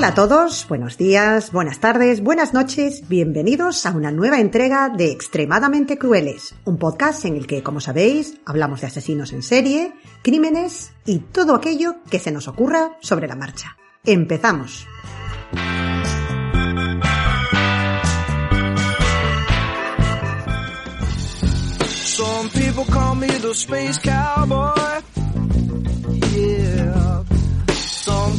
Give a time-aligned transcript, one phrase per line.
[0.00, 5.12] Hola a todos, buenos días, buenas tardes, buenas noches, bienvenidos a una nueva entrega de
[5.12, 10.94] Extremadamente Crueles, un podcast en el que, como sabéis, hablamos de asesinos en serie, crímenes
[11.04, 13.76] y todo aquello que se nos ocurra sobre la marcha.
[14.02, 14.86] Empezamos.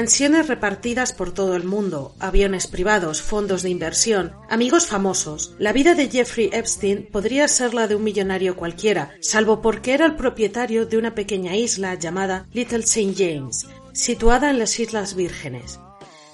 [0.00, 5.54] Mansiones repartidas por todo el mundo, aviones privados, fondos de inversión, amigos famosos.
[5.58, 10.06] La vida de Jeffrey Epstein podría ser la de un millonario cualquiera, salvo porque era
[10.06, 13.12] el propietario de una pequeña isla llamada Little St.
[13.14, 15.78] James, situada en las Islas Vírgenes.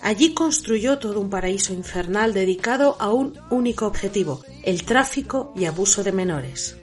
[0.00, 6.04] Allí construyó todo un paraíso infernal dedicado a un único objetivo, el tráfico y abuso
[6.04, 6.76] de menores.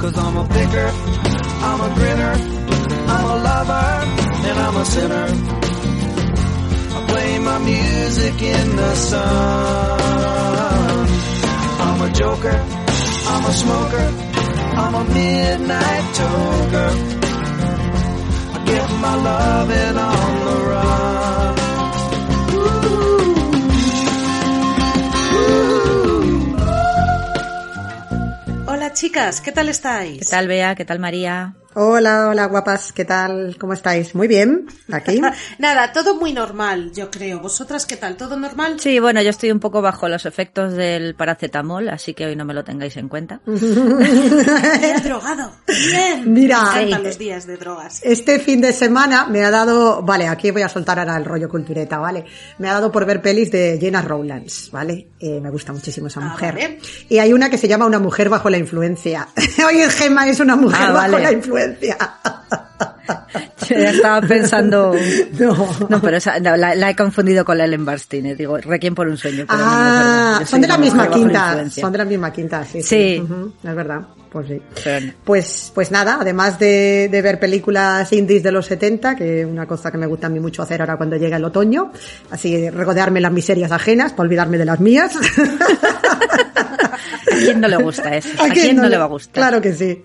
[0.00, 0.90] Cause I'm a picker,
[1.68, 2.34] I'm a grinner,
[3.12, 3.86] I'm a lover,
[4.48, 5.26] and I'm a sinner.
[6.94, 9.98] I play my music in the sun.
[11.80, 12.64] I'm a joker,
[13.32, 14.06] I'm a smoker,
[14.82, 16.90] I'm a midnight toker.
[18.54, 20.37] I get my love on the
[28.98, 30.18] chicas, ¿qué tal estáis?
[30.18, 30.74] ¿Qué tal, Bea?
[30.74, 31.54] ¿Qué tal, María?
[31.82, 33.56] Hola, hola guapas, ¿qué tal?
[33.56, 34.12] ¿Cómo estáis?
[34.16, 35.20] Muy bien, aquí.
[35.60, 37.38] Nada, todo muy normal, yo creo.
[37.38, 38.16] ¿Vosotras qué tal?
[38.16, 38.80] ¿Todo normal?
[38.80, 42.44] Sí, bueno, yo estoy un poco bajo los efectos del paracetamol, así que hoy no
[42.44, 43.40] me lo tengáis en cuenta.
[43.46, 45.52] He drogado.
[45.68, 46.24] Bien.
[46.32, 47.06] Mira, Me encantan sí.
[47.06, 48.00] los días de drogas.
[48.02, 51.48] Este fin de semana me ha dado, vale, aquí voy a soltar ahora el rollo
[51.48, 52.24] cultureta, ¿vale?
[52.58, 55.10] Me ha dado por ver pelis de Jenna Rowlands, ¿vale?
[55.20, 56.54] Eh, me gusta muchísimo esa Ah, mujer.
[56.54, 56.78] vale.
[57.08, 59.28] Y hay una que se llama Una mujer bajo la influencia.
[59.64, 61.22] Oye, Gemma es una mujer Ah, bajo vale.
[61.22, 61.67] la influencia.
[63.68, 64.94] Yo ya estaba pensando...
[65.38, 65.68] No.
[65.88, 68.94] No, pero esa, no, la, la he confundido con la Ellen Barstein, eh, digo, Requiem
[68.94, 69.44] por un sueño.
[69.46, 69.70] Pero no, no.
[69.72, 72.82] Ah, Yo son de la misma quinta, son de la misma quinta, sí.
[72.82, 73.20] Sí.
[73.22, 74.62] Ujú, es verdad, pues sí.
[74.82, 75.12] Pero no.
[75.24, 79.66] Pues, pues nada, además de, de ver películas indies de los 70, que es una
[79.66, 81.92] cosa que me gusta a mí mucho hacer ahora cuando llega el otoño,
[82.30, 85.12] así regodearme las miserias ajenas para olvidarme de las mías.
[87.30, 88.28] ¿A quién no le gusta eso?
[88.42, 89.34] ¿A, quién, no, le va a gustar?
[89.34, 90.04] Claro que sí.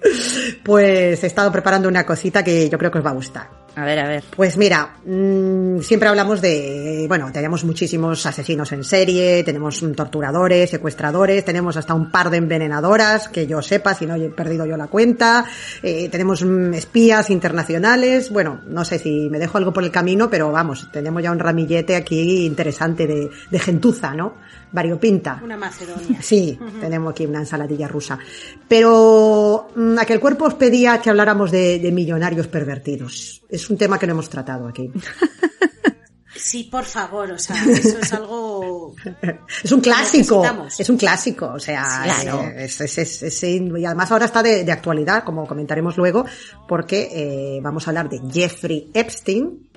[0.64, 3.63] Pues he estado preparando una cosita que yo creo que os va a gustar.
[3.76, 4.24] A ver, a ver.
[4.36, 11.44] Pues mira, mm, siempre hablamos de, bueno, tenemos muchísimos asesinos en serie, tenemos torturadores, secuestradores,
[11.44, 14.88] tenemos hasta un par de envenenadoras, que yo sepa, si no he perdido yo la
[14.88, 15.46] cuenta,
[15.82, 20.30] eh, tenemos mm, espías internacionales, bueno, no sé si me dejo algo por el camino,
[20.30, 24.36] pero vamos, tenemos ya un ramillete aquí interesante de, de gentuza, ¿no?
[24.72, 25.40] Variopinta.
[25.44, 26.20] Una Macedonia.
[26.20, 28.18] Sí, tenemos aquí una ensaladilla rusa.
[28.68, 33.44] Pero mm, a que el cuerpo os pedía que habláramos de, de millonarios pervertidos.
[33.50, 34.92] Es un tema que no hemos tratado aquí.
[36.36, 38.96] Sí, por favor, o sea, eso es algo...
[39.64, 40.44] es un clásico,
[40.78, 42.42] es un clásico, o sea, Claro.
[42.42, 46.26] eh, es, es- es- es- y además ahora está de, de actualidad, como comentaremos luego,
[46.68, 49.70] porque eh, vamos a hablar de Jeffrey Epstein,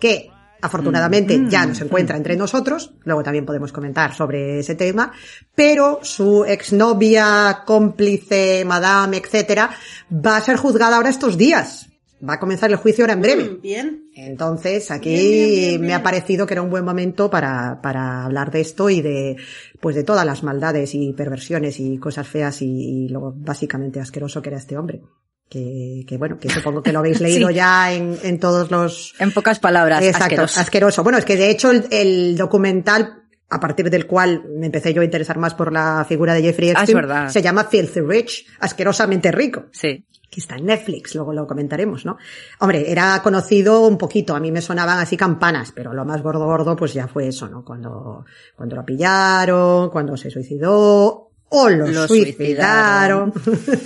[0.00, 0.28] que
[0.60, 5.12] afortunadamente ya no se encuentra entre nosotros, luego también podemos comentar sobre ese tema,
[5.54, 9.70] pero su exnovia, cómplice, madame, etcétera,
[10.12, 11.86] va a ser juzgada ahora estos días.
[12.28, 13.44] Va a comenzar el juicio ahora en breve.
[13.44, 14.04] Mm, Bien.
[14.14, 18.24] Entonces, aquí Bien, bien, bien, me ha parecido que era un buen momento para, para
[18.24, 19.36] hablar de esto y de,
[19.80, 22.66] pues de todas las maldades y perversiones y cosas feas y,
[23.06, 25.00] y lo básicamente asqueroso que era este hombre.
[25.48, 27.54] Que, que bueno, que supongo que lo habéis leído Sí.
[27.54, 29.14] ya en, en todos los...
[29.18, 30.60] En pocas palabras, Exacto, asqueroso.
[30.60, 31.02] asqueroso.
[31.02, 33.19] Bueno, es que de hecho el, el documental,
[33.50, 36.68] a partir del cual me empecé yo a interesar más por la figura de Jeffrey
[36.70, 37.28] Ah, es Epstein, verdad.
[37.28, 40.06] se llama Filthy Rich, asquerosamente rico Sí.
[40.30, 42.16] que está en Netflix, luego lo comentaremos, ¿no?
[42.60, 46.44] Hombre, era conocido un poquito, a mí me sonaban así campanas, pero lo más gordo
[46.44, 47.64] gordo pues ya fue eso, ¿no?
[47.64, 48.24] Cuando,
[48.54, 51.19] cuando lo pillaron, cuando se suicidó,
[51.52, 53.32] o lo, Lo suicidaron,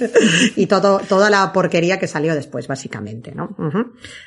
[0.57, 3.57] y todo, toda la porquería que salió después, básicamente, ¿no?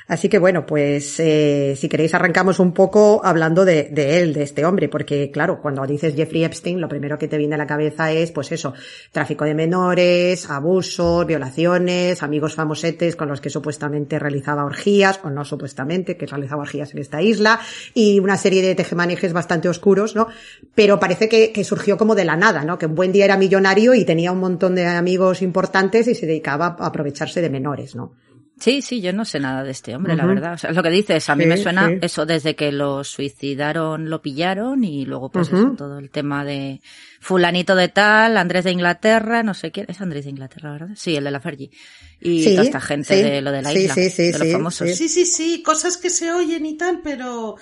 [0.07, 4.41] Así que bueno, pues eh, si queréis arrancamos un poco hablando de, de él, de
[4.41, 7.67] este hombre, porque claro, cuando dices Jeffrey Epstein, lo primero que te viene a la
[7.67, 8.73] cabeza es, pues eso,
[9.11, 15.45] tráfico de menores, abusos, violaciones, amigos famosetes con los que supuestamente realizaba orgías, o no
[15.45, 17.59] supuestamente, que realizaba orgías en esta isla,
[17.93, 20.27] y una serie de tejemanejes bastante oscuros, ¿no?
[20.73, 22.79] Pero parece que, que surgió como de la nada, ¿no?
[22.79, 26.25] Que un buen día era millonario y tenía un montón de amigos importantes y se
[26.25, 28.13] dedicaba a aprovecharse de menores, ¿no?
[28.59, 30.53] Sí, sí, yo no sé nada de este hombre, la verdad.
[30.53, 31.97] O sea, es lo que dices, a mí Sí, me suena sí.
[32.01, 36.81] eso desde que lo suicidaron, lo pillaron y luego pues eso, todo el tema de
[37.21, 40.89] fulanito de tal, Andrés de Inglaterra, no sé quién, es Andrés de Inglaterra, ¿verdad?
[40.95, 41.69] Sí, el de la Fergie.
[42.19, 43.21] Y Sí, toda esta gente sí.
[43.21, 44.89] de lo de la Sí, isla, sí, sí, de los sí, famosos.
[44.89, 44.95] sí.
[44.95, 47.57] Sí, sí, sí, cosas que se oyen y tal, pero...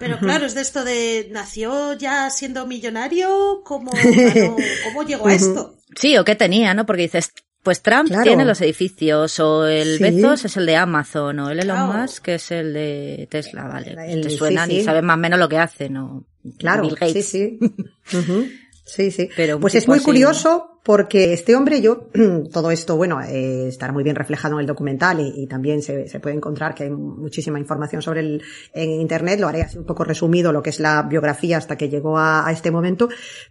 [0.00, 3.90] Pero claro, es de esto de nació ya siendo millonario, ¿cómo,
[4.84, 5.76] cómo llegó a esto?
[5.96, 6.86] Sí, o qué tenía, ¿no?
[6.86, 8.22] Porque dices, pues Trump Claro.
[8.22, 10.02] tiene los edificios, o el Sí.
[10.04, 12.00] Bezos es el de Amazon, o el Elon Claro.
[12.02, 13.96] Musk es el de Tesla, vale.
[14.08, 14.76] El- Te sí, suenan sí.
[14.76, 16.24] y sabes más o menos lo que hacen, o
[16.58, 17.28] Claro, Bill Gates.
[17.28, 17.58] sí,
[18.06, 18.54] sí.
[18.88, 19.28] Sí, sí.
[19.36, 22.08] Pero pues es muy así- curioso porque este hombre, yo,
[22.52, 26.08] todo esto, bueno, eh, estará muy bien reflejado en el documental y, y también se,
[26.08, 28.42] se puede encontrar que hay muchísima información sobre él
[28.72, 29.38] en internet.
[29.38, 32.48] Lo haré así un poco resumido lo que es la biografía hasta que llegó a,
[32.48, 33.10] a este momento,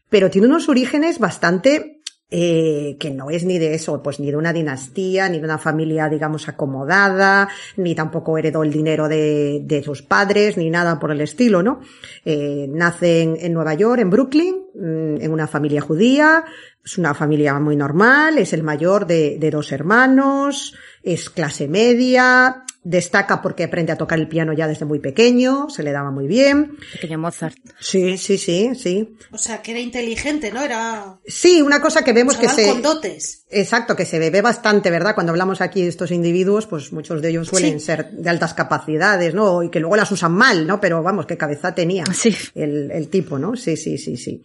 [0.10, 1.96] pero tiene unos orígenes bastante
[2.29, 5.57] eh, que no es ni de eso, pues ni de una dinastía, ni de una
[5.57, 7.47] familia, digamos, acomodada,
[7.77, 11.79] ni tampoco heredó el dinero de, de sus padres, ni nada por el estilo, ¿no?
[12.25, 16.44] Eh, nace en, en Nueva York, en Brooklyn, mm, en una familia judía,
[16.83, 22.65] es una familia muy normal, es el mayor de, de dos hermanos, es clase media,
[22.89, 26.25] destaca porque aprende a tocar el piano ya desde muy pequeño, se le daba muy
[26.28, 26.78] bien.
[26.94, 27.56] Pequeño Mozart.
[27.80, 29.18] Sí, sí, sí, sí.
[29.31, 30.62] O sea, que era inteligente, ¿no?
[30.62, 32.68] Era Sí, una cosa que vemos que se...
[32.69, 33.44] con dotes.
[33.50, 35.16] Exacto, que se ve bastante, ¿verdad?
[35.16, 37.86] Cuando hablamos aquí de estos individuos, pues muchos de ellos suelen Sí.
[37.86, 39.63] ser de altas capacidades, ¿no?
[39.63, 40.80] Y que luego las usan mal, ¿no?
[40.80, 42.36] Pero vamos, qué cabeza tenía Sí.
[42.56, 43.56] el, el tipo, ¿no?
[43.56, 44.44] Sí, sí, sí, sí.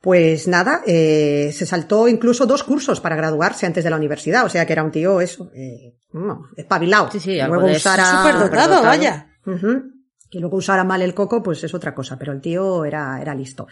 [0.00, 4.48] Pues nada, eh, se saltó incluso dos cursos para graduarse antes de la universidad, o
[4.48, 7.10] sea que era un tío eso, eh, no, espabilado.
[7.10, 9.26] Sí, sí, Que algo luego usara, Superdotado, vaya.
[10.30, 13.34] Que luego usara mal el coco, pues es otra cosa, pero el tío era, era
[13.34, 13.66] listo.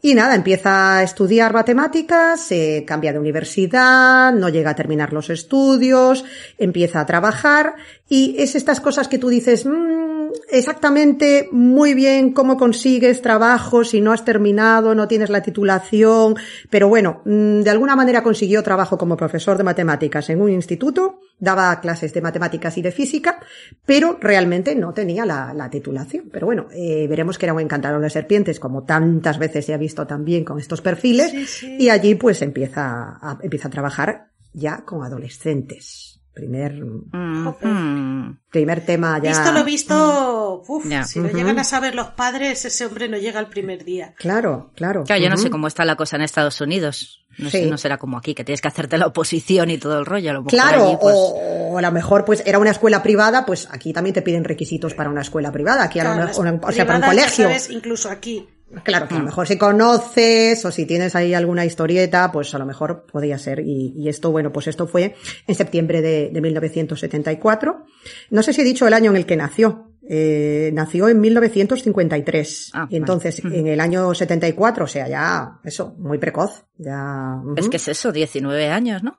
[0.00, 5.28] Y nada, empieza a estudiar matemáticas, se cambia de universidad, no llega a terminar los
[5.28, 6.24] estudios,
[6.56, 7.74] empieza a trabajar
[8.08, 10.07] y es estas cosas que tú dices, "Mm,
[10.50, 16.36] exactamente muy bien cómo consigues trabajo si no has terminado, no tienes la titulación,
[16.70, 21.20] pero bueno, mm, de alguna manera consiguió trabajo como profesor de matemáticas en un instituto,
[21.38, 23.40] daba clases de matemáticas y de física,
[23.86, 26.28] pero realmente no tenía la, la titulación.
[26.32, 29.78] Pero bueno, eh, veremos que era un encantador de serpientes, como tantas veces se ha
[29.78, 31.76] visto también con estos perfiles, Sí, sí.
[31.78, 36.17] y allí pues empieza a, empieza a trabajar ya con adolescentes.
[36.38, 38.36] Primer, Ujú.
[38.48, 39.30] primer tema ya.
[39.30, 41.02] Visto lo visto, uf, Ya.
[41.02, 44.14] si lo llegan a saber los padres, ese hombre no llega el primer día.
[44.16, 45.02] Claro, claro.
[45.02, 47.24] Claro, yo no sé cómo está la cosa en Estados Unidos.
[47.38, 47.70] No, sé, Sí.
[47.70, 50.30] no será como aquí, que tienes que hacerte la oposición y todo el rollo.
[50.30, 53.02] A lo mejor Claro, allí, pues, o, o a lo mejor pues era una escuela
[53.02, 56.26] privada, pues aquí también te piden requisitos para una escuela privada, aquí a lo Claro,
[56.28, 57.44] mejor, las o sea, para un colegio.
[57.46, 58.48] sabes, incluso aquí.
[58.84, 59.26] Claro, que a lo Mm.
[59.26, 63.60] mejor si conoces o si tienes ahí alguna historieta, pues a lo mejor podría ser.
[63.60, 65.14] Y, y esto, bueno, pues esto fue
[65.46, 67.84] en septiembre de, de 1974.
[68.30, 69.84] No sé si he dicho el año en el que nació.
[70.10, 72.70] Eh, nació en 1953.
[72.74, 73.58] Ah, y entonces, vale.
[73.58, 76.64] en el año 74, o sea, ya, eso, muy precoz.
[76.78, 79.16] Ya, es que es eso, 19 años, ¿no?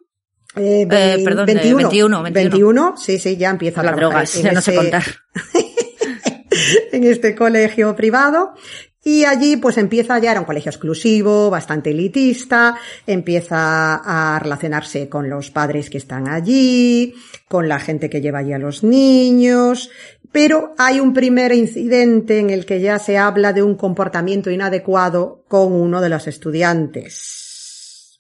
[0.55, 2.23] Eh, Eh, perdón, eh, 21, 21.
[2.23, 5.03] 21, sí, sí, ya empieza a Las trabajar drogas, ya no sé contar.
[6.91, 8.53] en este colegio privado.
[9.03, 12.77] Y allí pues empieza, ya era un colegio exclusivo, bastante elitista,
[13.07, 17.15] empieza a relacionarse con los padres que están allí,
[17.47, 19.89] con la gente que lleva allí a los niños,
[20.31, 25.43] pero hay un primer incidente en el que ya se habla de un comportamiento inadecuado
[25.47, 28.19] con uno de los estudiantes.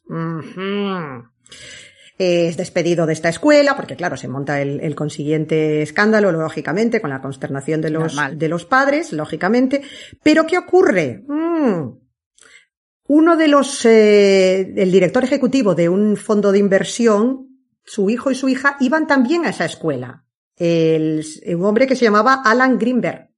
[2.19, 7.09] Es despedido de esta escuela, porque claro, se monta el, el consiguiente escándalo, lógicamente, con
[7.09, 8.37] la consternación de los, Normal.
[8.37, 9.81] de los padres, lógicamente.
[10.21, 11.23] Pero ¿qué ocurre?
[11.27, 11.97] Mm.
[13.07, 17.47] Uno de los, eh, el director ejecutivo de un fondo de inversión,
[17.85, 20.25] su hijo y su hija iban también a esa escuela.
[20.57, 23.28] El, un hombre que se llamaba Alan Greenberg.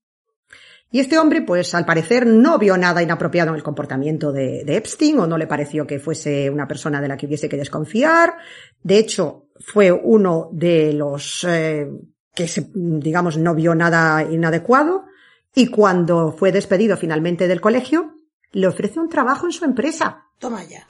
[0.94, 4.76] Y este hombre, pues al parecer no vio nada inapropiado en el comportamiento de, de,
[4.76, 8.36] Epstein o no le pareció que fuese una persona de la que hubiese que desconfiar.
[8.84, 11.88] De hecho, fue uno de los eh,
[12.36, 15.06] que, se, digamos, no vio nada inadecuado.
[15.56, 18.18] Y cuando fue despedido finalmente del colegio,
[18.52, 20.26] le ofrece un trabajo en su empresa.
[20.40, 20.86] Toma ya.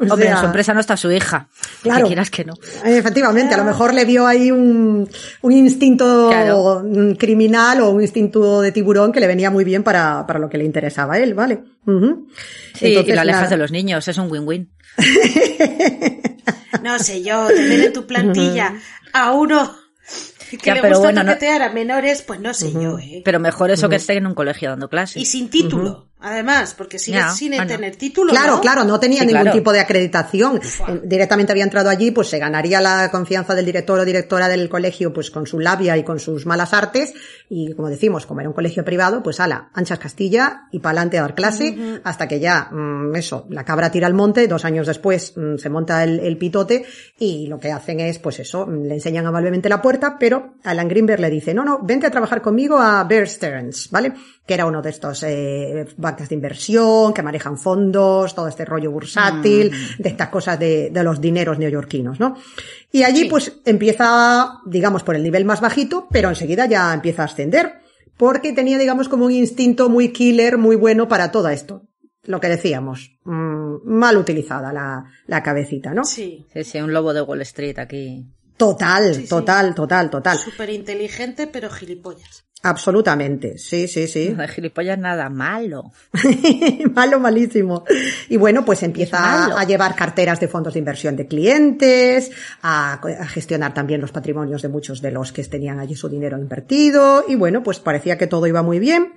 [0.00, 1.48] O Hombre, sea, en su empresa no está su hija.
[1.82, 2.00] Claro.
[2.04, 2.54] Que quieras que no.
[2.84, 5.06] Efectivamente, a lo mejor le vio ahí un,
[5.42, 6.82] un instinto Claro.
[7.18, 10.56] criminal o un instinto de tiburón que le venía muy bien para, para lo que
[10.58, 11.62] le interesaba a él, ¿vale?
[11.86, 12.28] Ujú.
[12.74, 13.50] Sí, Entonces, y lo alejas nada.
[13.50, 14.72] de los niños, es un win-win.
[16.82, 18.74] No sé yo, tener en tu plantilla
[19.12, 19.72] a uno
[20.50, 21.32] que Ya, le pero gusta bueno, no-
[21.64, 23.22] a menores, pues no sé yo, ¿eh?
[23.24, 25.16] Pero mejor eso que esté en un colegio dando clases.
[25.22, 27.66] Y sin título, además, porque sigue sin bueno.
[27.66, 28.60] tener título, Claro, ¿no?
[28.60, 29.56] claro, no tenía Sí, ningún claro.
[29.58, 30.56] tipo de acreditación.
[30.88, 34.68] Eh, Directamente había entrado allí, pues se ganaría la confianza del director o directora del
[34.68, 37.12] colegio, pues con su labia y con sus malas artes.
[37.48, 41.22] Y como decimos, como era un colegio privado, pues ala, anchas Castilla y pa'lante a
[41.22, 45.34] dar clase, hasta que ya, mm, eso, la cabra tira al monte, dos años después
[45.36, 46.84] mm, se monta el, el pitote
[47.18, 50.88] y lo que hacen es, pues eso, mm, le enseñan amablemente la puerta, pero Alan
[50.88, 54.12] Greenberg le dice, no, no, vente a trabajar conmigo a Bear Stearns, ¿vale?
[54.46, 58.90] Que era uno de estos eh, bancas de inversión, que manejan fondos, todo este rollo
[58.90, 62.36] bursátil, de estas cosas de, de los dineros neoyorquinos, ¿no?
[62.90, 67.26] Y allí pues empieza, digamos, por el nivel más bajito, pero enseguida ya empieza a
[67.26, 67.74] ascender,
[68.16, 71.82] porque tenía, digamos, como un instinto muy killer, muy bueno para todo esto.
[72.24, 76.04] Lo que decíamos, mm, mal utilizada la, la cabecita, ¿no?
[76.04, 78.24] Sí, Sí, sí, un lobo de Wall Street aquí.
[78.56, 79.28] Total, Sí, sí.
[79.28, 80.38] total, total, total.
[80.38, 82.44] súper inteligente, pero gilipollas.
[82.64, 84.30] Absolutamente, sí, sí, sí.
[84.36, 85.90] No de gilipollas nada malo.
[86.94, 87.84] malo, malísimo.
[88.28, 92.30] Y bueno, pues empieza a llevar carteras de fondos de inversión de clientes,
[92.62, 96.38] a, a gestionar también los patrimonios de muchos de los que tenían allí su dinero
[96.38, 97.24] invertido.
[97.26, 99.12] Y bueno, pues parecía que todo iba muy bien.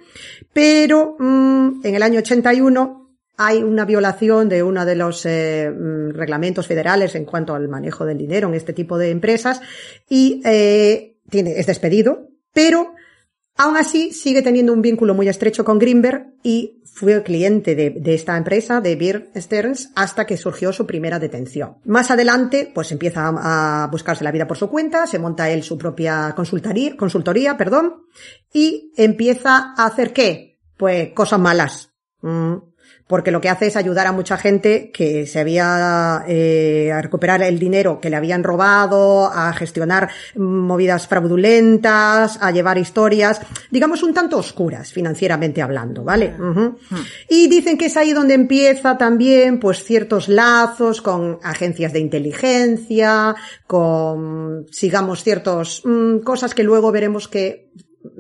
[0.52, 3.06] Pero mm, en el año 81
[3.38, 8.06] hay una violación de uno de los eh, mm, reglamentos federales en cuanto al manejo
[8.06, 9.62] del dinero en este tipo de empresas
[10.10, 12.95] y eh, tiene, es despedido, pero
[13.58, 18.36] Aún así, sigue teniendo un vínculo muy estrecho con Greenberg y fue cliente de, esta
[18.36, 21.78] empresa, de Beer Stearns, hasta que surgió su primera detención.
[21.86, 25.78] Más adelante, pues empieza a, buscarse la vida por su cuenta, se monta él su
[25.78, 28.04] propia consultoría, consultoría, perdón,
[28.52, 30.60] y empieza a hacer qué?
[30.76, 31.94] Pues cosas malas.
[32.22, 32.56] Mm,
[33.08, 37.44] porque lo que hace es ayudar a mucha gente que se había eh, a recuperar
[37.44, 44.14] el dinero que le habían robado, a gestionar movidas fraudulentas, a llevar historias, digamos un
[44.14, 46.34] tanto oscuras financieramente hablando, ¿vale?
[46.40, 46.78] Ujú.
[47.30, 53.36] Y dicen que es ahí donde empieza también pues ciertos lazos con agencias de inteligencia,
[53.68, 57.70] con sigamos ciertos mm, cosas que luego veremos que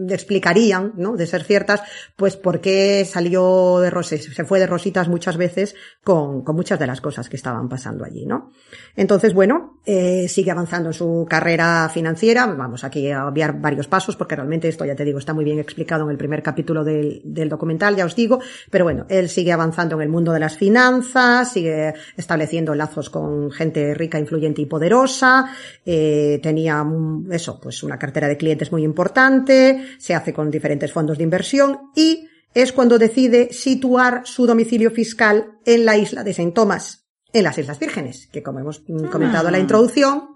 [0.09, 1.15] explicarían, ¿no?
[1.15, 1.81] De ser ciertas,
[2.15, 6.79] pues por qué salió de roses, se fue de rositas muchas veces con, con muchas
[6.79, 8.51] de las cosas que estaban pasando allí, ¿no?
[8.95, 12.45] Entonces, bueno, eh, sigue avanzando en su carrera financiera.
[12.47, 15.59] Vamos aquí a obviar varios pasos porque realmente esto, ya te digo, está muy bien
[15.59, 18.39] explicado en el primer capítulo del, del documental, ya os digo.
[18.69, 23.51] Pero bueno, él sigue avanzando en el mundo de las finanzas, sigue estableciendo lazos con
[23.51, 25.49] gente rica, influyente y poderosa.
[25.85, 26.85] Eh, tenía
[27.31, 31.91] eso, pues una cartera de clientes muy importante, se hace con diferentes fondos de inversión
[31.95, 37.43] y es cuando decide situar su domicilio fiscal en la isla de Saint Thomas, en
[37.43, 40.35] las Islas Vírgenes, que como hemos mm, comentado en la introducción,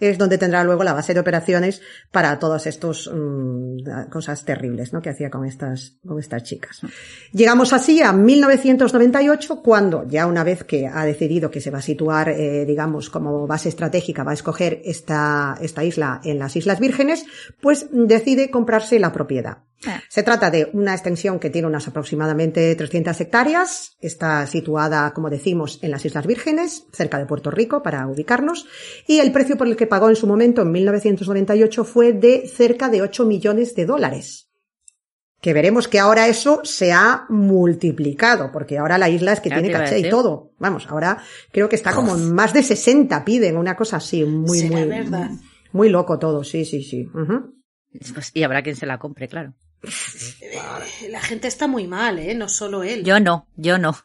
[0.00, 3.10] es donde tendrá luego la base de operaciones para todas estas
[4.10, 5.02] cosas terribles ¿no?
[5.02, 6.80] que hacía con estas, con estas chicas.
[7.32, 11.82] Llegamos así a 1998, cuando ya una vez que ha decidido que se va a
[11.82, 16.80] situar, eh, digamos, como base estratégica, va a escoger esta, esta isla en las Islas
[16.80, 17.26] Vírgenes,
[17.60, 19.58] pues decide comprarse la propiedad.
[19.86, 20.02] Ah.
[20.08, 23.96] Se trata de una extensión que tiene unas aproximadamente 300 hectáreas.
[24.00, 28.66] Está situada, como decimos, en las Islas Vírgenes, cerca de Puerto Rico, para ubicarnos.
[29.06, 32.88] Y el precio por el que pagó en su momento, en 1998, fue de cerca
[32.88, 34.48] de 8 millones de dólares.
[35.40, 39.56] Que veremos que ahora eso se ha multiplicado, porque ahora la isla es que Ya
[39.60, 40.52] tiene caché y todo.
[40.58, 41.18] Vamos, ahora
[41.52, 44.88] creo que está como en más de 60 piden, una cosa así, muy, ¿Será muy,
[44.88, 45.30] verdad?
[45.72, 47.08] muy loco todo, sí, sí, sí.
[48.14, 49.54] Pues, y habrá quien se la compre, claro.
[51.08, 52.34] La gente está muy mal, ¿eh?
[52.34, 53.04] No solo él.
[53.04, 53.96] Yo no, yo no.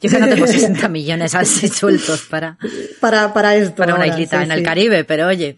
[0.00, 2.58] Yo que no tengo 60 millones así sueltos para,
[3.00, 3.76] Para, para esto.
[3.76, 4.64] para una ahora, islita sí, en el sí.
[4.64, 5.56] Caribe, pero oye.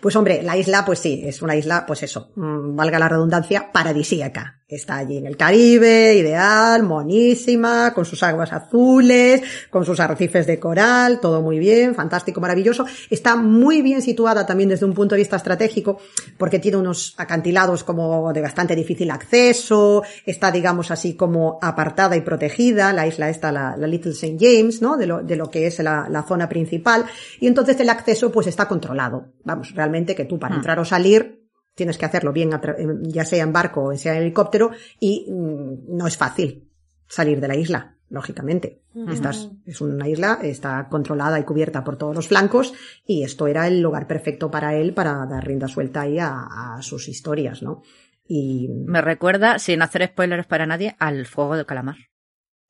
[0.00, 3.72] Pues hombre, la isla, pues sí, es una isla, pues eso, mm, valga la redundancia,
[3.72, 4.61] paradisíaca.
[4.72, 10.58] Está allí en el Caribe, ideal, monísima, con sus aguas azules, con sus arrecifes de
[10.58, 12.86] coral, todo muy bien, fantástico, maravilloso.
[13.10, 15.98] Está muy bien situada también desde un punto de vista estratégico,
[16.38, 22.22] porque tiene unos acantilados como de bastante difícil acceso, está, digamos así, como apartada y
[22.22, 24.38] protegida, la isla está, la, la Little St.
[24.40, 24.96] James, ¿no?
[24.96, 27.04] De lo, de lo que es la, la zona principal,
[27.40, 29.26] y entonces el acceso pues está controlado.
[29.44, 30.58] Vamos, realmente que tú para Mm.
[30.58, 31.41] entrar o salir
[31.74, 35.96] tienes que hacerlo bien, eh, ya sea en barco o sea en helicóptero, y mm,
[35.96, 36.68] no es fácil
[37.08, 38.82] salir de la isla, lógicamente.
[39.10, 42.74] Estás, es una isla, está controlada y cubierta por todos los flancos,
[43.06, 46.82] y esto era el lugar perfecto para él para dar rienda suelta ahí a, a
[46.82, 47.82] sus historias, ¿no?
[48.26, 51.96] Y me recuerda, sin hacer spoilers para nadie, al fuego del calamar.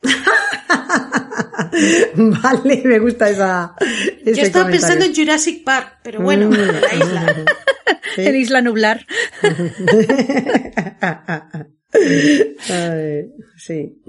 [2.15, 3.75] vale, me gusta esa.
[4.25, 4.71] Yo estaba comentario.
[4.71, 6.53] pensando en Jurassic Park, pero bueno, Mm.
[6.55, 7.37] la isla.
[8.15, 8.21] Sí.
[8.27, 9.07] En Isla Nublar.
[12.71, 14.03] Ay, sí.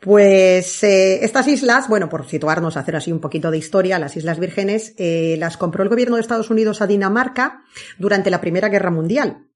[0.00, 4.38] Pues eh, estas islas, bueno, por situarnos, hacer así un poquito de historia, las Islas
[4.38, 7.62] Vírgenes, eh, las compró el gobierno de Estados Unidos a Dinamarca
[7.98, 9.48] durante la Primera Guerra Mundial,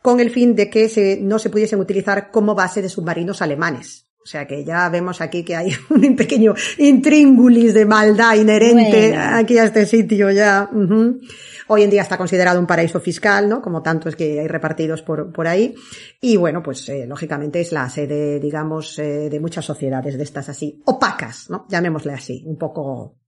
[0.00, 4.06] con el fin de que se- no se pudiesen utilizar como base de submarinos alemanes.
[4.24, 9.36] O sea que ya vemos aquí que hay un pequeño intríngulis de maldad inherente Bueno.
[9.36, 10.68] aquí a este sitio ya.
[10.72, 11.20] ujú.
[11.68, 13.60] Hoy en día está considerado un paraíso fiscal, ¿no?
[13.62, 15.74] Como tantos que hay repartidos por, por ahí.
[16.20, 20.48] Y bueno, pues eh, lógicamente es la sede, digamos, eh, de muchas sociedades de estas
[20.50, 21.66] así, opacas, ¿no?
[21.70, 23.18] Llamémosle así, un poco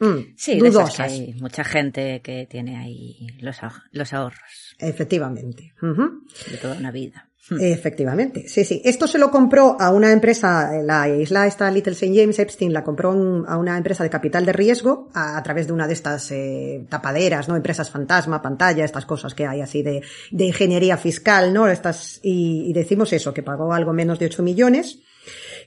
[0.00, 1.12] mm, Sí, de esas que dudosas.
[1.12, 3.56] hay mucha gente que tiene ahí los,
[3.90, 5.72] los ahorros Efectivamente.
[5.82, 6.22] ujú.
[6.50, 7.28] de toda una vida.
[7.50, 8.80] Efectivamente, sí, sí.
[8.84, 12.14] Esto se lo compró a una empresa, la isla esta Little St.
[12.14, 15.72] James Epstein la compró a una empresa de capital de riesgo a, a través de
[15.72, 17.56] una de estas eh, tapaderas, ¿no?
[17.56, 21.66] Empresas fantasma, pantalla, estas cosas que hay así de, de ingeniería fiscal, ¿no?
[21.66, 25.00] Estas, y, y decimos eso, que pagó algo menos de 8 millones.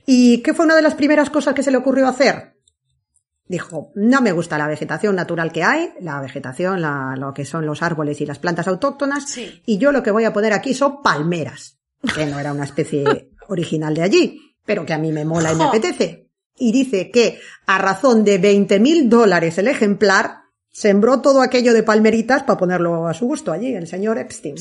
[0.06, 2.55] ¿Y qué fue una de las primeras cosas que se le ocurrió hacer?
[3.48, 7.66] Dijo, no me gusta la vegetación natural que hay, la vegetación, la- lo que son
[7.66, 9.62] los árboles y las plantas autóctonas, Sí.
[9.66, 11.78] y yo lo que voy a poner aquí son palmeras,
[12.16, 13.04] que no era una especie
[13.48, 16.28] original de allí, pero que a mí me mola y me apetece.
[16.58, 20.38] Y dice que a razón de 20 mil dólares el ejemplar,
[20.78, 24.56] sembró todo aquello de palmeritas para ponerlo a su gusto allí, el señor Epstein.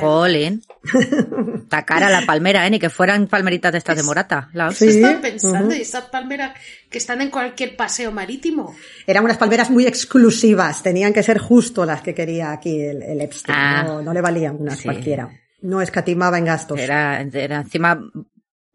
[0.00, 0.62] Jolín.
[1.64, 2.70] Está cara la palmera, ¿eh?
[2.70, 4.48] Ni que fueran palmeritas de estas de morata.
[4.54, 4.88] La Sí.
[4.88, 6.52] Estaba pensando, y esas palmeras
[6.88, 8.74] que están en cualquier paseo marítimo.
[9.06, 13.20] Eran unas palmeras muy exclusivas, tenían que ser justo las que quería aquí el, el
[13.20, 13.82] Epstein, Ah.
[13.86, 14.84] no, no le valían unas Sí.
[14.84, 15.28] cualquiera.
[15.60, 16.78] No escatimaba en gastos.
[16.80, 18.00] Era, era encima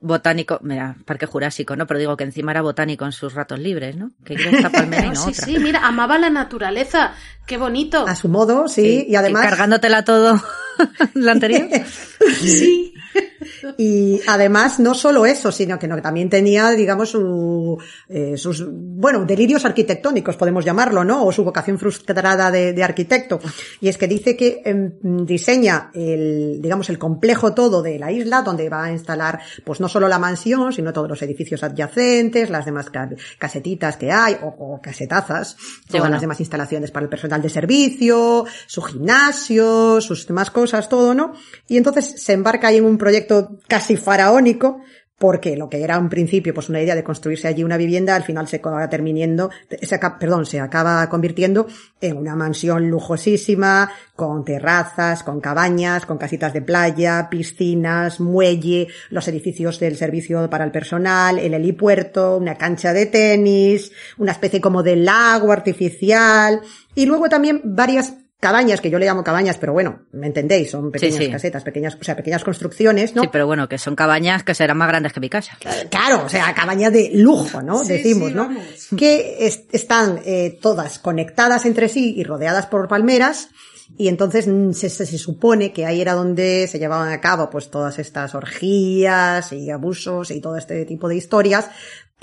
[0.03, 1.87] botánico, mira, parque jurásico, ¿no?
[1.87, 4.11] Pero digo que encima era botánico en sus ratos libres, ¿no?
[4.23, 5.45] Que quiere esta palmera y no sí, otra.
[5.45, 7.13] sí, mira, amaba la naturaleza.
[7.47, 8.05] Qué bonito.
[8.07, 9.43] A su modo, sí, y además...
[9.45, 10.41] Cargándotela todo
[11.13, 11.67] la anterior.
[12.39, 12.93] Sí.
[13.77, 17.77] Y además, no solo eso, sino que no, que también tenía, digamos, su,
[18.09, 21.25] eh, sus, bueno, delirios arquitectónicos, podemos llamarlo, ¿no?
[21.25, 23.39] O su vocación frustrada de, de arquitecto.
[23.81, 24.91] Y es que dice que em,
[25.25, 29.87] diseña el, digamos, el complejo todo de la isla, donde va a instalar, pues no
[29.87, 34.47] solo la mansión, sino todos los edificios adyacentes, las demás ca- casetitas que hay, o,
[34.47, 35.55] o casetazas,
[35.87, 36.09] todas bueno.
[36.09, 41.33] las demás instalaciones para el personal de servicio, su gimnasio, sus demás cosas, todo, ¿no?
[41.67, 44.81] Y entonces se embarca ahí en un proyecto casi faraónico,
[45.23, 48.23] porque lo que era un principio, pues una idea de construirse allí una vivienda, al
[48.23, 51.65] final se acaba terminando, se acaba, perdón, se acaba convirtiendo
[52.01, 59.27] en una mansión lujosísima, con terrazas, con cabañas, con casitas de playa, piscinas, muelle, los
[59.29, 64.83] edificios del servicio para el personal, el helipuerto, una cancha de tenis, una especie como
[64.83, 66.59] de lago artificial,
[66.95, 68.13] y luego también varias
[68.43, 71.31] cabañas, que yo le llamo cabañas, pero bueno, me entendéis, son pequeñas sí.
[71.31, 73.23] casetas, pequeñas, o sea, pequeñas construcciones, ¿no?
[73.23, 75.57] Sí, pero bueno, que son cabañas que serán más grandes que mi casa.
[75.89, 77.79] Claro, o sea, cabañas de lujo, ¿no?
[77.83, 78.43] Sí, Decimos, sí, ¿no?
[78.49, 78.63] vamos.
[78.95, 83.49] Que es- están eh, todas conectadas entre sí y rodeadas por palmeras.
[83.95, 87.49] Y entonces mm, se, se- se supone que ahí era donde se llevaban a cabo
[87.49, 91.69] pues todas estas orgías y abusos y todo este tipo de historias,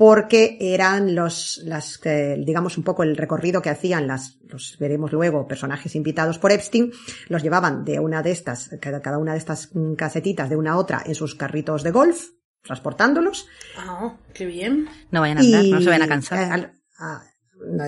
[0.00, 5.12] porque eran los, las, que, digamos un poco el recorrido que hacían las, los veremos
[5.12, 6.90] luego, personajes invitados por Epstein,
[7.28, 10.72] los llevaban de una de estas, cada, cada una de estas mm, casetitas de una
[10.72, 12.28] a otra en sus carritos de golf,
[12.62, 14.88] transportándolos, Ah, qué bien.
[15.10, 16.38] No vayan a andar, y, no se vayan a eh, cansar.
[16.50, 17.20] a- no,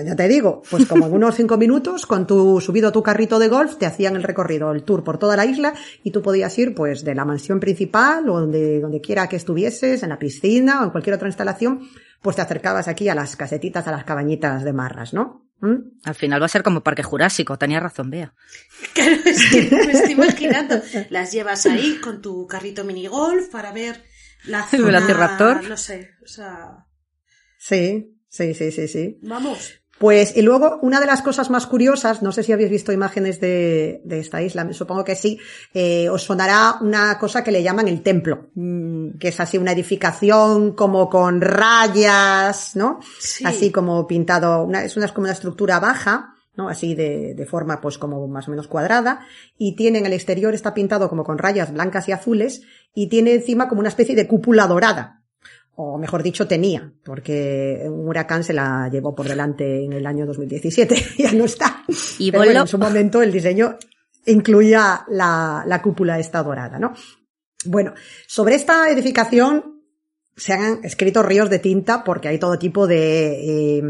[0.05, 3.47] ya te digo, pues como en unos cinco minutos, con tu subido tu carrito de
[3.47, 6.73] golf, te hacían el recorrido, el tour por toda la isla, y tú podías ir,
[6.73, 10.85] pues, de la mansión principal, o donde, donde quiera que estuvieses, en la piscina, o
[10.85, 11.87] en cualquier otra instalación,
[12.21, 15.49] pues te acercabas aquí a las casetitas, a las cabañitas de marras, ¿no?
[15.59, 15.99] ¿Mm?
[16.03, 18.33] Al final va a ser como Parque Jurásico, tenía razón, Bea.
[18.93, 20.75] Claro, es que me estoy imaginando.
[21.09, 24.03] Las llevas ahí con tu carrito minigolf para ver
[24.45, 25.69] la El zona, Velociraptor.
[25.69, 26.85] No sé, o sea,
[27.63, 29.19] Sí, sí, sí, sí, sí.
[29.21, 29.83] vamos.
[29.99, 33.39] Pues, y luego, una de las cosas más curiosas, no sé si habéis visto imágenes
[33.39, 35.39] de, de esta isla, supongo que sí,
[35.73, 39.71] eh, os sonará una cosa que le llaman el templo, mm, que es así una
[39.71, 42.99] edificación como con rayas, ¿no?
[43.19, 43.45] Sí.
[43.45, 46.69] Así como pintado, una, es una, es como una estructura baja, ¿no?
[46.69, 49.21] Así de, de forma pues como más o menos cuadrada,
[49.57, 52.63] y tiene en el exterior está pintado como con rayas blancas y azules,
[52.95, 55.22] y tiene encima como una especie de cúpula dorada
[55.75, 60.25] o mejor dicho tenía, porque un huracán se la llevó por delante en el año
[60.25, 61.83] 2017, ya no está.
[62.19, 63.77] Y Pero bueno, en su momento el diseño
[64.25, 66.93] incluía la, la cúpula esta dorada, ¿no?
[67.65, 67.93] Bueno,
[68.27, 69.73] sobre esta edificación
[70.35, 73.83] se han escrito ríos de tinta porque hay todo tipo de, eh,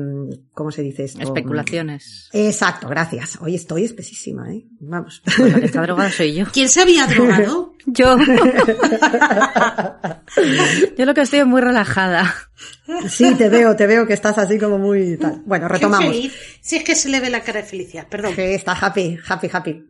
[0.53, 1.21] ¿cómo se dice esto?
[1.21, 2.29] Especulaciones.
[2.33, 3.37] Exacto, gracias.
[3.41, 4.65] Hoy estoy espesísima, ¿eh?
[4.79, 5.21] Vamos.
[5.37, 6.45] Pues la que está drogada soy yo.
[6.53, 7.72] ¿Quién se había drogado?
[7.85, 8.17] Yo.
[10.97, 12.33] yo lo que estoy es muy relajada.
[13.07, 15.41] Sí, te veo, te veo que estás así como muy tal.
[15.45, 16.13] Bueno, Qué retomamos.
[16.13, 16.33] feliz.
[16.61, 18.35] Si es que se le ve la cara de felicidad, perdón.
[18.35, 19.87] Que está happy, happy, happy.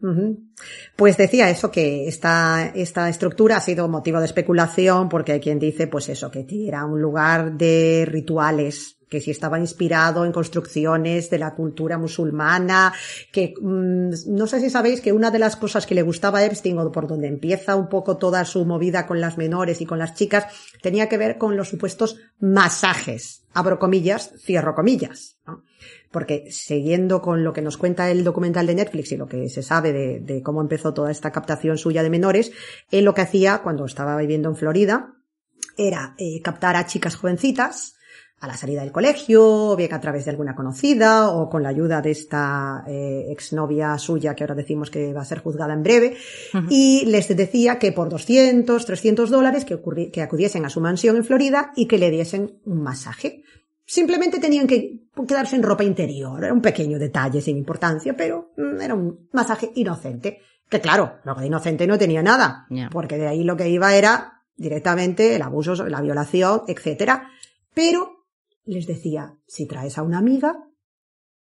[0.96, 5.60] Pues decía eso, que esta, esta estructura ha sido motivo de especulación porque hay quien
[5.60, 11.30] dice, pues eso, que era un lugar de rituales, que si estaba inspirado en construcciones
[11.30, 12.92] de la cultura musulmana,
[13.32, 16.46] que mm, no sé si sabéis que una de las cosas que le gustaba a
[16.46, 20.00] Epstein o por donde empieza un poco toda su movida con las menores y con
[20.00, 20.48] las chicas,
[20.82, 23.46] tenía que ver con los supuestos masajes.
[23.54, 25.38] Abro comillas, cierro comillas.
[26.10, 29.62] Porque siguiendo con lo que nos cuenta el documental de Netflix y lo que se
[29.62, 32.52] sabe de, de cómo empezó toda esta captación suya de menores,
[32.90, 35.14] él lo que hacía cuando estaba viviendo en Florida
[35.78, 37.94] era eh, captar a chicas jovencitas
[38.44, 41.70] a la salida del colegio, o bien a través de alguna conocida, o con la
[41.70, 45.82] ayuda de esta eh, exnovia suya que ahora decimos que va a ser juzgada en
[45.82, 46.18] breve,
[46.70, 51.72] y les decía que por 200, 300 dólares que, acudiesen a su mansión en Florida
[51.78, 53.44] y que le diesen un masaje.
[53.86, 58.82] Simplemente tenían que quedarse en ropa interior, era un pequeño detalle sin importancia, pero mm,
[58.82, 60.42] era un masaje inocente.
[60.68, 64.42] Que claro, lo de inocente no tenía nada, porque de ahí lo que iba era
[64.58, 67.30] directamente el abuso, la violación, etcétera.
[67.74, 68.23] Pero
[68.66, 70.56] les decía, si traes a una amiga,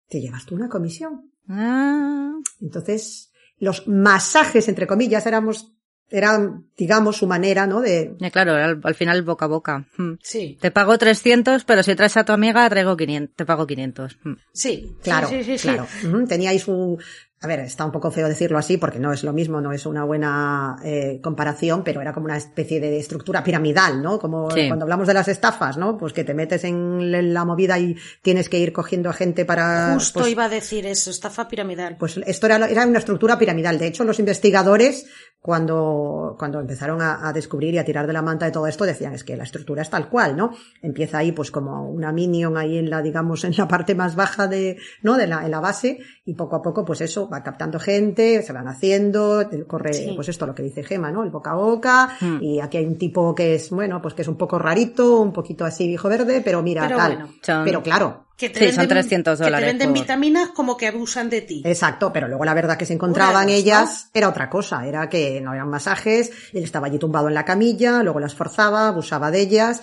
[0.07, 1.31] te llevas tú una comisión.
[1.47, 5.73] Ah, Entonces, los masajes, entre comillas, éramos,
[6.09, 7.81] eran, digamos, su manera, ¿no?
[7.81, 9.87] De, claro, al, al final boca a boca.
[9.97, 10.13] Mm.
[10.21, 14.17] Sí, Te pago 300, pero si traes a tu amiga, traigo 500, te pago 500.
[14.23, 14.33] Mm.
[14.53, 14.95] sí.
[15.03, 15.67] claro, sí, sí, sí, sí.
[15.67, 15.87] claro.
[16.05, 16.97] Ujú, Tenía ahí su,
[17.41, 19.85] a ver, está un poco feo decirlo así porque no es lo mismo, no es
[19.85, 24.19] una buena eh, comparación, pero era como una especie de estructura piramidal, ¿no?
[24.19, 24.67] Como Sí.
[24.67, 25.97] cuando hablamos de las estafas, ¿no?
[25.97, 29.93] Pues que te metes en la movida y tienes que ir cogiendo a gente para...
[29.93, 31.95] Justo pues, iba a decir eso, estafa piramidal.
[31.97, 33.77] Pues esto era, era una estructura piramidal.
[33.79, 35.05] De hecho, los investigadores,
[35.41, 38.83] cuando, cuando empezaron a, a descubrir y a tirar de la manta de todo esto,
[38.85, 40.51] decían es que la estructura es tal cual, ¿no?
[40.81, 44.47] Empieza ahí, pues como una minion ahí en la, digamos, en la parte más baja
[44.47, 45.15] de, ¿no?
[45.15, 48.53] De la, en la base, y poco a poco, pues eso, va captando gente, se
[48.53, 50.13] van haciendo, corre, Sí.
[50.15, 51.23] pues esto lo que dice Gema, ¿no?
[51.23, 52.37] El boca a boca, Hmm.
[52.41, 55.31] y aquí hay un tipo que es, bueno, pues que es un poco rarito, un
[55.33, 57.15] poquito así viejo verde, pero mira, Pero tal.
[57.15, 57.33] bueno.
[57.41, 60.77] Son- Pero claro, Que te Sí, son 300 Que dólares te venden por- vitaminas como
[60.77, 61.61] que abusan de ti.
[61.65, 65.53] Exacto, pero luego la verdad que se encontraban ellas era otra cosa, era que no
[65.53, 69.81] eran masajes, él estaba allí tumbado en la camilla, luego las forzaba, abusaba de ellas.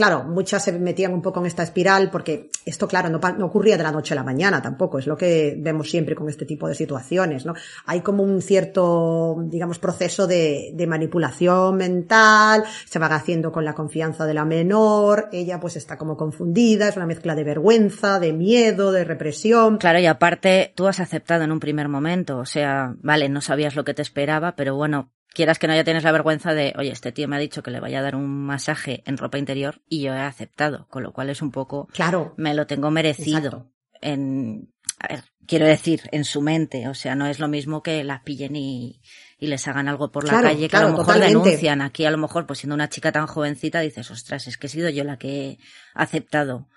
[0.00, 3.82] Claro, muchas se metían un poco en esta espiral porque esto, claro, no, ocurría de
[3.82, 6.74] la noche a la mañana tampoco, es lo que vemos siempre con este tipo de
[6.74, 7.52] situaciones, ¿no?
[7.84, 14.24] Hay como un cierto, digamos, proceso de, manipulación mental, se van haciendo con la confianza
[14.24, 18.92] de la menor, ella pues está como confundida, es una mezcla de vergüenza, de miedo,
[18.92, 19.76] de represión.
[19.76, 23.76] Claro, y aparte, tú has aceptado en un primer momento, o sea, vale, no sabías
[23.76, 26.90] lo que te esperaba, pero bueno, quieras que no, ya tienes la vergüenza de, oye,
[26.90, 29.80] este tío me ha dicho que le vaya a dar un masaje en ropa interior
[29.88, 33.36] y yo he aceptado, con lo cual es un poco, Claro, me lo tengo merecido.
[33.38, 33.66] Exacto.
[34.02, 38.02] En, a ver, quiero decir, en su mente, o sea, no es lo mismo que
[38.04, 39.00] la pillen y,
[39.38, 41.44] y les hagan algo por la Claro, calle que claro, a lo mejor totalmente.
[41.48, 41.82] denuncian.
[41.82, 44.70] Aquí a lo mejor, pues siendo una chica tan jovencita, dices, ostras, es que he
[44.70, 45.58] sido yo la que he
[45.94, 46.68] aceptado,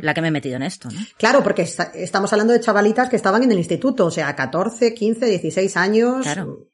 [0.00, 0.98] la que me he metido en esto, ¿no?
[1.18, 4.94] Claro, porque esta- estamos hablando de chavalitas que estaban en el instituto, o sea, 14,
[4.94, 6.22] 15, 16 años.
[6.22, 6.67] Claro.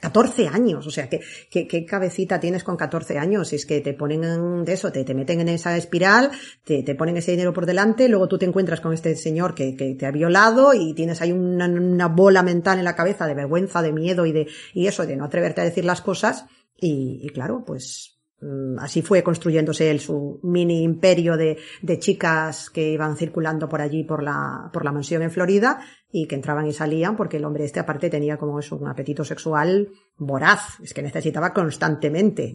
[0.00, 3.48] 14 años, o sea, ¿qué, qué, cabecita tienes con 14 años?
[3.48, 6.30] Si es que te ponen en- de eso, te, te meten en esa espiral,
[6.64, 9.74] te, te ponen ese dinero por delante, luego tú te encuentras con este señor que,
[9.76, 13.34] que te ha violado y tienes ahí una, una bola mental en la cabeza de
[13.34, 16.46] vergüenza, de miedo y de, y eso, de no atreverte a decir las cosas.
[16.80, 22.70] Y, y claro, pues, Mm, Así fue construyéndose él su mini imperio de, de chicas
[22.70, 26.66] que iban circulando por allí por la, por la mansión en Florida y que entraban
[26.66, 30.80] y salían porque el hombre este aparte tenía como eso, un apetito sexual voraz.
[30.82, 32.54] Es que necesitaba constantemente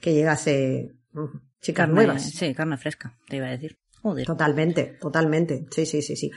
[0.00, 0.94] que llegase
[1.60, 2.22] chicas Carne- nuevas.
[2.30, 3.78] Sí, carne fresca, te iba a decir.
[4.02, 4.26] Joder.
[4.26, 5.66] Totalmente, totalmente.
[5.70, 6.30] Sí, sí, sí, sí.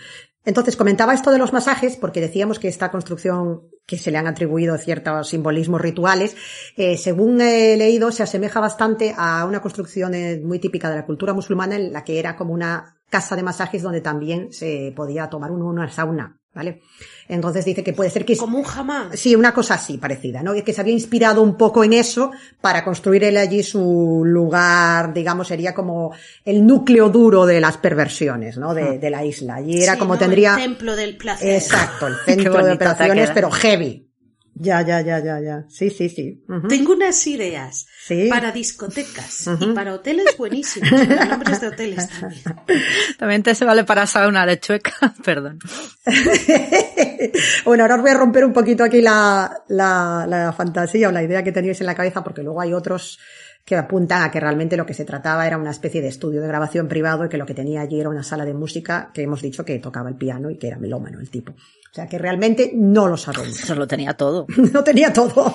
[0.45, 4.26] Entonces, comentaba esto de los masajes porque decíamos que esta construcción que se le han
[4.26, 6.36] atribuido ciertos simbolismos rituales,
[6.78, 11.06] eh, según he leído, se asemeja bastante a una construcción eh, muy típica de la
[11.06, 15.30] cultura musulmana en la que era como una casa de masajes donde también se podía
[15.30, 16.82] tomar uno una sauna, ¿vale?
[17.30, 18.36] Entonces dice que puede ser que...
[18.36, 19.17] Como un jamás.
[19.17, 20.54] Sí, una cosa así parecida, ¿no?
[20.56, 25.13] Y que se había inspirado un poco en eso para construir él allí su lugar,
[25.13, 26.12] digamos, sería como
[26.43, 28.74] el núcleo duro de las perversiones, ¿no?
[28.74, 29.56] De, de la isla.
[29.56, 30.19] Allí era Sí, como ¿no?
[30.19, 30.56] tendría...
[30.56, 31.54] El templo del placer.
[31.54, 34.09] Exacto, el centro de operaciones, pero heavy.
[34.62, 35.63] Ya, ya, ya, ya, ya.
[35.69, 36.43] Sí, sí, sí.
[36.67, 38.28] Tengo unas ideas Sí.
[38.30, 42.41] para discotecas y para hoteles buenísimos, para nombres de hoteles también.
[43.17, 44.91] También te se vale para sauna de chueca,
[45.24, 45.60] perdón.
[47.65, 51.24] bueno, ahora os voy a romper un poquito aquí la, la, la fantasía o la
[51.24, 53.19] idea que teníais en la cabeza, porque luego hay otros
[53.65, 56.48] que apuntan a que realmente lo que se trataba era una especie de estudio de
[56.48, 59.41] grabación privado y que lo que tenía allí era una sala de música que hemos
[59.41, 61.52] dicho que tocaba el piano y que era melómano el tipo.
[61.52, 63.62] O sea que realmente no lo sabemos.
[63.62, 64.48] Eso lo tenía todo.
[64.74, 65.54] no tenía todo.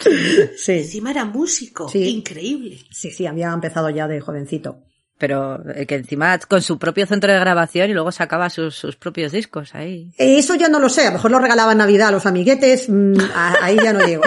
[0.56, 1.88] sí, Encima era músico.
[1.88, 2.08] Sí.
[2.08, 2.78] Increíble.
[2.90, 4.80] sí, sí, había empezado ya de jovencito.
[5.18, 8.94] Pero eh, que encima con su propio centro de grabación y luego sacaba sus, sus
[8.94, 10.12] propios discos ahí.
[10.16, 12.88] Eso ya no lo sé, a lo mejor lo regalaba en Navidad a los amiguetes,
[12.88, 14.22] mm, a- ahí ya no llego.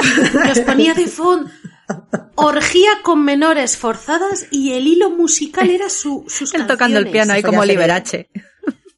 [0.48, 1.50] Los ponía de fondo.
[2.36, 7.34] Orgía con menores forzadas y el hilo musical era su, sus Él tocando el piano
[7.34, 8.30] ahí como Liberace.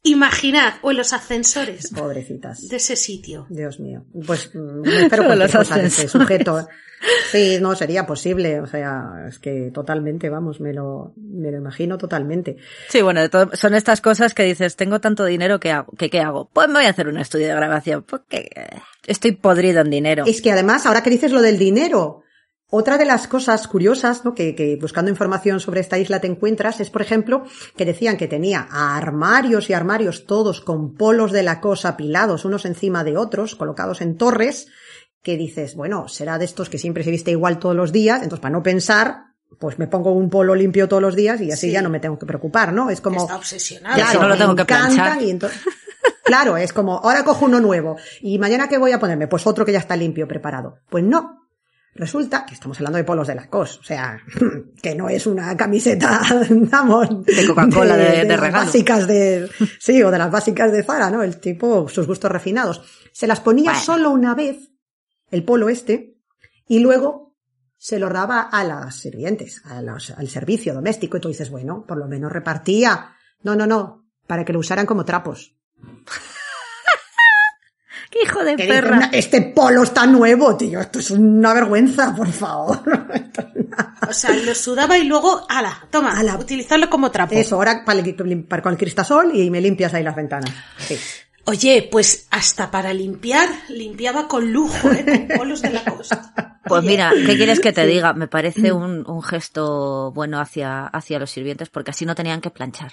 [0.06, 2.68] Imaginad, o en los ascensores Pobrecitas.
[2.68, 3.46] de ese sitio.
[3.48, 4.04] Dios mío.
[4.26, 6.10] Pues mm, me espero cualquier los ese ascensores.
[6.10, 6.68] sujeto.
[7.30, 8.60] Sí, no, sería posible.
[8.60, 12.58] O sea, es que totalmente, vamos, me lo, me lo imagino totalmente.
[12.88, 13.20] Sí, bueno,
[13.54, 15.92] son estas cosas que dices, tengo tanto dinero, ¿qué hago?
[15.96, 16.50] ¿Qué, qué hago?
[16.52, 18.50] Pues me voy a hacer un estudio de grabación, porque
[19.06, 20.24] estoy podrido en dinero.
[20.26, 22.23] Es que además, ahora que dices lo del dinero,
[22.70, 24.34] otra de las cosas curiosas, ¿no?
[24.34, 27.44] Que, que buscando información sobre esta isla te encuentras es, por ejemplo,
[27.76, 32.64] que decían que tenía armarios y armarios todos con polos de la cosa apilados unos
[32.64, 34.66] encima de otros, colocados en torres,
[35.22, 38.40] que dices, bueno, será de estos que siempre se viste igual todos los días, entonces
[38.42, 39.22] para no pensar,
[39.58, 41.72] pues me pongo un polo limpio todos los días y así Sí.
[41.72, 42.90] ya no me tengo que preocupar, ¿no?
[42.90, 43.22] Es como...
[43.22, 43.96] Está obsesionado.
[43.96, 45.22] Ya, si no lo me tengo que planchar.
[45.22, 45.60] y entonces-
[46.24, 49.64] Claro, es como, ahora cojo uno nuevo y mañana qué voy a ponerme, pues otro
[49.64, 50.78] que ya está limpio, preparado.
[50.90, 51.43] Pues no.
[51.96, 54.20] Resulta que estamos hablando de polos de Lacoste, o sea,
[54.82, 58.66] que no es una camiseta, vamos, De Coca-Cola de- de las regalo.
[58.66, 61.22] básicas de, sí, o de las básicas de Zara, ¿no?
[61.22, 62.82] El tipo, sus gustos refinados.
[63.12, 63.80] Se las ponía Bueno.
[63.84, 64.70] solo una vez,
[65.30, 66.16] el polo este,
[66.66, 67.36] y luego
[67.78, 71.84] se lo daba a las sirvientes, a los- al servicio doméstico, y tú dices, bueno,
[71.86, 73.10] por lo menos repartía.
[73.42, 75.54] No, no, no, para que lo usaran como trapos.
[78.14, 78.96] ¡Qué hijo de perra!
[78.96, 82.80] "Na- este polo está nuevo, tío, esto es una vergüenza, por favor.
[84.08, 86.36] O sea, lo sudaba y luego, ala, toma, Ala.
[86.36, 87.34] utilizarlo como trapo.
[87.34, 88.02] Eso, ahora para
[88.48, 90.50] para con el cristasol y me limpias ahí las ventanas.
[90.78, 90.96] Sí.
[91.46, 95.04] Oye, pues hasta para limpiar, limpiaba con lujo, ¿eh?
[95.28, 96.60] Con polos de la costa.
[96.64, 98.12] Pues mira, ¿qué quieres que te diga?
[98.14, 102.50] Me parece un, un gesto bueno hacia, hacia los sirvientes porque así no tenían que
[102.50, 102.92] planchar.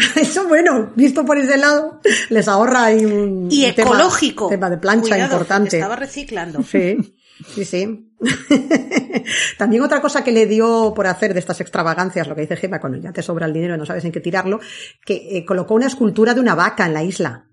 [0.16, 4.48] Eso, bueno, visto por ese lado, les ahorra ahí un Y un tema- ecológico.
[4.48, 5.76] Tema, de plancha Cuidado, importante.
[5.78, 6.62] Estaba reciclando.
[6.62, 7.16] Sí.
[7.54, 8.12] Sí, sí.
[9.58, 12.80] También otra cosa que le dio por hacer de estas extravagancias, lo que dice Gemma,
[12.80, 14.60] cuando ya te sobra el dinero y no sabes en qué tirarlo,
[15.06, 17.46] que eh, colocó una escultura de una vaca en la isla.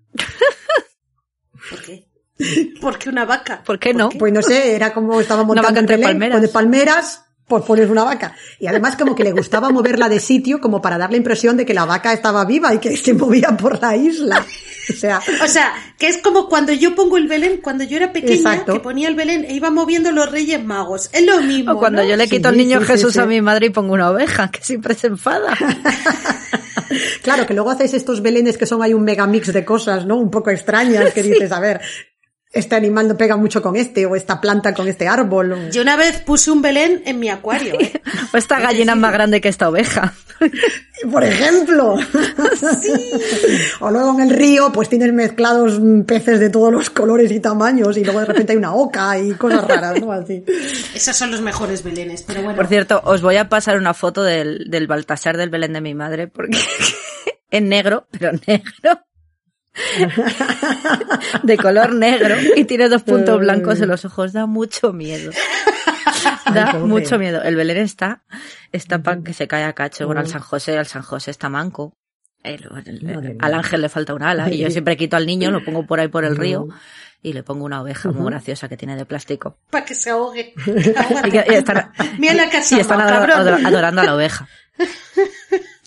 [1.70, 2.08] ¿Por qué?
[2.80, 3.62] ¿Por qué una vaca?
[3.64, 4.10] ¿Por qué no?
[4.10, 6.42] Pues no sé, era como estaba Una vaca entre Belén, palmeras.
[6.42, 8.34] de palmeras, pues pones una vaca.
[8.60, 11.64] Y además como que le gustaba moverla de sitio como para dar la impresión de
[11.66, 14.44] que la vaca estaba viva y que se movía por la isla.
[14.90, 18.12] O sea, O sea, que es como cuando yo pongo el Belén, cuando yo era
[18.12, 18.72] pequeña, Exacto.
[18.74, 21.10] que ponía el Belén e iba moviendo los Reyes Magos.
[21.12, 21.72] Es lo mismo.
[21.72, 22.08] O cuando ¿no?
[22.08, 23.18] yo le Sí, quito al niño sí, sí, Jesús sí.
[23.20, 25.54] a mi madre y pongo una oveja, que siempre se enfada.
[27.22, 30.16] claro, que luego hacéis estos belenes que son ahí un megamix de cosas, ¿no?
[30.16, 31.80] Un poco extrañas, que dices, a ver,
[32.52, 35.52] este animal no pega mucho con este, o esta planta con este árbol.
[35.52, 37.92] o- Yo una vez puse un Belén en mi acuario, ¿eh?
[38.32, 40.14] O esta gallina es más grande que esta oveja.
[41.10, 41.96] Por ejemplo.
[43.80, 47.96] o luego en el río, pues tienes mezclados peces de todos los colores y tamaños,
[47.96, 50.12] y luego de repente hay una oca y cosas raras, ¿no?
[50.12, 50.44] Así.
[50.94, 52.56] Esos son los mejores Belenes, pero bueno.
[52.56, 55.94] Por cierto, os voy a pasar una foto del, del Baltasar del Belén de mi
[55.94, 56.58] madre, porque
[57.50, 59.00] en negro, pero negro.
[61.42, 64.32] de color negro y tiene dos puntos blancos en los ojos.
[64.32, 65.30] Da mucho miedo.
[66.52, 67.42] Da mucho miedo.
[67.42, 68.22] El Belén está,
[68.72, 70.06] está para que se cae a cacho.
[70.06, 71.94] Bueno, al San José, al San José está manco.
[72.42, 72.66] El-
[73.40, 76.00] al ángel le falta un ala y yo siempre quito al niño, lo pongo por
[76.00, 76.66] ahí por el río
[77.22, 79.58] y le pongo una oveja muy graciosa que tiene de plástico.
[79.70, 80.54] Para que se ahogue.
[80.66, 82.76] Y, están, Mira la casa.
[82.76, 83.38] y están ador- cabrón.
[83.40, 84.48] ador- adorando a la oveja.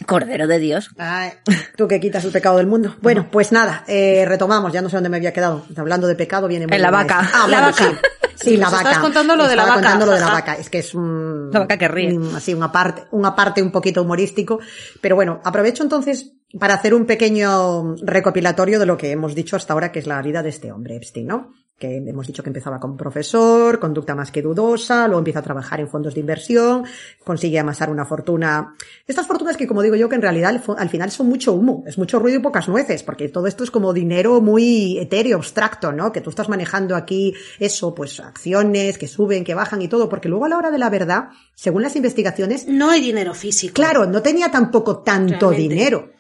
[0.05, 0.89] Cordero de Dios.
[0.97, 1.31] Ay,
[1.77, 2.95] tú que quitas el pecado del mundo.
[3.01, 5.65] Bueno, pues nada, eh, retomamos, ya no sé dónde me había quedado.
[5.77, 7.29] Hablando de pecado viene muy En la bien vaca.
[7.33, 7.83] Ah, La vaca.
[7.83, 7.89] sí.
[8.35, 8.77] Sí, la vaca.
[8.89, 10.55] estás contando lo de la vaca, contando lo de la vaca.
[10.55, 11.51] Es que es un...
[11.51, 12.17] La vaca que ríe.
[12.17, 14.59] un- así, una parte, una parte un poquito humorístico.
[14.99, 19.73] Pero bueno, aprovecho entonces para hacer un pequeño recopilatorio de lo que hemos dicho hasta
[19.73, 21.53] ahora, que es la vida de este hombre, Epstein, ¿no?
[21.81, 25.79] Que hemos dicho que empezaba como profesor, conducta más que dudosa, luego empieza a trabajar
[25.79, 26.83] en fondos de inversión,
[27.23, 28.75] consigue amasar una fortuna.
[29.07, 31.97] Estas fortunas que, como digo yo, que en realidad al final son mucho humo, es
[31.97, 36.11] mucho ruido y pocas nueces, porque todo esto es como dinero muy etéreo, abstracto, ¿no?
[36.11, 40.29] Que tú estás manejando aquí eso, pues acciones que suben, que bajan y todo, porque
[40.29, 43.73] luego a la hora de la verdad, según las investigaciones, No hay dinero físico.
[43.73, 45.61] Claro, no tenía tampoco tanto Realmente.
[45.61, 46.10] dinero.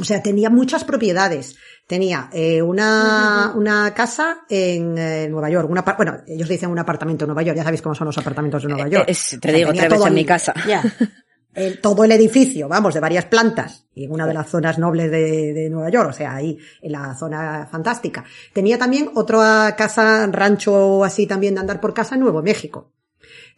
[0.00, 1.56] O sea, tenía muchas propiedades.
[1.86, 5.70] Tenía eh, una, una casa en eh, Nueva York.
[5.70, 7.56] Una, bueno, ellos dicen un apartamento en Nueva York.
[7.56, 9.04] Ya sabéis cómo son los apartamentos de Nueva York.
[9.08, 10.54] Eh, es- te O sea, digo, tres veces todo en mi casa.
[10.66, 10.82] Ya.
[11.54, 15.10] el- todo el edificio, vamos, de varias plantas, y en una de las zonas nobles
[15.10, 18.24] de, de Nueva York, o sea, ahí, en la zona fantástica.
[18.52, 22.92] Tenía también otra casa, rancho así también de andar por casa en Nuevo México.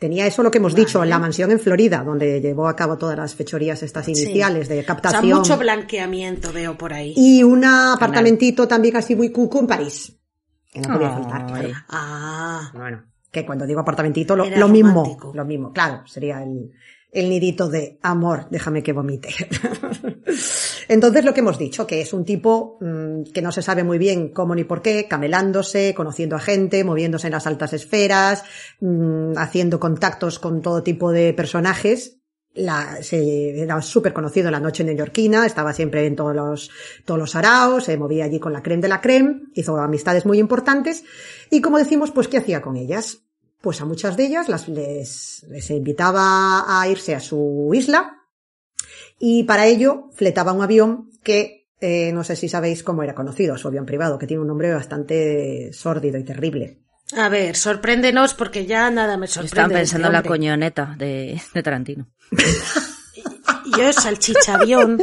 [0.01, 2.97] Tenía eso lo que hemos dicho, en la mansión en Florida, donde llevó a cabo
[2.97, 5.39] todas las fechorías estas iniciales de O sea, captación.
[5.39, 7.13] mucho blanqueamiento veo por ahí.
[7.17, 10.17] y un apartamentito también así muy cucu en París.
[10.73, 11.69] Que no podía faltar, claro.
[11.91, 12.71] Ah.
[12.73, 16.71] Bueno, que cuando digo apartamentito, lo, lo mismo, lo mismo, claro, sería el,
[17.13, 19.35] el nidito de amor, déjame que vomite.
[20.89, 23.99] Entonces lo que hemos dicho, que es un tipo mm, que no se sabe muy
[23.99, 28.45] bien cómo ni por qué, camelándose, conociendo a gente, moviéndose en las altas esferas,
[28.81, 32.21] mm, haciendo contactos con todo tipo de personajes,
[33.03, 36.71] se, era súper conocido en la noche neoyorquina, estaba siempre en todos los,
[37.05, 40.39] todos los araos, se movía allí con la creme de la creme, hizo amistades muy
[40.39, 41.05] importantes,
[41.51, 43.25] y como decimos, pues, ¿qué hacía con ellas?
[43.61, 48.17] Pues a muchas de ellas las, les, les invitaba a irse a su isla,
[49.19, 53.59] y para ello fletaba un avión que, eh, no sé si sabéis cómo era conocido,
[53.59, 56.81] su avión privado, que tiene un nombre bastante sórdido y terrible.
[57.17, 59.49] A ver, sorpréndenos porque ya nada me sorprende.
[59.49, 62.09] Estaban de pensando en este la coñoneta de, de Tarantino.
[63.77, 64.99] Yo, salchichavión,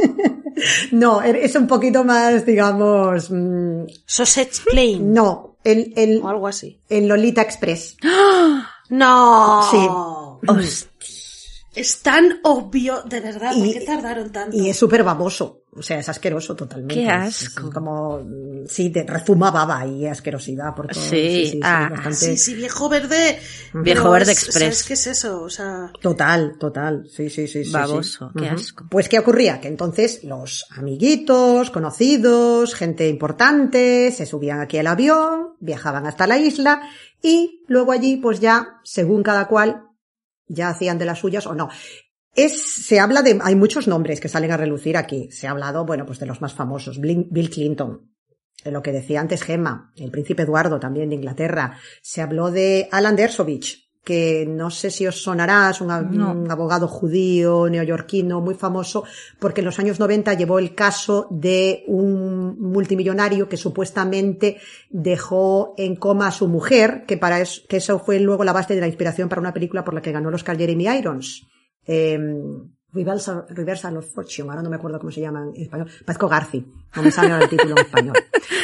[0.92, 6.80] No, es un poquito más, digamos, mm, sausage plane, no, el, el, o algo así.
[6.90, 7.98] el Lolita Express.
[8.90, 9.68] No.
[9.72, 10.86] Sí.
[11.76, 14.56] Es tan obvio, de verdad, ¿por Y- qué tardaron tanto?
[14.58, 15.57] Y es súper baboso.
[15.78, 16.96] O sea, es asqueroso totalmente.
[16.96, 17.70] Qué Es- es asco.
[17.72, 21.02] como, mm, sí, te rezuma baba y asquerosidad por todo.
[21.04, 23.40] Sí, ah, bastante- Sí, sí, viejo verde.
[23.74, 24.54] Viejo verde es- express.
[24.64, 25.42] ¿Sabes qué es eso?
[25.42, 27.08] O sea, Total, total.
[27.10, 27.64] Sí, sí, sí.
[27.66, 28.40] sí, Baboso, sí.
[28.42, 28.86] qué asco.
[28.90, 29.62] Pues, ¿qué ocurría?
[29.62, 36.38] Que entonces los amiguitos, conocidos, gente importante, se subían aquí al avión, viajaban hasta la
[36.38, 36.82] isla
[37.22, 39.84] y luego allí, pues ya, según cada cual,
[40.48, 41.70] ya hacían de las suyas o no.
[42.38, 45.28] Es, se habla de, hay muchos nombres que salen a relucir aquí.
[45.32, 47.02] Se ha hablado, bueno, pues de los más famosos.
[47.02, 48.12] Bill Clinton,
[48.64, 51.78] de lo que decía antes Gemma, el príncipe Eduardo también de Inglaterra.
[52.02, 56.32] Se habló de Alan Dersovich, que no sé si os sonará, es un, ab- No.
[56.32, 59.04] un abogado judío neoyorquino muy famoso,
[59.40, 64.58] porque en los años 90 llevó el caso de un multimillonario que supuestamente
[64.92, 68.76] dejó en coma a su mujer, que para eso, que eso fue luego la base
[68.76, 71.48] de la inspiración para una película por la que ganó el Oscar Jeremy Irons.
[71.88, 72.18] Eh,
[72.94, 75.90] Reversal, Reversal of Fortune, ahora no me acuerdo cómo se llama en español.
[76.06, 78.16] Parezco Garci, no me sale el título en español.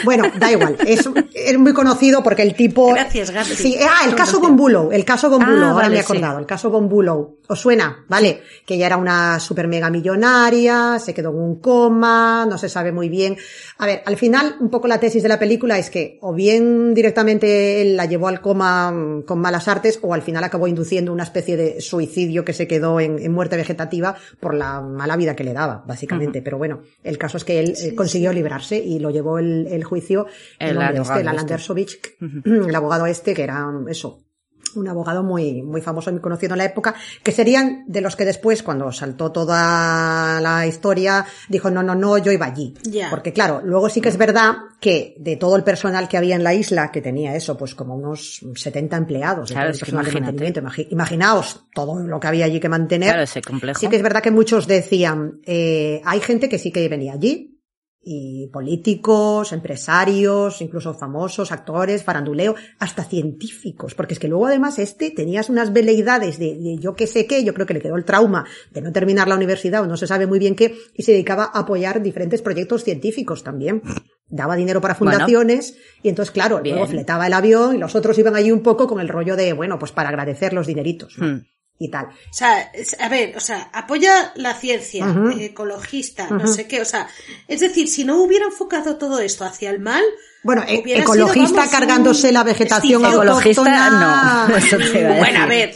[0.05, 2.93] Bueno, da igual, es, es muy conocido porque el tipo...
[2.93, 3.55] Gracias, Garci.
[3.55, 6.11] Sí, ah, el caso Gombulow, el caso Gombulow, Ah, ahora vale, me he sí.
[6.11, 7.37] acordado, el caso Gombulow.
[7.45, 8.05] ¿Os suena?
[8.07, 12.69] Vale, que ella era una super mega millonaria, se quedó en un coma, no se
[12.69, 13.35] sabe muy bien.
[13.79, 16.93] A ver, al final, un poco la tesis de la película es que o bien
[16.93, 21.11] directamente él la llevó al coma mm, con malas artes, o al final acabó induciendo
[21.11, 25.35] una especie de suicidio que se quedó en, en muerte vegetativa por la mala vida
[25.35, 26.41] que le daba, básicamente.
[26.41, 29.83] Pero bueno, el caso es que él eh, consiguió librarse y lo llevó el, el
[29.83, 30.27] juicio
[30.59, 32.17] El hombre abogado este, el este.
[32.45, 34.23] El abogado este, que era eso,
[34.75, 38.15] un abogado muy, muy famoso y muy conocido en la época, que serían de los
[38.15, 42.73] que después, cuando saltó toda la historia, dijo, no, no, no, yo iba allí.
[43.09, 46.43] Porque claro, luego sí que es verdad que de todo el personal que había en
[46.43, 51.65] la isla, que tenía eso, pues como unos 70 empleados, Claro, es que de imaginaos
[51.73, 53.09] todo lo que había allí que mantener.
[53.09, 53.79] Claro, ese complejo.
[53.79, 57.61] Sí que es verdad que muchos decían, eh, hay gente que sí que venía allí,
[58.05, 65.11] y políticos, empresarios, incluso famosos, actores, faranduleo, hasta científicos, porque es que luego además este
[65.11, 68.05] tenías unas veleidades de, de yo qué sé qué, yo creo que le quedó el
[68.05, 71.13] trauma de no terminar la universidad o no se sabe muy bien qué, y se
[71.13, 73.81] dedicaba a apoyar diferentes proyectos científicos también.
[74.29, 75.11] Daba dinero para Bueno.
[75.11, 76.75] fundaciones y entonces, claro, Bien.
[76.75, 79.53] luego fletaba el avión y los otros iban allí un poco con el rollo de,
[79.53, 81.27] bueno, pues para agradecer los dineritos ¿no?
[81.27, 81.45] Hmm.
[81.83, 82.05] Y tal.
[82.05, 85.05] O sea, a ver, o sea, apoya la ciencia,
[85.37, 87.07] eh, ecologista, no sé qué, o sea,
[87.47, 90.03] es decir, si no hubiera enfocado todo esto hacia el mal,
[90.43, 93.05] Bueno, e- ecologista sido, vamos, cargándose la vegetación.
[93.05, 93.89] Ecologista,
[94.47, 94.57] no.
[94.57, 95.75] Eso te a Bueno, a ver,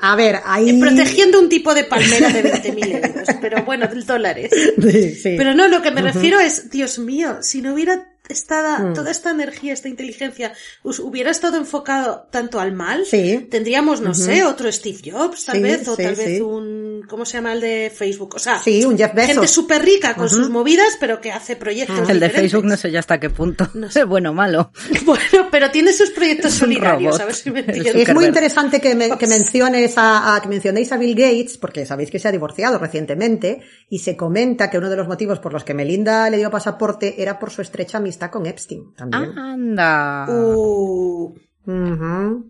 [0.00, 0.78] A ver, ahí...
[0.80, 4.50] protegiendo un tipo de palmera de 20.000 euros, pero bueno, del dólares.
[4.80, 5.34] Sí, sí.
[5.36, 8.32] Pero no, lo que me refiero es, Dios mío, si no hubiera Mm.
[8.32, 10.52] estado toda esta energía, esta inteligencia,
[10.82, 13.46] hubiera estado enfocado tanto al mal, Sí.
[13.50, 16.40] tendríamos, no sé, otro Steve Jobs, tal Sí, vez, o sí, tal vez sí.
[16.40, 18.34] un, ¿cómo se llama el de Facebook?
[18.36, 19.32] O sea, Sí, un Jeff Bezos.
[19.32, 22.30] gente súper rica con sus movidas, pero que hace proyectos El de.
[22.30, 23.68] Facebook no sé ya hasta qué punto.
[23.74, 24.70] No sé, bueno o malo.
[25.04, 28.08] Bueno, pero tiene sus proyectos solidarios, a ver si me Es entiendes.
[28.08, 31.86] Es muy interesante que, me- que menciones a, a- que mencionéis a Bill Gates, porque
[31.86, 35.52] sabéis que se ha divorciado recientemente, y se comenta que uno de los motivos por
[35.52, 39.38] los que Melinda le dio pasaporte era por su estrecha amistad con Epstein también.
[39.38, 40.26] Anda.
[40.28, 41.34] Uh,
[41.66, 42.44] Ujú.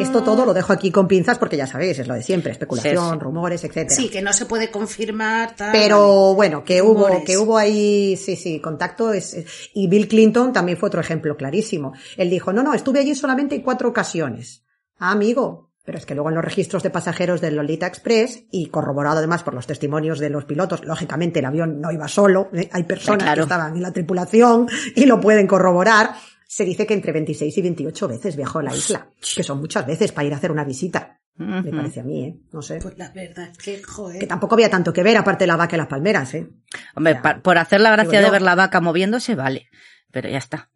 [0.00, 3.04] Esto todo lo dejo aquí con pinzas porque ya sabéis, es lo de siempre, especulación,
[3.04, 3.18] Sí, sí.
[3.20, 3.94] rumores, etcétera.
[3.94, 5.54] sí, que no se puede confirmar.
[5.54, 5.70] tal.
[5.70, 9.12] Pero bueno, que hubo, que hubo ahí, sí, sí, contacto.
[9.12, 9.36] Es-
[9.72, 11.92] y Bill Clinton también fue otro ejemplo clarísimo.
[12.16, 14.64] Él dijo, no, no, estuve allí solamente en cuatro ocasiones.
[14.98, 15.69] Ah, amigo.
[15.84, 19.42] Pero es que luego en los registros de pasajeros del Lolita Express, y corroborado además
[19.42, 22.68] por los testimonios de los pilotos, lógicamente el avión no iba solo, ¿eh?
[22.72, 23.36] hay personas Claro.
[23.36, 26.10] que estaban en la tripulación y lo pueden corroborar,
[26.46, 29.86] se dice que entre 26 y 28 veces viajó a la isla, que son muchas
[29.86, 31.16] veces para ir a hacer una visita.
[31.36, 32.36] Me parece a mí, ¿eh?
[32.52, 32.80] No sé.
[32.82, 34.18] Pues la verdad es que, joder.
[34.18, 36.46] Que tampoco había tanto que ver, aparte de la vaca y las palmeras, ¿eh?
[36.94, 39.68] Hombre, por hacer la gracia de ver la vaca moviéndose, vale.
[40.12, 40.68] Pero ya está.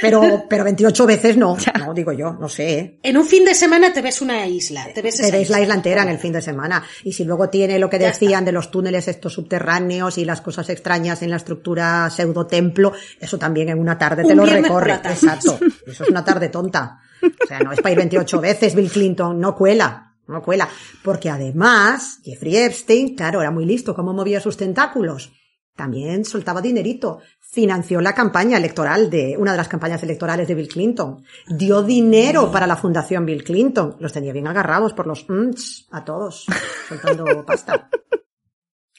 [0.00, 2.78] Pero, pero 28 veces no, no digo yo, no sé.
[2.78, 2.98] ¿eh?
[3.02, 5.60] En un fin de semana te ves una isla, te ves Tenéis la isla.
[5.60, 6.82] isla entera en el fin de semana.
[7.04, 10.40] Y si luego tiene lo que Ya decían de los túneles estos subterráneos y las
[10.40, 14.94] cosas extrañas en la estructura pseudo templo, eso también en una tarde te lo recorre.
[14.94, 15.58] Exacto.
[15.86, 16.98] Eso es una tarde tonta.
[17.22, 20.14] O sea, no es para ir 28 veces Bill Clinton, no cuela.
[20.26, 20.68] No cuela.
[21.02, 25.32] Porque además, Jeffrey Epstein, claro, era muy listo cómo movía sus tentáculos.
[25.76, 27.20] También soltaba dinerito.
[27.54, 31.24] Financió la campaña electoral de, una de las campañas electorales de Bill Clinton.
[31.46, 33.94] Dio dinero para la fundación Bill Clinton.
[34.00, 36.46] Los tenía bien agarrados por los mms a todos,
[36.88, 37.88] soltando pasta.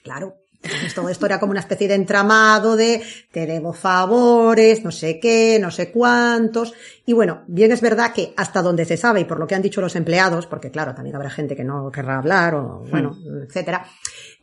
[0.02, 0.38] Claro.
[0.64, 5.20] Entonces todo esto era como una especie de entramado de te debo favores, no sé
[5.20, 6.74] qué, no sé cuántos.
[7.06, 9.62] Y bueno, bien es verdad que hasta donde se sabe y por lo que han
[9.62, 13.86] dicho los empleados, porque claro, también habrá gente que no querrá hablar o bueno, etcétera,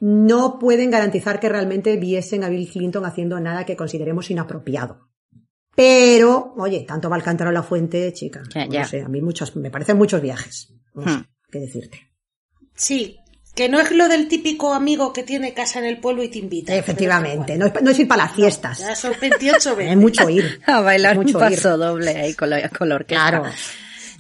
[0.04, 5.08] no pueden garantizar que realmente viesen a Bill Clinton haciendo nada que consideremos inapropiado.
[5.76, 8.42] Pero, oye, tanto va el cántaro a la fuente, chica.
[8.54, 8.84] Ya, No ya.
[8.84, 10.72] sé, a mí muchos, me parecen muchos viajes.
[10.94, 11.24] No sé Hmm.
[11.50, 12.10] qué decirte.
[12.74, 13.16] Sí,
[13.54, 16.38] que no es lo del típico amigo que tiene casa en el pueblo y te
[16.40, 16.74] invita.
[16.74, 18.80] Efectivamente, no es, no es ir para las fiestas.
[18.80, 19.92] Ya son 28 veces.
[19.96, 20.60] Es mucho ir.
[20.66, 23.28] A bailar Es un mucho paso doble ahí con la, con la orquesta.
[23.30, 23.44] Claro,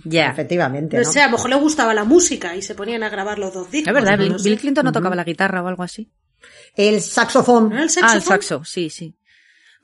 [0.04, 0.28] Ya.
[0.30, 0.96] efectivamente.
[0.96, 1.10] No ¿no?
[1.12, 3.70] sé, a lo mejor le gustaba la música y se ponían a grabar los dos
[3.70, 3.88] discos.
[3.88, 4.36] Es verdad, Bill.
[4.42, 6.10] Bill Clinton no tocaba la guitarra o algo así.
[6.74, 7.68] El saxofón.
[7.68, 8.16] ¿No era el Ah, saxofón?
[8.16, 9.14] el saxo, sí, sí.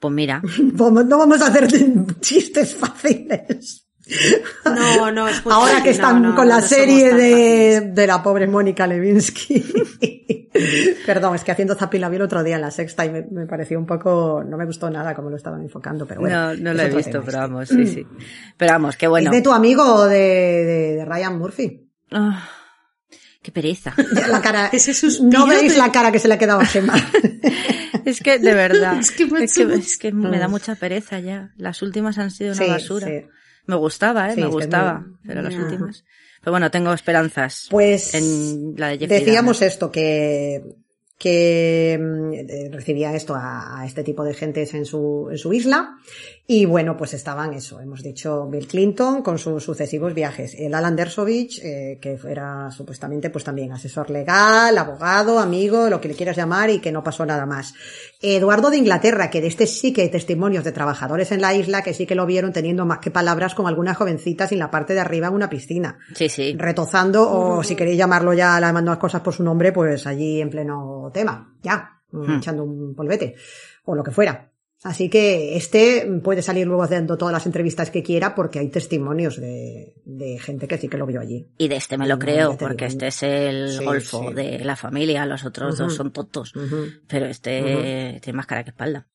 [0.00, 0.42] Pues mira,
[0.74, 1.68] no vamos a hacer
[2.20, 3.84] chistes fáciles.
[4.64, 8.22] No, no, es Ahora que están no, no, con la no serie de, de la
[8.22, 10.17] pobre Mónica Levinsky.
[11.06, 13.22] Perdón, es que haciendo zapping la vi el otro día en la sexta y me,
[13.30, 16.54] me pareció un poco, no me gustó nada como lo estaban enfocando, pero bueno.
[16.54, 17.36] no, no lo he visto, pero este.
[17.36, 18.06] vamos, sí, sí.
[18.56, 19.30] Pero vamos, qué bueno.
[19.30, 21.88] Es de tu amigo de, de- de Ryan Murphy.
[22.10, 22.48] Ah,
[23.42, 23.94] qué pereza.
[24.30, 26.64] La cara, Ese suspiro no veis de- la cara que se le ha quedado a
[26.66, 26.94] Gemma.
[28.04, 30.48] Es que, de verdad, Es que me ha es que, hecho- es que me da
[30.48, 31.50] mucha pereza ya.
[31.58, 33.06] Las últimas han sido una Sí, basura.
[33.06, 33.26] sí.
[33.66, 34.34] Me gustaba, ¿eh?
[34.34, 36.04] Sí, me gustaba, pero las últimas.
[36.40, 37.68] Pero bueno, tengo esperanzas.
[37.70, 40.62] Pues en la de decíamos esto, que,
[41.18, 45.52] que mm, eh, recibía esto a, a este tipo de gentes en su, en su
[45.52, 45.96] isla.
[46.50, 50.54] Y bueno, pues estaban eso, hemos dicho Bill Clinton con sus sucesivos viajes.
[50.58, 56.08] El Alan Dersovich, eh, que era supuestamente pues también asesor legal, abogado, amigo, lo que
[56.08, 57.74] le quieras llamar y que no pasó nada más.
[58.22, 61.82] Eduardo de Inglaterra, que de este sí que hay testimonios de trabajadores en la isla
[61.82, 64.94] que sí que lo vieron teniendo más que palabras con algunas jovencitas en la parte
[64.94, 66.54] de arriba en una piscina Sí, sí.
[66.56, 70.40] retozando o si queréis llamarlo ya, la mandó las cosas por su nombre, pues allí
[70.40, 72.38] en pleno tema, ya, Hmm.
[72.38, 73.34] echando un polvete
[73.84, 74.50] o lo que fuera.
[74.84, 79.36] Así que este puede salir luego haciendo todas las entrevistas que quiera porque hay testimonios
[79.40, 81.48] de, de gente que sí que lo vio allí.
[81.58, 84.34] Y de este me lo creo, ya te porque este es el Sí, golfo sí.
[84.34, 86.54] de la familia, los otros dos son tontos.
[86.54, 86.86] Ujú.
[87.08, 89.08] Pero este tiene más cara que espalda.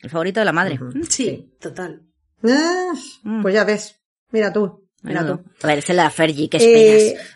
[0.00, 0.78] El favorito de la madre.
[1.08, 2.02] Sí, total.
[2.42, 2.92] Ah,
[3.22, 3.42] Mm.
[3.42, 4.00] Pues ya ves,
[4.32, 5.40] mira tú, mira tú.
[5.62, 7.26] A ver, es la Fergie, qué Eh, esperas.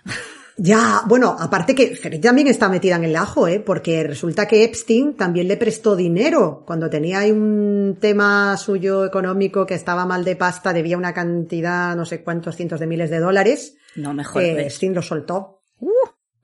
[0.63, 3.61] Ya, bueno, aparte que Ferry también está metida en el ajo, ¿eh?
[3.61, 6.65] Porque resulta que Epstein también le prestó dinero.
[6.67, 11.97] Cuando tenía ahí un tema suyo económico que estaba mal de pasta, debía una cantidad,
[11.97, 14.43] no sé cuántos cientos de miles de dólares, No mejor.
[14.43, 14.67] que ves.
[14.67, 15.63] Epstein lo soltó.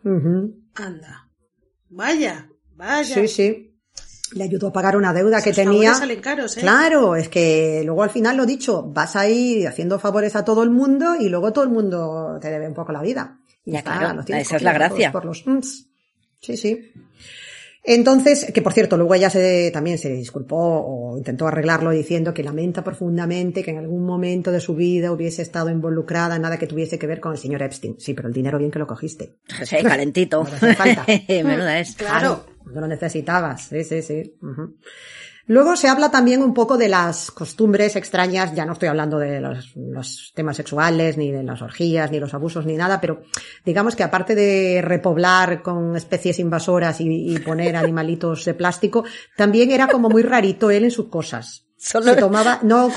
[0.03, 0.55] Ujú.
[0.77, 1.29] Anda.
[1.91, 3.15] Vaya, vaya.
[3.15, 3.73] Sí, sí.
[4.33, 5.95] Le ayudó a pagar una deuda que tenía.
[5.95, 6.61] salen caros, ¿eh?
[6.61, 10.71] Claro, es que luego al final lo dicho, vas ahí haciendo favores a todo el
[10.71, 13.41] mundo y luego todo el mundo te debe un poco la vida.
[13.67, 15.13] Ya, claro, lo tienes esa es la gracia.
[15.13, 15.87] Por los, por los.
[16.41, 16.93] Sí, sí.
[17.89, 22.43] Entonces, que por cierto, luego ella se, también se disculpó o intentó arreglarlo diciendo que
[22.43, 26.67] lamenta profundamente que en algún momento de su vida hubiese estado involucrada en nada que
[26.67, 27.95] tuviese que ver con el señor Epstein.
[28.01, 29.37] Sí, pero el dinero bien que lo cogiste.
[29.65, 30.45] Sí, calentito.
[30.63, 31.07] No falta.
[31.29, 31.95] Menuda es.
[31.95, 32.45] Claro.
[32.67, 34.35] No lo necesitabas, sí, sí, sí.
[34.43, 34.77] Ujú.
[35.49, 39.41] Luego se habla también un poco de las costumbres extrañas, ya no estoy hablando de
[39.41, 43.23] los, los temas sexuales, ni de las orgías, ni los abusos, ni nada, pero
[43.65, 49.05] digamos que aparte de repoblar con especies invasoras y, y poner animalitos de plástico,
[49.37, 51.65] también era como muy rarito él en sus cosas.
[51.77, 52.91] Solo- Se tomaba, no,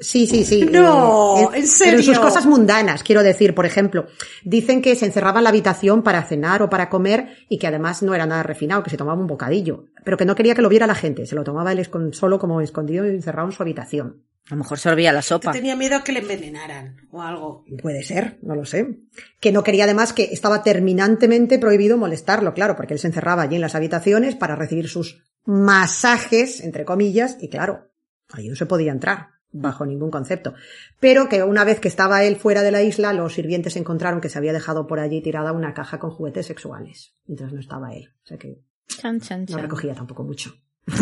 [0.00, 0.64] Sí, sí, sí.
[0.64, 2.02] No, eh, ¿en Pero en serio?
[2.02, 4.06] sus cosas mundanas, quiero decir, por ejemplo,
[4.44, 8.02] dicen que se encerraba en la habitación para cenar o para comer y que además
[8.02, 10.68] no era nada refinado, que se tomaba un bocadillo, pero que no quería que lo
[10.68, 14.22] viera la gente, se lo tomaba él solo como escondido y encerrado en su habitación.
[14.46, 15.52] A lo mejor sorbía la Que sopa.
[15.52, 17.64] tenía miedo a que le envenenaran o algo.
[17.82, 19.00] Puede ser, no lo sé.
[19.40, 23.56] Que no quería además que estaba terminantemente prohibido molestarlo, claro, porque él se encerraba allí
[23.56, 27.90] en las habitaciones para recibir sus masajes, entre comillas, y claro,
[28.32, 30.54] ahí no se podía entrar bajo ningún concepto.
[31.00, 34.28] Pero que una vez que estaba él fuera de la isla, los sirvientes encontraron que
[34.28, 38.12] se había dejado por allí tirada una caja con juguetes sexuales, mientras no estaba él.
[38.24, 39.60] O sea que Chan, chan, no chan.
[39.60, 40.54] recogía tampoco mucho.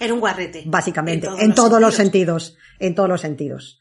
[0.00, 0.64] Era un guarrete.
[0.66, 3.80] Básicamente, en todos, los sentidos, en todos los sentidos.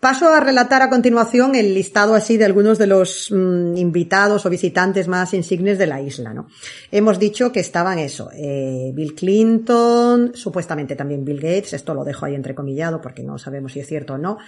[0.00, 4.50] Paso a relatar a continuación el listado así de algunos de los mm, invitados o
[4.50, 6.46] visitantes más insignes de la isla, ¿no?
[6.92, 12.26] Hemos dicho que estaban eso, eh, Bill Clinton, supuestamente también Bill Gates, esto lo dejo
[12.26, 14.38] ahí entrecomillado porque no sabemos si es cierto o no,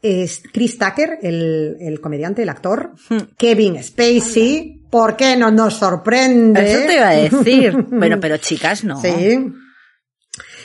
[0.00, 2.92] es Chris Tucker, el, el comediante, el actor,
[3.36, 6.72] Kevin Spacey, ¿por qué no nos sorprende?
[6.72, 7.76] Eso te iba a decir.
[7.90, 9.00] Bueno, pero chicas, no.
[9.00, 9.52] Sí.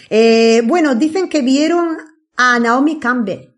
[0.10, 1.98] Eh, bueno, dicen que vieron
[2.36, 3.49] a Naomi Campbell.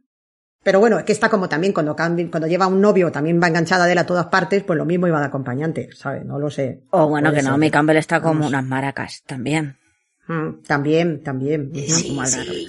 [0.63, 3.85] Pero bueno, es que está como también cuando, cuando lleva un novio, también va enganchada
[3.87, 6.23] de él a todas partes, pues lo mismo iba de acompañante, ¿sabes?
[6.23, 6.81] No lo sé.
[6.91, 7.49] O bueno, Puede que ser.
[7.49, 8.49] Naomi Campbell está como Vamos.
[8.49, 9.77] unas maracas también.
[10.27, 11.71] Mm, también, también.
[11.73, 12.15] Sí,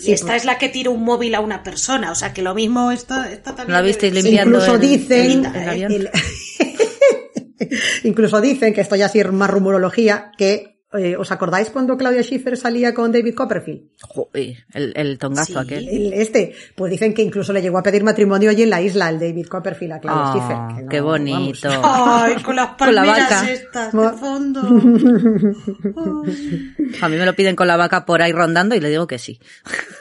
[0.01, 2.55] sí, esta es la que tira un móvil a una persona, o sea que lo
[2.55, 3.68] mismo esta, esta también.
[3.68, 5.93] ¿No la visteis limpiando Incluso el- dicen, el- el avión?
[5.93, 6.11] el-
[8.05, 12.22] incluso dicen que esto ya sí es más rumorología, que eh, ¿os acordáis cuando Claudia
[12.22, 13.88] Schiffer salía con David Copperfield?
[14.03, 15.59] Joder, el, el tongazo Sí.
[15.59, 15.88] aquel.
[15.88, 19.09] El- este, pues dicen que incluso le llegó a pedir matrimonio allí en la isla,
[19.09, 20.76] el David Copperfield a Claudia Ah, Schiffer.
[20.76, 21.68] que no, qué bonito.
[21.68, 22.22] vamos.
[22.24, 23.51] Ay, con las Con la palmeras vaca.
[23.53, 24.61] estas de fondo.
[27.03, 29.18] A mí me lo piden con la vaca por ahí rondando y le digo que
[29.18, 29.40] sí.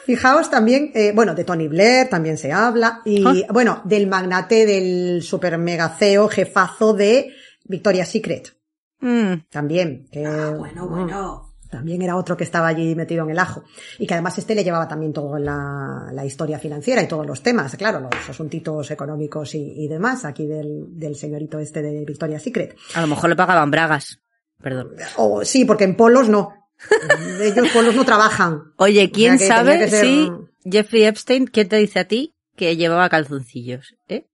[0.05, 3.33] Fijaos también, eh, bueno, de Tony Blair también se habla, y Ah.
[3.53, 7.31] bueno, del magnate del super mega CEO, jefazo de
[7.65, 8.53] Victoria's Secret,
[9.01, 10.07] Mm, también.
[10.11, 11.47] Que, Ah, bueno, bueno.
[11.69, 13.63] también era otro que estaba allí metido en el ajo.
[13.99, 17.41] Y que además este le llevaba también toda la, la historia financiera y todos los
[17.41, 22.43] temas, claro, los asuntitos económicos y, y demás, aquí del, del señorito este de Victoria's
[22.43, 22.75] Secret.
[22.95, 24.19] A lo mejor le pagaban bragas.
[24.61, 24.91] Perdón.
[25.17, 26.53] O sí, porque en polos no.
[27.41, 28.73] Ellos polos no trabajan.
[28.77, 30.31] Oye, O ¿quién sea que sabe ser- si
[30.69, 33.95] Jeffrey Epstein, ¿quién te dice a ti que llevaba calzoncillos?
[34.07, 34.27] ¿Eh?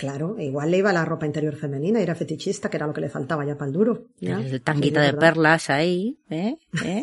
[0.00, 3.10] Claro, igual le iba la ropa interior femenina, era fetichista, que era lo que le
[3.10, 4.06] faltaba ya para el duro.
[4.18, 4.40] ¿ya?
[4.40, 6.56] El tanguito Sí, de perlas ahí, ¿eh?
[6.82, 7.02] ¿Eh?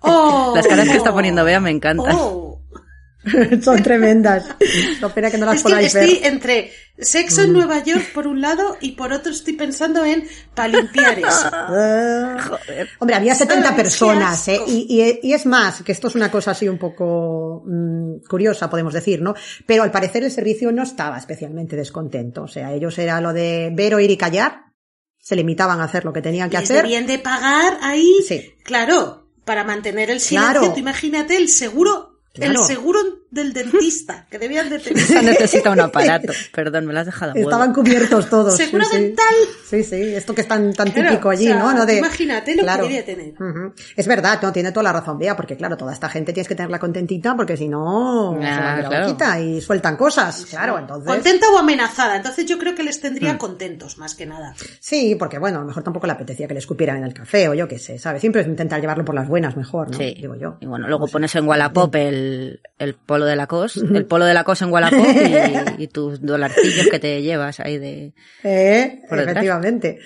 [0.00, 0.52] ¡Oh!
[0.56, 2.12] Las caras que está poniendo Bea me encantan.
[2.12, 2.53] ¡Oh!
[3.62, 4.46] Son tremendas.
[5.00, 6.26] No pena que no las Es que estoy ver.
[6.26, 10.68] entre sexo en Nueva York por un lado y por otro estoy pensando en para
[10.68, 11.48] limpiar eso.
[11.52, 12.36] Ah.
[12.48, 12.88] Joder.
[13.00, 14.60] Hombre, había 70 Ay, qué personas, ¿eh?
[14.66, 14.86] Y,
[15.22, 18.92] y- y es más, que esto es una cosa así un poco mm, curiosa, podemos
[18.92, 19.34] decir, ¿no?
[19.66, 22.42] Pero al parecer el servicio no estaba especialmente descontento.
[22.42, 24.62] O sea, ellos era lo de ver, oír y callar.
[25.18, 26.82] Se limitaban a hacer lo que tenían que Les hacer.
[26.82, 28.52] debían de pagar ahí, Sí.
[28.62, 30.52] claro, para mantener el silencio.
[30.60, 30.74] Claro.
[30.74, 32.52] Tú imagínate el seguro, Claro.
[32.52, 32.98] el seguro
[33.34, 35.02] del dentista que debían de tener.
[35.02, 36.32] Esa necesita un aparato.
[36.54, 37.48] Perdón, me lo has dejado huevo.
[37.50, 38.56] Estaban cubiertos todos.
[38.56, 38.96] Seguro sí.
[38.96, 39.34] dental.
[39.68, 41.72] Sí, sí, esto que es tan, tan Claro, típico allí, o sea, ¿no?
[41.74, 41.86] ¿no?
[41.86, 43.34] De, imagínate lo que debía tener.
[43.96, 46.54] Es verdad, no, tiene toda la razón, Bea, porque claro, toda esta gente tienes que
[46.54, 49.06] tenerla contentita, porque si no, se van de la claro.
[49.06, 50.46] boquita y sueltan cosas.
[50.48, 51.06] Claro, entonces.
[51.12, 52.16] Contenta o amenazada.
[52.16, 53.02] Entonces yo creo que les Mm.
[53.02, 54.54] tendría contentos, más que nada.
[54.80, 57.48] Sí, porque bueno, a lo mejor tampoco le apetecía que le escupieran en el café
[57.48, 58.20] o yo qué sé, ¿sabes?
[58.20, 59.98] Siempre es intentar llevarlo por las buenas mejor, ¿no?
[59.98, 60.14] Sí.
[60.20, 60.56] Digo yo.
[60.60, 64.34] Y bueno, luego pones en Wallapop el, el polo de la cos, el polo de
[64.34, 65.06] la cos en Wallapop
[65.78, 68.12] y, y tus dolarcillos que te llevas ahí de...
[68.42, 70.00] Eh, Por efectivamente.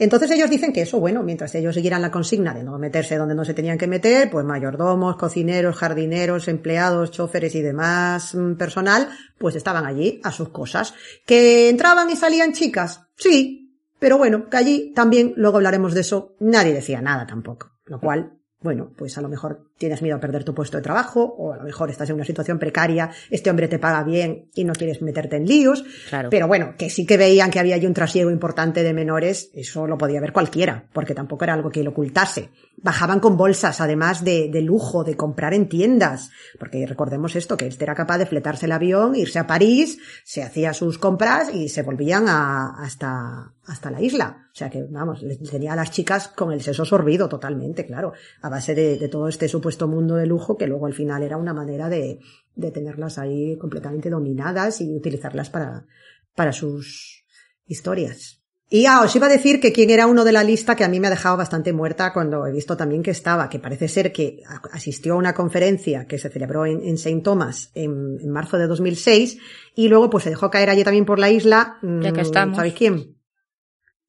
[0.00, 3.34] Entonces ellos dicen que eso, bueno, mientras ellos siguieran la consigna de no meterse donde
[3.34, 9.10] no se tenían que meter, pues mayordomos, cocineros, jardineros, empleados, choferes y demás mm, personal,
[9.36, 10.94] pues estaban allí a sus cosas.
[11.26, 13.02] ¿Que entraban y salían chicas?
[13.14, 17.72] Sí, pero bueno, que allí también, luego hablaremos de eso, nadie decía nada tampoco.
[17.84, 21.22] Lo cual, bueno, pues a lo mejor tienes miedo a perder tu puesto de trabajo,
[21.24, 24.64] o a lo mejor estás en una situación precaria, este hombre te paga bien y
[24.64, 25.82] no quieres meterte en líos.
[26.10, 26.28] Claro.
[26.28, 29.86] Pero bueno, que sí que veían que había allí un trasiego importante de menores, eso
[29.86, 32.50] lo podía ver cualquiera, porque tampoco era algo que lo ocultase.
[32.82, 37.66] Bajaban con bolsas, además de, de lujo, de comprar en tiendas, porque recordemos esto, que
[37.66, 41.70] este era capaz de fletarse el avión, irse a París, se hacía sus compras y
[41.70, 44.48] se volvían a, hasta, hasta la isla.
[44.52, 48.12] O sea que, vamos, tenía a las chicas con el seso sorbido totalmente, claro,
[48.42, 51.36] a base de, de todo este supuesto mundo de lujo que luego al final era
[51.36, 52.18] una manera de,
[52.56, 55.86] de tenerlas ahí completamente dominadas y utilizarlas para,
[56.34, 57.24] para sus
[57.64, 58.42] historias.
[58.72, 60.88] Y ah, os iba a decir que quién era uno de la lista que a
[60.88, 64.12] mí me ha dejado bastante muerta cuando he visto también que estaba, que parece ser
[64.12, 64.42] que
[64.72, 67.20] asistió a una conferencia que se celebró en, en St.
[67.22, 69.38] Thomas en, en marzo de 2006
[69.74, 71.78] y luego pues se dejó caer allí también por la isla.
[71.82, 72.56] Ya que mm, estamos.
[72.56, 73.19] ¿Sabéis quién?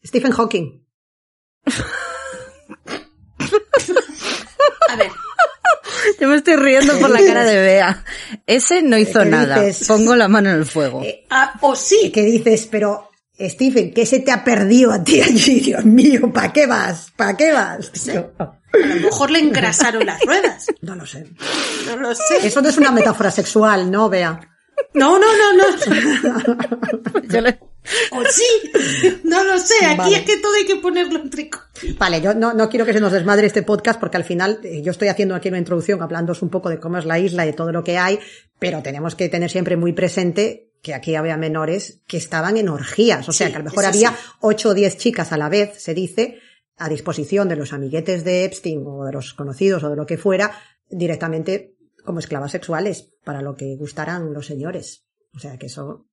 [0.05, 0.85] Stephen Hawking.
[4.89, 5.11] A ver,
[6.19, 8.03] Yo me estoy riendo por la cara de Bea.
[8.45, 9.61] Ese no hizo ¿Qué nada.
[9.61, 9.87] dices?
[9.87, 11.01] Pongo la mano en el fuego.
[11.03, 15.21] Eh, ah, o sí, que dices, pero Stephen, ¿qué se te ha perdido a ti
[15.21, 15.59] allí?
[15.61, 17.11] Dios mío, ¿para qué vas?
[17.15, 17.91] ¿Para qué vas?
[17.91, 18.31] Tío?
[18.37, 20.65] a lo mejor le engrasaron las ruedas.
[20.81, 21.27] No lo sé.
[21.87, 22.23] No lo sé.
[22.43, 24.39] Eso no es una metáfora sexual, ¿no, Bea?
[24.93, 27.21] No, no, no, no.
[27.29, 27.59] Yo le-
[28.11, 29.21] O sí.
[29.23, 29.85] No lo sé.
[29.85, 30.17] Aquí Vale.
[30.17, 31.59] es que todo hay que ponerlo en trico.
[31.97, 34.81] Vale, yo no, no quiero que se nos desmadre este podcast porque al final eh,
[34.81, 37.47] yo estoy haciendo aquí una introducción hablándoos un poco de cómo es la isla y
[37.47, 38.19] de todo lo que hay,
[38.59, 43.27] pero tenemos que tener siempre muy presente que aquí había menores que estaban en orgías,
[43.27, 45.81] o sea Sí, que a lo mejor había ocho o diez chicas a la vez,
[45.81, 46.39] se dice,
[46.77, 50.17] a disposición de los amiguetes de Epstein o de los conocidos o de lo que
[50.17, 50.51] fuera,
[50.89, 55.05] directamente como esclavas sexuales, para lo que gustaran los señores.
[55.35, 56.07] O sea que eso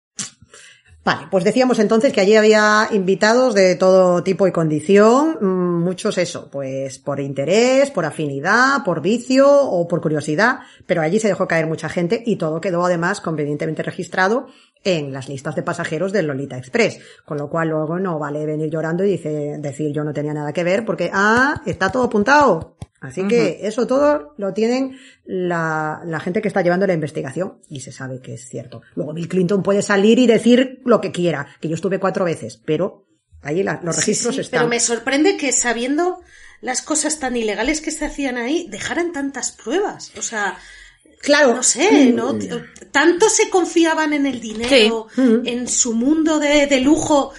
[1.04, 6.18] Vale, pues decíamos entonces que allí había invitados de todo tipo y condición, mm, muchos
[6.18, 11.48] eso, pues por interés, por afinidad, por vicio o por curiosidad, pero allí se dejó
[11.48, 14.48] caer mucha gente y todo quedó además convenientemente registrado
[14.84, 18.70] en las listas de pasajeros del Lolita Express, con lo cual luego no vale venir
[18.70, 22.76] llorando y dice, decir yo no tenía nada que ver porque, ah, está todo apuntado.
[23.00, 27.80] Así que eso todo lo tienen la, la gente que está llevando la investigación y
[27.80, 28.82] se sabe que es cierto.
[28.96, 32.60] Luego Bill Clinton puede salir y decir lo que quiera, que yo estuve cuatro veces,
[32.64, 33.06] pero
[33.42, 34.58] ahí la- los registros sí, están.
[34.60, 36.20] Pero me sorprende que sabiendo
[36.60, 40.10] las cosas tan ilegales que se hacían ahí, dejaran tantas pruebas.
[40.18, 40.58] O sea,
[41.20, 41.54] Claro.
[41.54, 42.36] no sé, ¿no?
[42.92, 47.32] Tanto se confiaban en el dinero, en su mundo de, de lujo,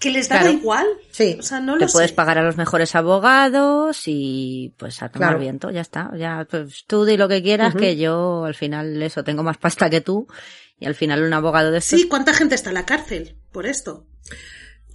[0.00, 0.56] que les daba Claro.
[0.58, 0.86] igual.
[1.10, 1.36] Sí.
[1.38, 2.16] O sea, no Te lo puedes sé.
[2.16, 5.40] pagar a los mejores abogados y pues a tomar Claro.
[5.40, 6.10] viento, ya está.
[6.16, 9.90] Ya, pues tú di lo que quieras, que yo al final eso, tengo más pasta
[9.90, 10.26] que tú
[10.78, 13.66] y al final un abogado de estos Sí, ¿cuánta gente está en la cárcel por
[13.66, 14.06] esto?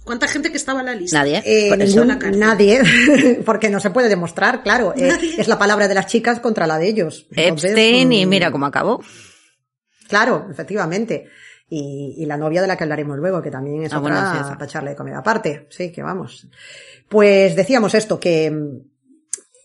[0.04, 1.18] ¿Cuánta gente que estaba en la lista?
[1.18, 1.42] Nadie.
[1.46, 1.92] Eh, por eso.
[2.00, 2.40] ningún- la cárcel.
[2.40, 2.82] nadie,
[3.46, 4.92] porque no se puede demostrar, claro.
[4.96, 7.26] eh, es la palabra de las chicas contra la de ellos.
[7.30, 9.02] Entonces, Epstein y mm, mira cómo acabó.
[10.08, 11.26] Claro, efectivamente.
[11.76, 14.44] Y, y la novia de la que hablaremos luego, que también es Ah, otra bueno,
[14.44, 15.66] sí, para echarle de comida aparte.
[15.70, 16.46] Sí, que vamos.
[17.08, 18.46] Pues decíamos esto, que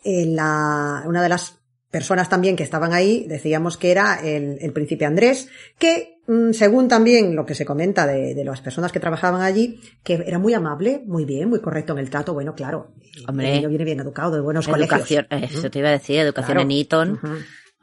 [0.03, 1.57] en la, una de las
[1.91, 6.87] personas también que estaban ahí, decíamos que era el, el príncipe Andrés, que mm, según
[6.87, 10.53] también lo que se comenta de, de las personas que trabajaban allí, que era muy
[10.53, 12.91] amable, muy bien, muy correcto en el trato, bueno, claro.
[13.27, 13.49] Hombre.
[13.49, 15.51] el niño viene bien educado, de buenos Educación, colegios.
[15.51, 16.61] eh, eso te iba a decir, educación Claro.
[16.69, 17.19] en Eton.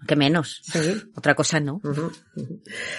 [0.06, 0.60] Que menos.
[0.64, 1.02] Sí.
[1.16, 1.80] Otra cosa no.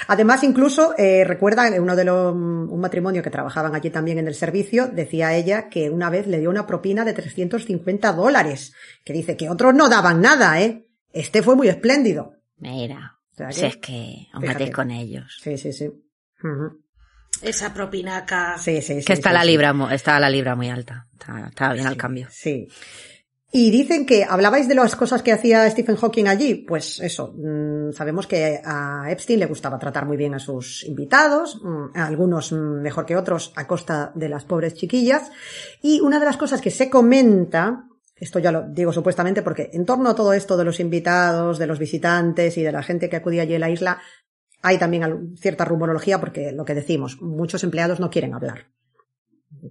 [0.07, 4.35] Además, incluso, eh, recuerda uno de los, un matrimonio que trabajaban allí también en el
[4.35, 8.73] servicio, decía ella que una vez le dio una propina de 350 dólares,
[9.05, 10.87] que dice que otros no daban nada, ¿eh?
[11.13, 12.33] Este fue muy espléndido.
[12.57, 14.47] Mira, O sea si que- es que os Fíjate.
[14.47, 15.39] metéis con ellos.
[15.41, 15.89] Sí, sí, sí.
[17.41, 18.57] Esa propinaca.
[18.57, 19.05] Sí, sí, sí.
[19.05, 19.47] que está sí, la sí.
[19.47, 21.07] libra, está la libra muy alta.
[21.13, 22.27] Está, está bien al cambio.
[22.31, 22.67] Sí.
[23.49, 26.55] Y dicen que hablabais de las cosas que hacía Stephen Hawking allí.
[26.55, 31.61] Pues eso, mm, sabemos que a Epstein le gustaba tratar muy bien a sus invitados,
[31.63, 35.31] mm, a algunos mejor que otros a costa de las pobres chiquillas.
[35.81, 37.85] Y una de las cosas que se comenta,
[38.17, 41.67] esto ya lo digo supuestamente porque en torno a todo esto de los invitados, de
[41.67, 44.01] los visitantes y de la gente que acudía allí a la isla,
[44.61, 48.67] hay también cierta rumorología porque lo que decimos, muchos empleados no quieren hablar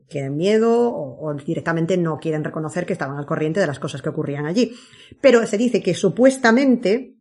[0.08, 4.08] tienen miedo o, directamente no quieren reconocer que estaban al corriente de las cosas que
[4.08, 4.72] ocurrían allí.
[5.20, 7.14] Pero se dice que supuestamente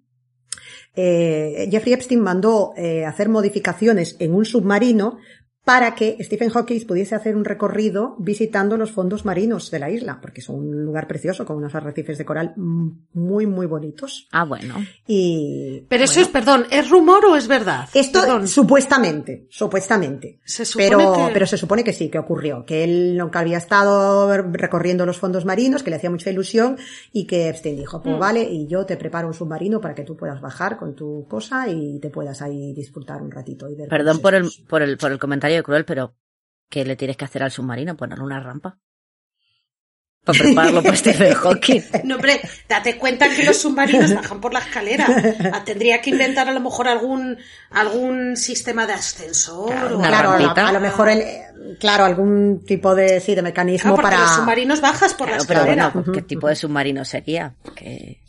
[0.96, 5.18] eh, Jeffrey Epstein mandó eh, hacer modificaciones en un submarino
[5.66, 10.20] para que Stephen Hawking pudiese hacer un recorrido visitando los fondos marinos de la isla,
[10.22, 14.28] porque es un lugar precioso con unos arrecifes de coral mm, muy, muy bonitos.
[14.32, 14.76] Ah, bueno.
[15.08, 17.90] Y Pero eso bueno, es, perdón, ¿es rumor o es verdad?
[17.96, 18.48] esto Perdón.
[18.48, 20.40] supuestamente, supuestamente.
[20.46, 22.64] Se supone pero, que- pero se supone que sí, que ocurrió.
[22.66, 26.78] Que él nunca había estado recorriendo los fondos marinos, que le hacía mucha ilusión
[27.12, 28.04] y que Epstein dijo, Mm.
[28.04, 31.26] pues vale, y yo te preparo un submarino para que tú puedas bajar con tu
[31.28, 33.68] cosa y te puedas ahí disfrutar un ratito.
[33.68, 34.62] Y ver Perdón por el, eso".
[34.68, 36.16] por el, por el comentario cruel, pero
[36.70, 37.96] ¿qué le tienes que hacer al submarino?
[37.96, 38.78] Ponerle una rampa.
[40.24, 41.82] Para prepararlo para Stephen Hawking.
[42.04, 45.06] No, hombre, date cuenta que los submarinos bajan por la escalera.
[45.54, 47.38] Ah, Tendría que inventar a lo mejor algún,
[47.70, 53.20] algún sistema de ascensor Claro, o Claro, a, lo mejor el, claro, algún tipo de,
[53.20, 54.20] sí, de mecanismo Claro, para...
[54.22, 55.90] los submarinos bajas por Claro, la pero escalera.
[55.90, 57.54] bueno, ¿qué tipo de submarino sería?
[57.76, 58.20] Que...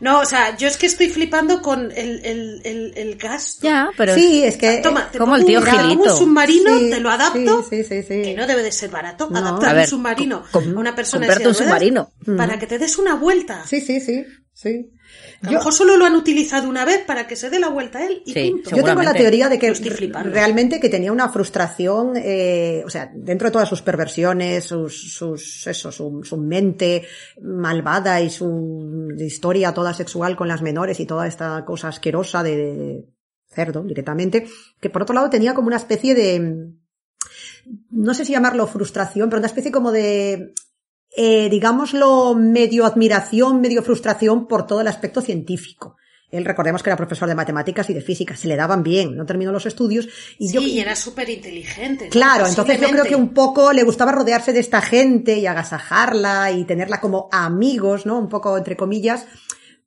[0.00, 3.66] No, o sea, yo es que estoy flipando con el, el, el, el gasto.
[3.66, 4.78] Ya, pero Sí, es que...
[4.78, 6.02] Toma, te como el tío un- Gilito.
[6.02, 9.28] un submarino, Sí, te lo adapto, Sí, sí, que no debe de ser barato.
[9.30, 9.38] No.
[9.38, 12.12] Adaptar A ver, un submarino a una persona un de ruedas submarino.
[12.36, 13.64] para que te des una vuelta.
[13.66, 14.90] Sí, sí, sí, sí.
[15.42, 18.06] A lo mejor solo lo han utilizado una vez para que se dé la vuelta
[18.06, 18.76] él y Sí, punto.
[18.76, 19.72] Yo tengo la teoría de que
[20.24, 25.66] realmente que tenía una frustración, eh, o sea, dentro de todas sus perversiones, sus, sus,
[25.66, 27.06] eso, su, su mente
[27.42, 32.56] malvada y su historia toda sexual con las menores y toda esta cosa asquerosa de,
[32.56, 33.04] de
[33.48, 34.46] cerdo directamente,
[34.80, 36.72] que por otro lado tenía como una especie de,
[37.90, 40.54] no sé si llamarlo frustración, pero una especie como de,
[41.16, 45.96] eh, digámoslo, medio admiración, medio frustración por todo el aspecto científico.
[46.30, 49.26] Él recordemos que era profesor de matemáticas y de física, se le daban bien, no
[49.26, 50.08] terminó los estudios
[50.38, 52.08] y Sí, yo y era súper inteligente.
[52.08, 56.50] Claro, entonces yo creo que un poco le gustaba rodearse de esta gente y agasajarla
[56.52, 58.18] y tenerla como amigos, ¿no?
[58.18, 59.26] Un poco entre comillas,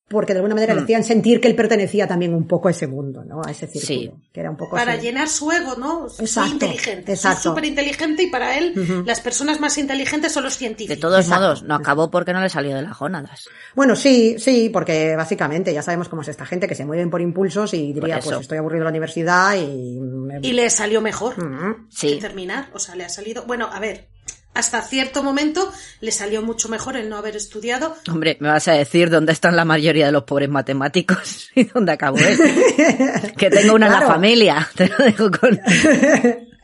[0.07, 2.85] porque de alguna manera le hacían sentir que él pertenecía también un poco a ese
[2.85, 3.41] mundo, ¿no?
[3.43, 4.11] A ese círculo, Sí.
[4.31, 6.07] que era un poco Para llenar su ego, ¿no?
[6.09, 7.13] Soy Exacto, inteligente.
[7.13, 7.41] exacto.
[7.41, 10.95] Soy súper inteligente y para él las personas más inteligentes son los científicos.
[10.97, 11.43] De todos Exacto.
[11.43, 13.49] modos, no acabó porque no le salió de las gónadas.
[13.75, 17.21] Bueno, sí, sí, porque básicamente ya sabemos cómo es esta gente que se mueven por
[17.21, 19.99] impulsos y diría, pues estoy aburrido de la universidad y...
[19.99, 21.87] me- Y le salió mejor Ujú.
[21.89, 22.15] Sí.
[22.15, 22.69] que terminar.
[22.73, 23.45] O sea, le ha salido.
[23.47, 24.07] Bueno, a ver,
[24.55, 27.95] hasta cierto momento le salió mucho mejor el no haber estudiado.
[28.11, 31.91] Hombre, me vas a decir dónde están la mayoría de los pobres matemáticos y dónde
[31.91, 32.37] acabó él.
[33.37, 34.07] que tengo una en Claro.
[34.07, 34.69] la familia.
[34.75, 35.59] Te lo digo con...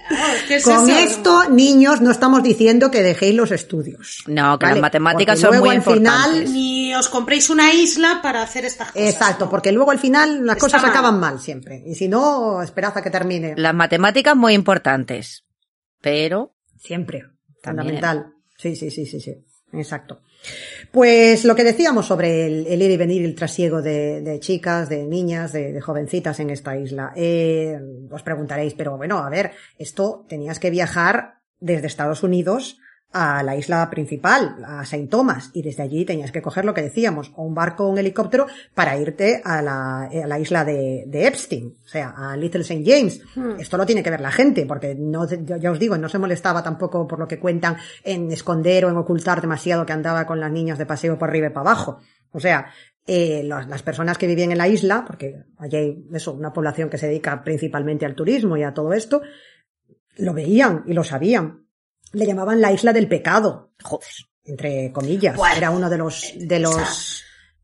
[0.08, 1.00] Claro, es que es Con eso.
[1.00, 4.24] esto, niños, no estamos diciendo que dejéis los estudios.
[4.26, 4.76] No, que ¿vale?
[4.78, 6.50] las matemáticas Porque son luego muy al final, importantes.
[6.50, 9.08] Ni os compréis una isla para hacer estas cosas.
[9.14, 9.52] Exacto, ¿no?
[9.52, 10.92] porque luego al final las Está cosas mal.
[10.92, 11.84] acaban mal siempre.
[11.86, 13.54] Y si no, esperad a que termine.
[13.56, 15.46] Las matemáticas muy importantes.
[16.02, 17.28] Pero Siempre.
[17.62, 18.34] Fundamental.
[18.57, 19.36] Sí, sí, sí, sí, sí.
[19.74, 20.22] Exacto.
[20.91, 24.89] Pues lo que decíamos sobre el, el ir y venir, el trasiego de, de chicas,
[24.89, 27.14] de niñas, de, de jovencitas en esta isla.
[27.16, 32.80] Eh, os preguntaréis, pero bueno, a ver, esto tenías que viajar desde Estados Unidos
[33.14, 36.82] a la isla principal, a Saint Thomas, y desde allí tenías que coger lo que
[36.82, 41.03] decíamos, o un barco o un helicóptero para irte a la, a la isla de,
[41.07, 42.84] de Epstein, o sea, a Little St.
[42.86, 43.22] James.
[43.59, 46.20] Esto lo tiene que ver la gente, porque no, ya ya os digo, no se
[46.20, 50.39] molestaba tampoco por lo que cuentan en esconder o en ocultar demasiado que andaba con
[50.39, 51.99] las niñas de paseo por arriba y para abajo.
[52.32, 52.68] O sea,
[53.07, 56.89] eh, los- las personas que vivían en la isla, porque allí hay eso, una población
[56.89, 59.22] que se dedica principalmente al turismo y a todo esto,
[60.18, 61.66] lo veían y lo sabían.
[62.14, 64.07] Le llamaban la isla del pecado, Joder.
[64.45, 65.36] entre comillas.
[65.36, 67.24] Bueno, Era uno de los, de los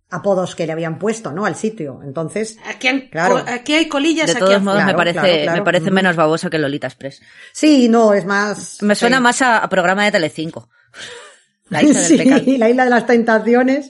[0.10, 1.46] apodos que le habían puesto, ¿no?
[1.46, 2.00] Al sitio.
[2.04, 3.44] Entonces, Aquí, han- Claro.
[3.46, 5.58] aquí hay colillas, De aquí todos modos, me parece, claro, claro.
[5.60, 7.22] me parece menos baboso que Lolita Express.
[7.52, 8.82] sí, no, es más.
[8.82, 9.24] Me suena sí.
[9.24, 10.70] más a, a programa de Telecinco.
[11.70, 12.42] La isla del sí, pecado.
[12.58, 13.90] la isla de las tentaciones,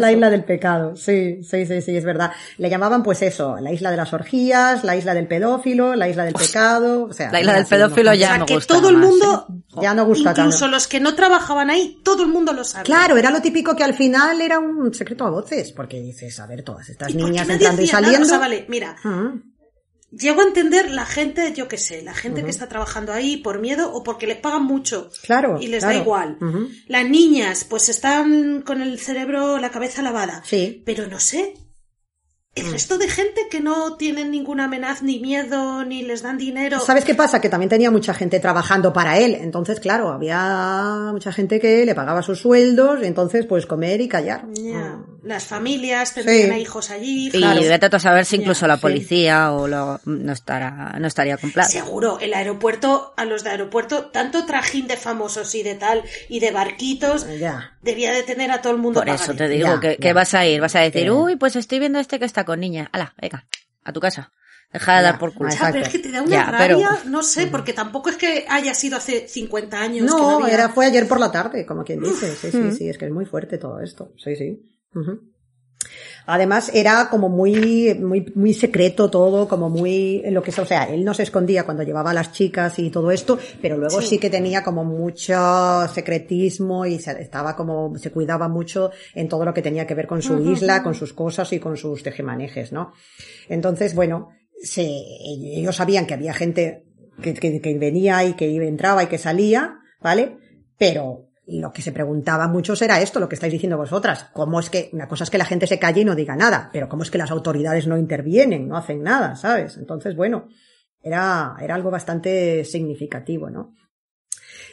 [0.00, 0.96] la isla del pecado.
[0.96, 2.32] Sí, sí, sí, sí, es verdad.
[2.56, 6.24] Le llamaban pues eso, la isla de las orgías, la isla del pedófilo, la isla
[6.24, 7.30] del pecado, o sea.
[7.30, 9.78] La isla del pedófilo ya o sea, me que gusta todo el más, mundo, ¿eh?
[9.82, 10.68] Ya no gusta incluso tanto.
[10.68, 12.84] los que no trabajaban ahí, todo el mundo lo sabe.
[12.84, 16.46] Claro, era lo típico que al final era un secreto a voces, porque dices, a
[16.46, 17.98] ver, todas estas ¿Y por qué niñas entrando y nada?
[18.00, 18.26] saliendo.
[18.26, 18.96] O sea, vale, mira,
[20.10, 23.60] llego a entender la gente, yo qué sé, la gente que está trabajando ahí por
[23.60, 25.10] miedo o porque les pagan mucho.
[25.22, 25.96] Claro, Y les claro.
[25.96, 26.38] da igual.
[26.86, 30.42] Las niñas, pues están con el cerebro, la cabeza lavada.
[30.44, 30.82] Sí.
[30.84, 31.54] Pero no sé.
[31.56, 31.68] Mm.
[32.60, 36.80] El resto de gente que no tienen ninguna amenaza, ni miedo, ni les dan dinero.
[36.80, 37.40] ¿Sabes qué pasa?
[37.40, 39.36] Que también tenía mucha gente trabajando para él.
[39.36, 44.08] Entonces, claro, había mucha gente que le pagaba sus sueldos, y entonces, pues comer y
[44.08, 44.46] callar.
[44.54, 44.98] Ya.
[45.28, 46.54] Las familias tendrían Sí.
[46.54, 47.30] a hijos allí.
[47.34, 48.80] Y vete a saber si incluso Ya, la sí.
[48.80, 51.36] policía o lo, no estará, no estaría.
[51.68, 56.40] Seguro, el aeropuerto, a los de aeropuerto, tanto trajín de famosos y de tal, y
[56.40, 57.76] de barquitos, Ya.
[57.82, 60.46] debía de tener a todo el mundo Por eso te digo Ya, que, vas a
[60.46, 62.88] ir, vas a decir, uy, pues estoy viendo este que está con niña.
[62.92, 63.44] Ala, venga,
[63.84, 64.32] a tu casa.
[64.72, 65.50] Deja de Ya, dar por culo.
[65.50, 68.16] Ya, pero es que te da una Ya, pero- rabia, no sé, porque tampoco es
[68.16, 70.06] que haya sido hace 50 años.
[70.14, 72.34] que No, había- era, fue ayer por la tarde, como quien dice.
[72.34, 74.12] Sí, sí, sí, es que es muy fuerte todo esto.
[74.22, 74.62] Sí, sí.
[76.26, 80.84] Además, era como muy, muy, muy secreto todo, como muy, lo que sea, o sea,
[80.84, 84.18] él no se escondía cuando llevaba a las chicas y todo esto, pero luego sí,
[84.18, 89.54] que tenía como mucho secretismo y se, estaba como, se cuidaba mucho en todo lo
[89.54, 92.92] que tenía que ver con su isla, con sus cosas y con sus tejemanejes, ¿no?
[93.48, 94.28] Entonces, bueno,
[94.62, 96.84] se, ellos sabían que había gente
[97.22, 100.36] que, que, que venía y que entraba y que salía, ¿vale?
[100.76, 104.28] Pero lo que se preguntaba muchos era esto, lo que estáis diciendo vosotras.
[104.32, 106.68] ¿Cómo es que, una cosa es que la gente se calle y no diga nada,
[106.72, 109.78] pero cómo es que las autoridades no intervienen, no hacen nada, ¿sabes?
[109.78, 110.48] Entonces, bueno,
[111.02, 113.74] era, era algo bastante significativo, ¿no?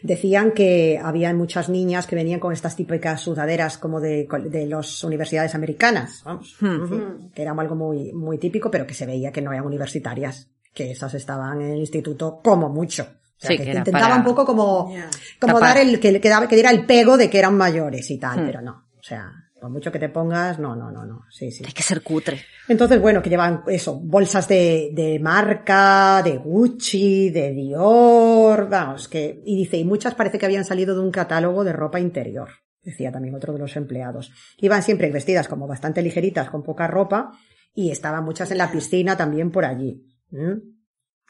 [0.03, 5.03] Decían que había muchas niñas que venían con estas típicas sudaderas como de, de las
[5.03, 7.31] universidades americanas, vamos, Ujú.
[7.33, 10.91] que era algo muy, muy típico, pero que se veía que no eran universitarias, que
[10.91, 13.07] esas estaban en el instituto como mucho.
[13.37, 14.93] O sea, Sí, que, que era intentaba para- un poco como,
[15.39, 15.61] como Tapar.
[15.75, 18.45] dar el, que, que, que diera el pego de que eran mayores y tal, Hmm.
[18.45, 18.85] pero no.
[18.97, 21.25] O sea, por mucho que te pongas, no, no, no, no.
[21.29, 21.63] Sí, sí.
[21.65, 22.41] Hay que ser cutre.
[22.67, 29.41] Entonces, bueno, que llevan eso, bolsas de, de marca, de Gucci, de Dior, vamos, que,
[29.45, 32.49] y dice, y muchas parece que habían salido de un catálogo de ropa interior,
[32.83, 34.31] decía también otro de los empleados.
[34.57, 37.31] Iban siempre vestidas como bastante ligeritas, con poca ropa,
[37.73, 40.03] y estaban muchas en la piscina también por allí.
[40.31, 40.61] ¿m?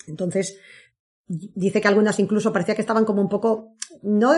[0.08, 0.60] Entonces,
[1.28, 4.34] dice que algunas incluso parecía que estaban como un poco, no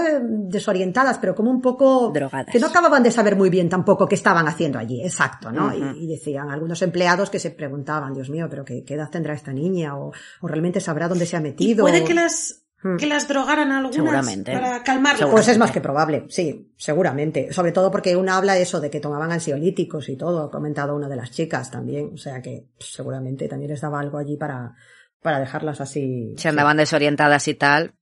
[0.48, 2.48] desorientadas, pero como un poco Drogadas.
[2.52, 5.74] que no acababan de saber muy bien tampoco qué estaban haciendo allí, exacto, ¿no?
[5.76, 9.34] Y, y decían algunos empleados que se preguntaban, Dios mío, pero qué, qué edad tendrá
[9.34, 11.84] esta niña o, o realmente sabrá dónde se ha Y metido.
[11.84, 12.98] puede que las, Hmm.
[12.98, 14.54] que las drogaran algunas Seguramente.
[14.54, 15.28] para calmarlas.
[15.32, 17.52] Pues es más que probable, sí, seguramente.
[17.52, 21.10] Sobre todo porque una habla eso de que tomaban ansiolíticos y todo, ha comentado una
[21.10, 22.12] de las chicas también.
[22.14, 24.76] O sea que seguramente también les daba algo allí para,
[25.22, 26.34] para dejarlas así.
[26.38, 27.94] Si andaban desorientadas y tal,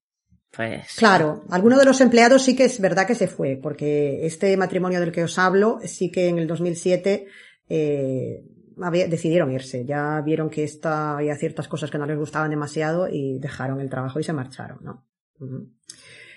[0.51, 0.95] pues.
[0.97, 4.99] Claro, alguno de los empleados sí que es verdad que se fue, porque este matrimonio
[4.99, 7.26] del que os hablo sí que en el 2007
[7.70, 8.43] eh,
[8.82, 9.86] había- decidieron irse.
[9.86, 13.89] Ya vieron que esta, había ciertas cosas que no les gustaban demasiado y dejaron el
[13.89, 15.05] trabajo y se marcharon, ¿no?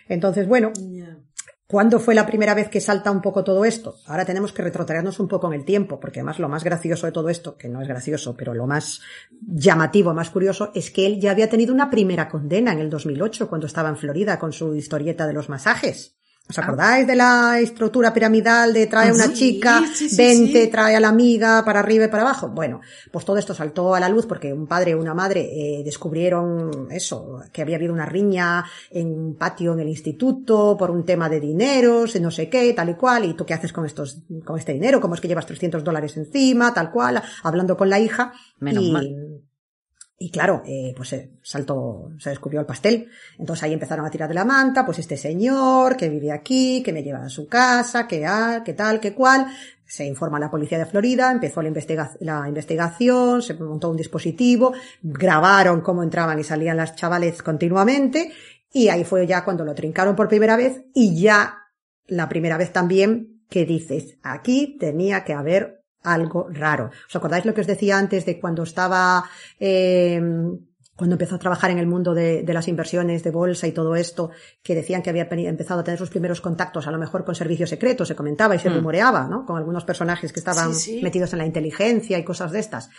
[0.08, 0.72] Entonces, bueno.
[1.70, 3.96] ¿Cuándo fue la primera vez que salta un poco todo esto?
[4.06, 7.12] Ahora tenemos que retrotraernos un poco en el tiempo, porque además lo más gracioso de
[7.12, 9.02] todo esto, que no es gracioso, pero lo más
[9.42, 13.50] llamativo, más curioso, es que él ya había tenido una primera condena en el 2008,
[13.50, 16.16] cuando estaba en Florida con su historieta de los masajes.
[16.49, 20.66] ¿Os acordáis de la estructura piramidal de trae a una Sí, chica, sí, sí, vente,
[20.68, 22.49] trae a la amiga, para arriba y para abajo?
[22.49, 22.80] Bueno,
[23.12, 26.88] pues todo esto saltó a la luz porque un padre o una madre eh, descubrieron
[26.90, 31.28] eso, que había habido una riña en un patio en el instituto por un tema
[31.28, 34.22] de dineros, y no sé qué, tal y cual, y tú qué haces con estos,
[34.42, 38.01] con este dinero, cómo es que llevas 300 dólares encima, tal cual, hablando con la
[38.01, 38.32] hija.
[38.59, 39.27] Menos y, mal.
[40.20, 43.08] Y claro, eh, pues se saltó, se descubrió el pastel.
[43.38, 46.92] Entonces ahí empezaron a tirar de la manta, pues este señor que vive aquí, que
[46.92, 49.46] me lleva a su casa, que, ah, que tal, que cual.
[49.86, 53.96] Se informa a la policía de Florida, empezó la, investiga la investigación, se montó un
[53.96, 58.30] dispositivo, grabaron cómo entraban y salían las chavales continuamente,
[58.70, 61.58] y ahí fue ya cuando lo trincaron por primera vez, y ya
[62.06, 65.77] la primera vez también que dices, aquí tenía que haber
[66.12, 66.90] algo raro.
[67.09, 69.24] ¿Os acordáis lo que os decía antes de cuando estaba,
[69.59, 70.20] eh,
[70.96, 73.94] cuando empezó a trabajar en el mundo de, de, las inversiones de bolsa y todo
[73.94, 74.30] esto,
[74.62, 77.70] que decían que había empezado a tener sus primeros contactos, a lo mejor con servicios
[77.70, 78.74] secretos, se comentaba y se mm.
[78.74, 79.46] rumoreaba, ¿no?
[79.46, 81.02] Con algunos personajes que estaban sí, sí.
[81.02, 82.90] metidos en la inteligencia y cosas de estas.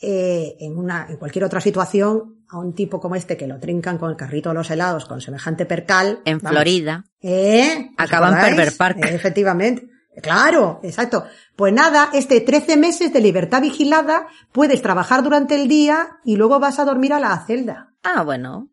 [0.00, 3.96] Eh, en una, en cualquier otra situación, a un tipo como este que lo trincan
[3.96, 6.20] con el carrito de los helados, con semejante percal.
[6.24, 7.04] En vamos, Florida.
[7.20, 7.90] ¿Eh?
[7.96, 8.98] Acaban Perver Park.
[8.98, 9.88] Eh, efectivamente.
[10.22, 11.24] Claro, exacto.
[11.56, 16.60] Pues nada, este 13 meses de libertad vigilada, puedes trabajar durante el día y luego
[16.60, 17.92] vas a dormir a la celda.
[18.02, 18.68] Ah, bueno.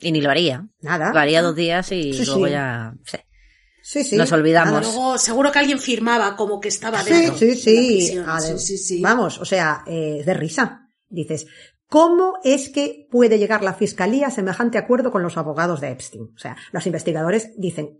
[0.00, 0.66] Y ni lo haría.
[0.80, 1.12] Nada.
[1.12, 2.52] Lo haría dos días y Sí, luego sí.
[2.52, 2.94] ya.
[3.04, 3.18] sí.
[3.82, 4.16] Sí, sí.
[4.16, 4.82] Nos olvidamos.
[4.82, 7.36] Luego seguro que alguien firmaba como que estaba Sí, dentro.
[7.36, 7.86] sí, de la sí.
[7.86, 8.26] prisión.
[8.26, 9.00] Ver, sí, sí, sí.
[9.02, 10.86] Vamos, o sea, eh, es de risa.
[11.08, 11.46] Dices,
[11.90, 16.30] ¿cómo es que puede llegar la fiscalía a semejante acuerdo con los abogados de Epstein?
[16.34, 17.98] O sea, los investigadores dicen,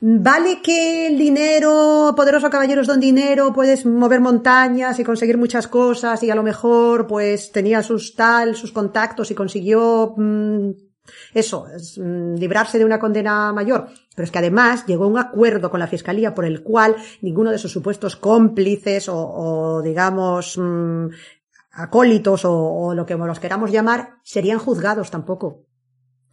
[0.00, 6.22] Vale que el dinero, poderoso caballeros don dinero, puedes mover montañas y conseguir muchas cosas
[6.22, 10.70] y a lo mejor pues tenía sus tal, sus contactos y consiguió mmm,
[11.32, 13.88] eso, es, mmm, librarse de una condena mayor.
[14.14, 17.50] Pero es que además llegó a un acuerdo con la fiscalía por el cual ninguno
[17.50, 21.08] de sus supuestos cómplices o, o digamos mmm,
[21.74, 25.64] acólitos o, o lo que los queramos llamar serían juzgados tampoco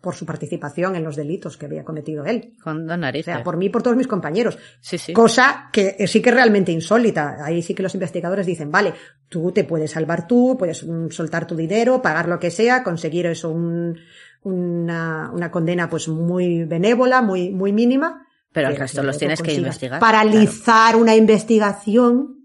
[0.01, 2.53] por su participación en los delitos que había cometido él.
[2.63, 3.33] Con dos narices.
[3.33, 4.57] O sea, por mí y por todos mis compañeros.
[4.81, 5.13] Sí, sí.
[5.13, 7.37] Cosa que sí que es realmente insólita.
[7.45, 8.93] Ahí sí que los investigadores dicen, vale,
[9.29, 13.27] tú te puedes salvar tú, puedes mm, soltar tu dinero, pagar lo que sea, conseguir
[13.27, 13.99] eso, un,
[14.41, 18.25] una, una condena pues muy benévola, muy, muy mínima.
[18.51, 19.99] Pero el resto los tienes que investigar.
[19.99, 20.97] Paralizar claro.
[20.97, 22.40] una investigación.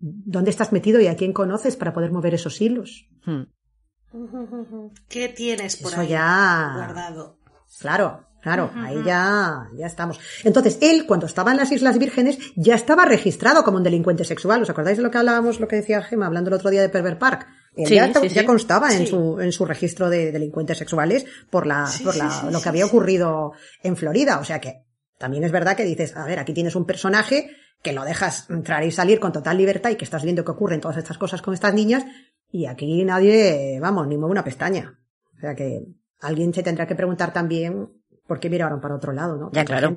[0.00, 3.08] ¿Dónde estás metido y a quién conoces para poder mover esos hilos?
[3.24, 3.42] Hmm.
[5.08, 6.72] ¿Qué tienes por Eso ahí ya...
[6.76, 7.38] guardado?
[7.80, 8.86] Claro, claro, uh -huh.
[8.86, 10.18] ahí ya, ya estamos.
[10.44, 14.62] Entonces, él, cuando estaba en las Islas Vírgenes, ya estaba registrado como un delincuente sexual.
[14.62, 16.88] ¿Os acordáis de lo que hablábamos, lo que decía Gemma, hablando el otro día de
[16.88, 17.46] Pervert Park?
[17.76, 18.46] Él sí, ya, sí, ya sí.
[18.46, 22.68] constaba en su, en su registro de delincuentes sexuales por la, por la, lo que
[22.68, 24.38] había ocurrido en Florida.
[24.40, 24.84] O sea que,
[25.18, 27.50] también es verdad que dices, a ver, aquí tienes un personaje
[27.82, 30.80] que lo dejas entrar y salir con total libertad y que estás viendo que ocurren
[30.80, 32.04] todas estas cosas con estas niñas
[32.50, 34.98] y aquí nadie, vamos, ni mueve una pestaña.
[35.36, 35.86] O sea que
[36.20, 37.88] alguien se tendrá que preguntar también
[38.26, 39.50] por qué miraron para otro lado, ¿no?
[39.52, 39.96] Ya, claro.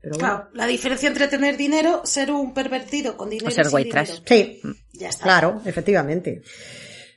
[0.00, 0.18] Pero bueno.
[0.18, 4.20] Claro, la diferencia entre tener dinero, ser un pervertido con dinero o ser white trash.
[4.26, 4.60] Sí,
[4.92, 5.24] ya está.
[5.24, 6.42] claro, efectivamente.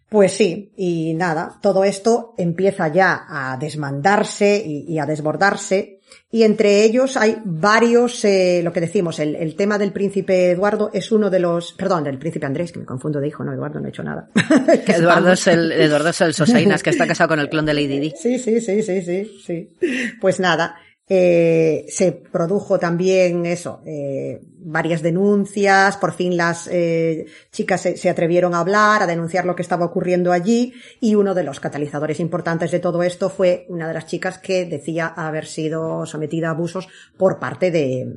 [0.08, 5.95] Pues sí, y nada, todo esto empieza ya a desmandarse y, y a desbordarse
[6.32, 10.90] y entre ellos hay varios, eh, lo que decimos, el, el, tema del príncipe Eduardo
[10.94, 13.80] es uno de los, perdón, del príncipe Andrés, que me confundo de hijo, no, Eduardo
[13.80, 14.30] no ha hecho nada.
[14.88, 18.00] Eduardo es el, Eduardo es el Sosainas, que está casado con el clon de Lady
[18.00, 18.14] Di.
[18.20, 19.70] Sí, sí, sí, sí, sí, sí.
[20.20, 20.76] Pues nada,
[21.08, 28.10] eh, se produjo también eso, eh, varias denuncias, por fin las eh, chicas se, se,
[28.10, 32.20] atrevieron a hablar, a denunciar lo que estaba ocurriendo allí y uno de los catalizadores
[32.20, 36.52] importantes de todo esto fue una de las chicas que decía haber sido sometida a
[36.52, 36.88] abusos
[37.18, 38.08] por parte de,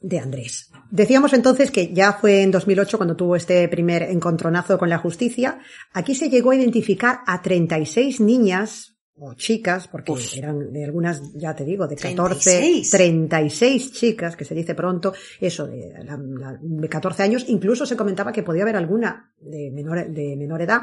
[0.00, 0.70] de Andrés.
[0.90, 5.58] Decíamos entonces que ya fue en 2008 cuando tuvo este primer encontronazo con la justicia.
[5.92, 11.54] Aquí se llegó a identificar a 36 niñas o chicas, porque eran de algunas, ya
[11.54, 12.90] te digo, de 14, 36.
[12.90, 17.96] 36 chicas, que se dice pronto, eso, de, la, la, de 14 años, incluso se
[17.96, 20.82] comentaba que podía haber alguna de menor, de menor edad,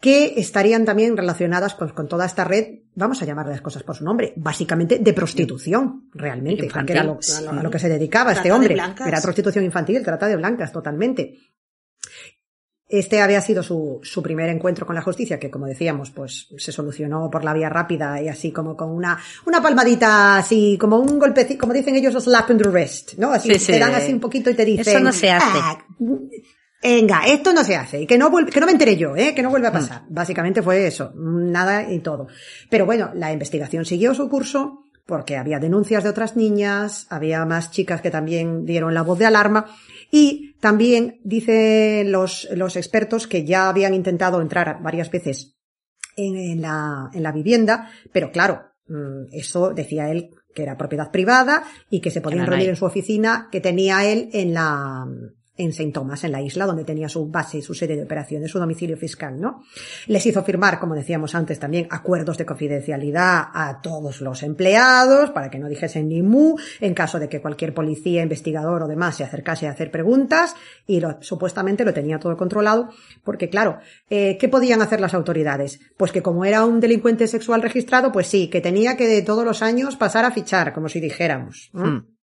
[0.00, 3.96] que estarían también relacionadas con, con, toda esta red, vamos a llamar las cosas por
[3.96, 7.88] su nombre, básicamente de prostitución, realmente, porque era lo, a, lo, a, lo, que se
[7.88, 11.38] dedicaba este hombre, de era prostitución infantil, trata de blancas, totalmente.
[12.88, 16.70] Este había sido su, su primer encuentro con la justicia, que como decíamos, pues se
[16.70, 21.18] solucionó por la vía rápida y así como con una, una palmadita, así como un
[21.18, 23.32] golpecito, como dicen ellos, slap in the wrist, ¿no?
[23.32, 24.86] Así sí, te dan así un poquito y te dicen.
[24.86, 25.58] Eso no se hace.
[25.60, 25.78] Ah,
[26.80, 28.02] venga, esto no se hace.
[28.02, 29.34] Y que no, que no me entere yo, ¿eh?
[29.34, 30.02] Que no vuelva a pasar.
[30.02, 30.14] Mm.
[30.14, 31.12] Básicamente fue eso.
[31.16, 32.28] Nada y todo.
[32.70, 37.70] Pero bueno, la investigación siguió su curso porque había denuncias de otras niñas, había más
[37.70, 39.66] chicas que también dieron la voz de alarma
[40.10, 45.56] y también dicen los, los expertos que ya habían intentado entrar varias veces
[46.16, 51.10] en, en, la, en la vivienda, pero claro, mm, eso decía él que era propiedad
[51.10, 55.06] privada y que se podían reunir en su oficina que tenía él en la,
[55.56, 55.92] en St.
[55.92, 59.40] Thomas, en la isla, donde tenía su base su sede de operaciones, su domicilio fiscal,
[59.40, 59.62] ¿no?
[60.06, 65.50] Les hizo firmar, como decíamos antes también, acuerdos de confidencialidad a todos los empleados para
[65.50, 69.24] que no dijesen ni mu en caso de que cualquier policía, investigador o demás se
[69.24, 70.54] acercase a hacer preguntas
[70.86, 72.90] y lo, supuestamente lo tenía todo controlado
[73.24, 73.78] porque, claro,
[74.10, 75.80] eh, ¿qué podían hacer las autoridades?
[75.96, 79.44] Pues que como era un delincuente sexual registrado, pues sí, que tenía que de todos
[79.44, 81.70] los años pasar a fichar, como si dijéramos.
[81.72, 82.15] Hmm.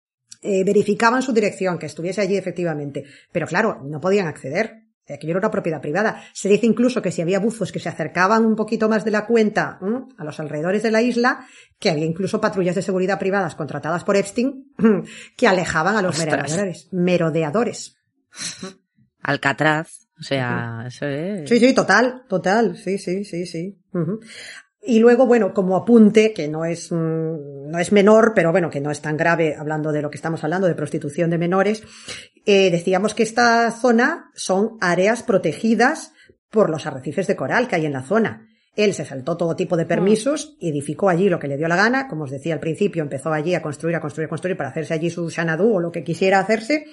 [0.44, 3.04] Eh, verificaban su dirección, que estuviese allí efectivamente.
[3.30, 4.82] Pero claro, no podían acceder.
[5.08, 6.22] Aquello era una propiedad privada.
[6.32, 9.26] Se dice incluso que si había buzos que se acercaban un poquito más de la
[9.26, 10.06] cuenta ¿m?
[10.16, 11.46] a los alrededores de la isla,
[11.78, 14.72] que había incluso patrullas de seguridad privadas contratadas por Epstein
[15.36, 16.88] que alejaban a los merodeadores.
[16.92, 17.96] Merodeadores.
[19.22, 20.08] Alcatraz.
[20.18, 21.48] O sea, eso es.
[21.48, 22.76] Sí, sí, total, total.
[22.76, 23.80] Sí, sí, sí, sí.
[24.84, 28.80] Y luego, bueno, como apunte, que no es, mm, no es menor, pero bueno, que
[28.80, 31.84] no es tan grave hablando de lo que estamos hablando, de prostitución de menores,
[32.44, 36.12] eh, decíamos que esta zona son áreas protegidas
[36.50, 38.48] por los arrecifes de coral que hay en la zona.
[38.74, 41.76] Él se saltó todo tipo de permisos y edificó allí lo que le dio la
[41.76, 42.08] gana.
[42.08, 44.94] Como os decía al principio, empezó allí a construir, a construir, a construir para hacerse
[44.94, 46.86] allí su Xanadu o lo que quisiera hacerse.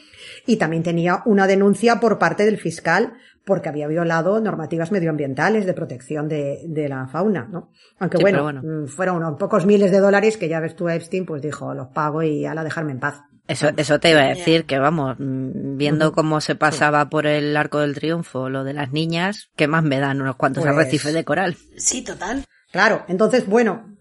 [0.46, 3.14] Y también tenía una denuncia por parte del fiscal
[3.46, 7.72] porque había violado normativas medioambientales de protección de, de la fauna, ¿no?
[8.00, 11.26] Aunque Sí, bueno, mm, fueron unos pocos miles de dólares que ya ves tú Epstein,
[11.26, 13.22] pues dijo, los pago y ala, dejarme en paz.
[13.48, 17.58] Eso, eso te iba a decir, que vamos, mm, viendo cómo se pasaba por el
[17.58, 21.14] arco del triunfo lo de las niñas, ¿qué más me dan unos cuantos Pues- arrecifes
[21.14, 21.58] de coral?
[21.76, 22.46] Sí, total.
[22.72, 23.96] Claro, entonces, bueno.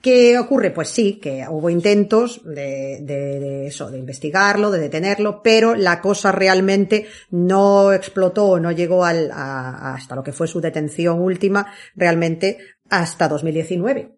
[0.00, 0.70] ¿Qué ocurre?
[0.70, 6.00] Pues sí, que hubo intentos de, de- de eso, de investigarlo, de detenerlo, pero la
[6.00, 11.20] cosa realmente no explotó o no llegó al, a- hasta lo que fue su detención
[11.20, 12.58] última, realmente
[12.90, 14.14] hasta 2019.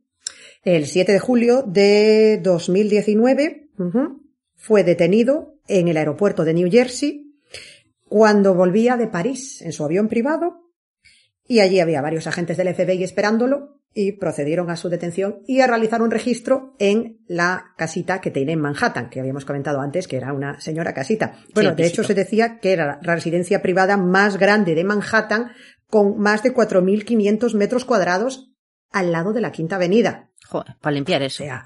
[0.62, 4.22] El 7 de julio de 2019 ujú,
[4.56, 7.26] fue detenido en el aeropuerto de New Jersey
[8.08, 10.70] cuando volvía de París en su avión privado
[11.46, 15.66] y allí había varios agentes del FBI esperándolo y procedieron a su detención y a
[15.66, 20.16] realizar un registro en la casita que tiene en Manhattan, que habíamos comentado antes que
[20.16, 21.34] era una señora casita.
[21.54, 25.50] Bueno, de hecho se decía que era la residencia privada más grande de Manhattan
[25.88, 28.52] con más de 4.500 metros cuadrados
[28.92, 30.30] al lado de la Quinta Avenida.
[30.46, 31.38] Joder, para limpiar O eso.
[31.44, 31.64] sea,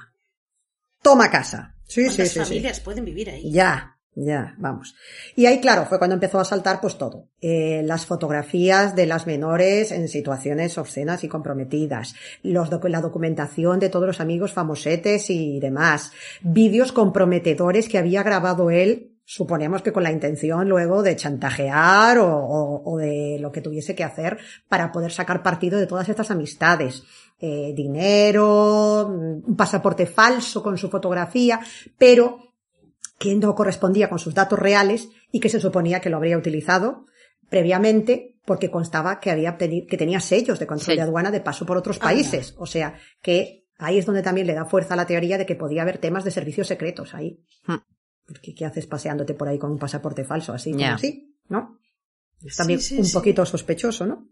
[1.03, 1.75] toma casa.
[1.85, 2.41] Sí, sí, ¿Cuántas sí, sí.
[2.41, 3.53] familias pueden vivir ahí?
[3.53, 4.95] Ya, ya, vamos.
[5.35, 7.29] Y ahí, claro, fue cuando empezó a saltar pues todo.
[7.41, 13.89] Eh, las fotografías de las menores en situaciones obscenas y comprometidas, los la documentación de
[13.89, 16.13] todos los amigos famosetes y demás,
[16.43, 22.97] vídeos comprometedores que había grabado él, suponemos que con la intención luego de chantajear o,
[22.99, 24.39] de lo que tuviese que hacer
[24.69, 27.03] para poder sacar partido de todas estas amistades.
[27.41, 31.59] Eh, dinero, un pasaporte falso con su fotografía,
[31.99, 32.54] pero
[33.19, 37.07] que no correspondía con sus datos reales y que se suponía que lo habría utilizado
[37.49, 40.97] previamente porque constaba que había que tenía sellos de control Sí.
[40.97, 42.07] de aduana de paso por otros Anda.
[42.07, 42.55] países.
[42.59, 45.55] O sea, que ahí es donde también le da fuerza a la teoría de que
[45.55, 47.41] podía haber temas de servicios secretos ahí.
[47.67, 47.77] Hmm.
[48.27, 50.95] Porque ¿qué haces paseándote por ahí con un pasaporte falso así como Ya.
[50.95, 51.35] así?
[51.49, 51.79] ¿No?
[52.43, 54.29] Es también Sí, sí, un poquito sospechoso, ¿no?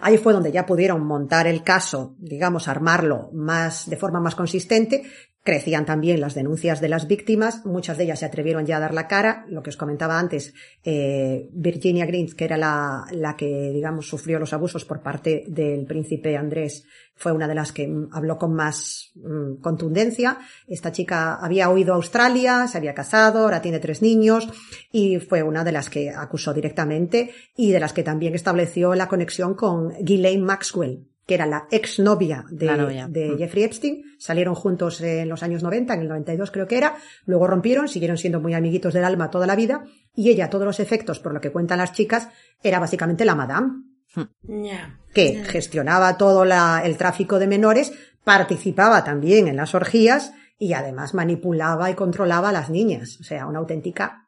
[0.00, 5.02] Ahí fue donde ya pudieron montar el caso, digamos, armarlo más, de forma más consistente.
[5.42, 8.92] Crecían también las denuncias de las víctimas, muchas de ellas se atrevieron ya a dar
[8.92, 10.52] la cara, lo que os comentaba antes,
[10.84, 15.86] eh, Virginia Greens, que era la, la que, digamos, sufrió los abusos por parte del
[15.86, 16.84] príncipe Andrés,
[17.20, 20.38] fue una de las que mm, habló con más mm, contundencia.
[20.66, 24.48] Esta chica había huido a Australia, se había casado, ahora tiene tres niños
[24.90, 29.06] y fue una de las que acusó directamente y de las que también estableció la
[29.06, 33.06] conexión con Ghislaine Maxwell, que era la exnovia de, La novia.
[33.06, 33.38] de Mm.
[33.38, 34.02] Jeffrey Epstein.
[34.18, 36.96] Salieron juntos en los años 90, en el 92 creo que era.
[37.24, 39.84] Luego rompieron, siguieron siendo muy amiguitos del alma toda la vida.
[40.12, 42.26] Y ella, a todos los efectos, por lo que cuentan las chicas,
[42.64, 43.84] era básicamente la madame
[44.42, 44.98] Ya.
[45.14, 47.92] que gestionaba todo la- el tráfico de menores,
[48.24, 53.18] participaba también en las orgías y además manipulaba y controlaba a las niñas.
[53.20, 54.26] O sea, una auténtica...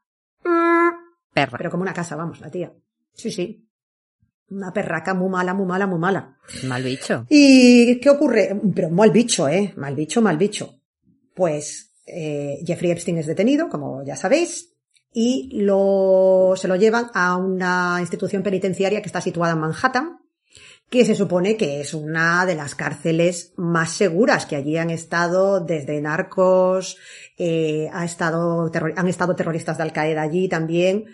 [1.35, 1.59] Perra.
[1.59, 2.73] Pero como una casa, vamos, la tía.
[3.13, 3.69] Sí, sí.
[4.49, 6.37] Una perraca muy mala, muy mala, muy mala.
[6.65, 7.27] Mal bicho.
[7.29, 8.61] ¿Y qué ocurre?
[8.75, 9.73] Pero mal bicho, ¿eh?
[9.77, 10.79] Mal bicho, mal bicho.
[11.35, 14.75] Pues eh, Jeffrey Epstein es detenido, como ya sabéis,
[15.13, 20.19] y lo, se lo llevan a una institución penitenciaria que está situada en Manhattan,
[20.91, 25.61] que se supone que es una de las cárceles más seguras, que allí han estado
[25.61, 26.99] desde narcos,
[27.39, 31.07] eh, ha estado han estado terroristas de Al Qaeda allí también,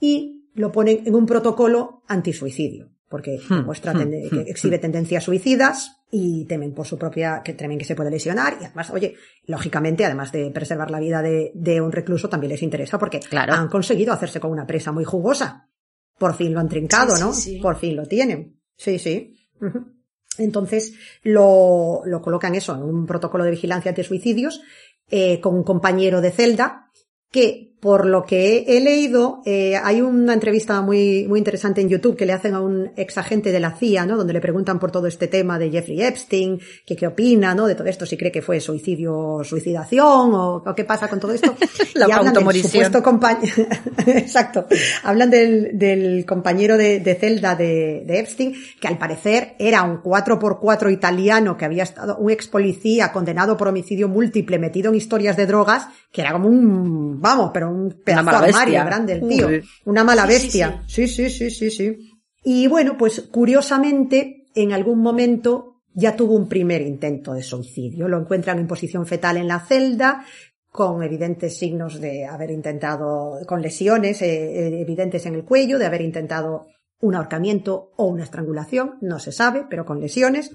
[0.00, 2.90] y lo ponen en un protocolo antisuicidio.
[3.08, 7.42] porque Hmm, demuestra hmm, tende- que hmm, exhibe tendencias suicidas y temen por su propia,
[7.44, 11.20] que temen que se puede lesionar y además, oye, lógicamente, además de preservar la vida
[11.20, 13.52] de, de un recluso, también les interesa porque Claro.
[13.52, 15.68] han conseguido hacerse con una presa muy jugosa.
[16.18, 17.32] Por fin lo han trincado, Sí, sí, ¿no?
[17.34, 17.58] sí.
[17.60, 18.58] Por fin lo tienen.
[18.78, 19.36] Sí, sí.
[20.38, 24.62] Entonces lo, lo colocan eso en un protocolo de vigilancia ante suicidios
[25.10, 26.90] eh, con un compañero de celda
[27.30, 32.16] que por lo que he leído eh, hay una entrevista muy muy interesante en YouTube
[32.16, 34.16] que le hacen a un ex agente de la CIA, ¿no?
[34.16, 37.66] Donde le preguntan por todo este tema de Jeffrey Epstein, que qué opina, ¿no?
[37.66, 41.32] De todo esto, si cree que fue suicidio, suicidación o, o qué pasa con todo
[41.32, 41.56] esto.
[41.94, 43.52] La y hablan del supuesto compañero,
[44.06, 44.66] exacto,
[45.02, 50.00] hablan del, del compañero de, de celda de, de Epstein, que al parecer era un
[50.00, 55.36] 4x4 italiano que había estado, un ex policía condenado por homicidio múltiple metido en historias
[55.36, 59.48] de drogas, que era como un, vamos, pero un pedazo de armario grande el tío.
[59.48, 59.64] Uy.
[59.86, 60.82] Una mala sí, bestia.
[60.86, 62.10] Sí, sí, sí, sí, sí.
[62.44, 68.08] Y bueno, pues curiosamente, en algún momento ya tuvo un primer intento de suicidio.
[68.08, 70.24] Lo encuentran en posición fetal en la celda,
[70.70, 75.86] con evidentes signos de haber intentado, con lesiones eh, eh, evidentes en el cuello, de
[75.86, 76.66] haber intentado
[77.02, 80.50] un ahorcamiento o una estrangulación, no se sabe, pero con lesiones.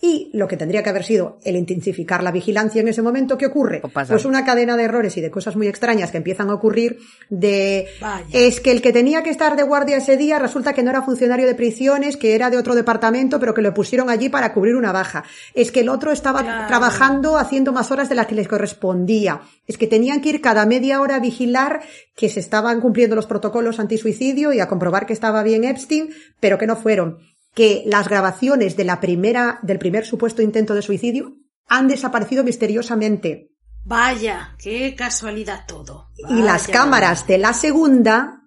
[0.00, 3.46] Y lo que tendría que haber sido el intensificar la vigilancia en ese momento, ¿qué
[3.46, 3.82] ocurre?
[3.92, 6.98] Pues una cadena de errores y de cosas muy extrañas que empiezan a ocurrir
[7.30, 8.24] de Vaya.
[8.32, 11.02] es que el que tenía que estar de guardia ese día resulta que no era
[11.02, 14.76] funcionario de prisiones, que era de otro departamento, pero que lo pusieron allí para cubrir
[14.76, 15.24] una baja.
[15.54, 16.68] Es que el otro estaba Claro.
[16.68, 19.40] trabajando haciendo más horas de las que les correspondía.
[19.66, 21.80] Es que tenían que ir cada media hora a vigilar
[22.18, 26.58] que se estaban cumpliendo los protocolos antisuicidio y a comprobar que estaba bien Epstein, pero
[26.58, 27.18] que no fueron.
[27.54, 31.36] Que las grabaciones de la primera, del primer supuesto intento de suicidio
[31.68, 33.52] han desaparecido misteriosamente.
[33.84, 36.08] Vaya, qué casualidad todo.
[36.28, 38.42] Y las cámaras de la segunda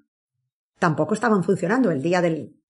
[0.78, 2.61] tampoco estaban funcionando el día del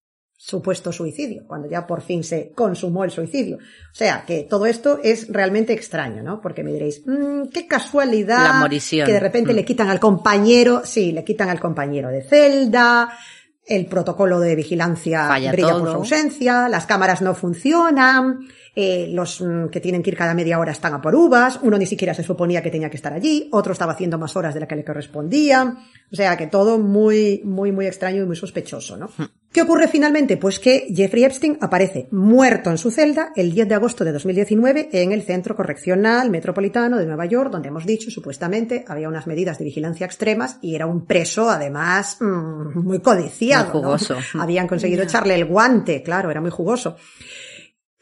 [0.44, 3.58] supuesto suicidio, cuando ya por fin se consumó el suicidio.
[3.58, 6.42] O sea, que todo esto es realmente extraño, ¿no?
[6.42, 9.06] Porque me diréis, "Mm, qué casualidad La morición.
[9.06, 9.56] que de repente Mm.
[9.56, 13.10] le quitan al compañero, sí, le quitan al compañero de celda,
[13.68, 18.40] el protocolo de vigilancia Falla brilla por su ausencia, las cámaras no funcionan,
[18.76, 21.78] eh, los mm, que tienen que ir cada media hora están a por uvas, uno
[21.78, 24.62] ni siquiera se suponía que tenía que estar allí, otro estaba haciendo más horas de
[24.62, 25.78] la que le correspondía,
[26.12, 29.10] o sea que todo muy, muy, muy extraño y muy sospechoso, ¿no?
[29.52, 30.38] ¿Qué ocurre finalmente?
[30.38, 34.90] Pues que Jeffrey Epstein aparece muerto en su celda el 10 de agosto de 2019
[34.94, 39.60] en el Centro Correccional Metropolitano de Nueva York, donde hemos dicho supuestamente había unas medidas
[39.60, 43.74] de vigilancia extremas y era un preso además mm, muy codiciado.
[43.74, 43.88] Muy ¿no?
[43.88, 44.18] jugoso.
[44.40, 46.96] Habían conseguido echarle el guante, claro, era muy jugoso.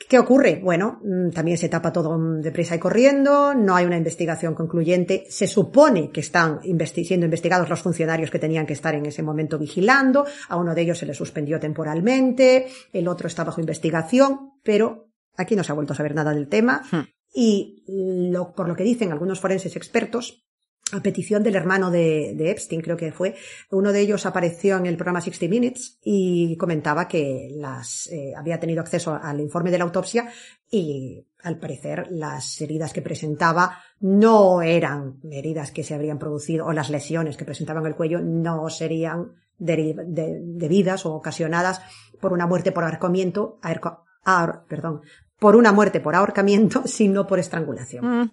[0.07, 0.59] ¿Qué ocurre?
[0.63, 5.25] Bueno, mm, también se tapa todo deprisa y corriendo, no hay una investigación concluyente.
[5.29, 9.21] Se supone que están investi- siendo investigados los funcionarios que tenían que estar en ese
[9.23, 10.25] momento vigilando.
[10.47, 15.55] A uno de ellos se le suspendió temporalmente, el otro está bajo investigación, pero aquí
[15.55, 16.81] no se ha vuelto a saber nada del tema.
[16.91, 17.01] Hmm.
[17.33, 17.83] Y
[18.31, 20.45] lo- por lo que dicen algunos forenses expertos,
[20.93, 23.35] a petición del hermano de, de Epstein, creo que fue,
[23.71, 28.59] uno de ellos apareció en el programa 60 Minutes y comentaba que las, eh, había
[28.59, 30.29] tenido acceso al informe de la autopsia
[30.69, 36.73] y al parecer las heridas que presentaba no eran heridas que se habrían producido o
[36.73, 41.81] las lesiones que presentaba en el cuello no serían debidas o ocasionadas
[42.19, 45.01] por una muerte por ahorcamiento, ahor- perdón,
[45.39, 48.05] por una muerte por ahorcamiento, sino por estrangulación.
[48.21, 48.31] Mm.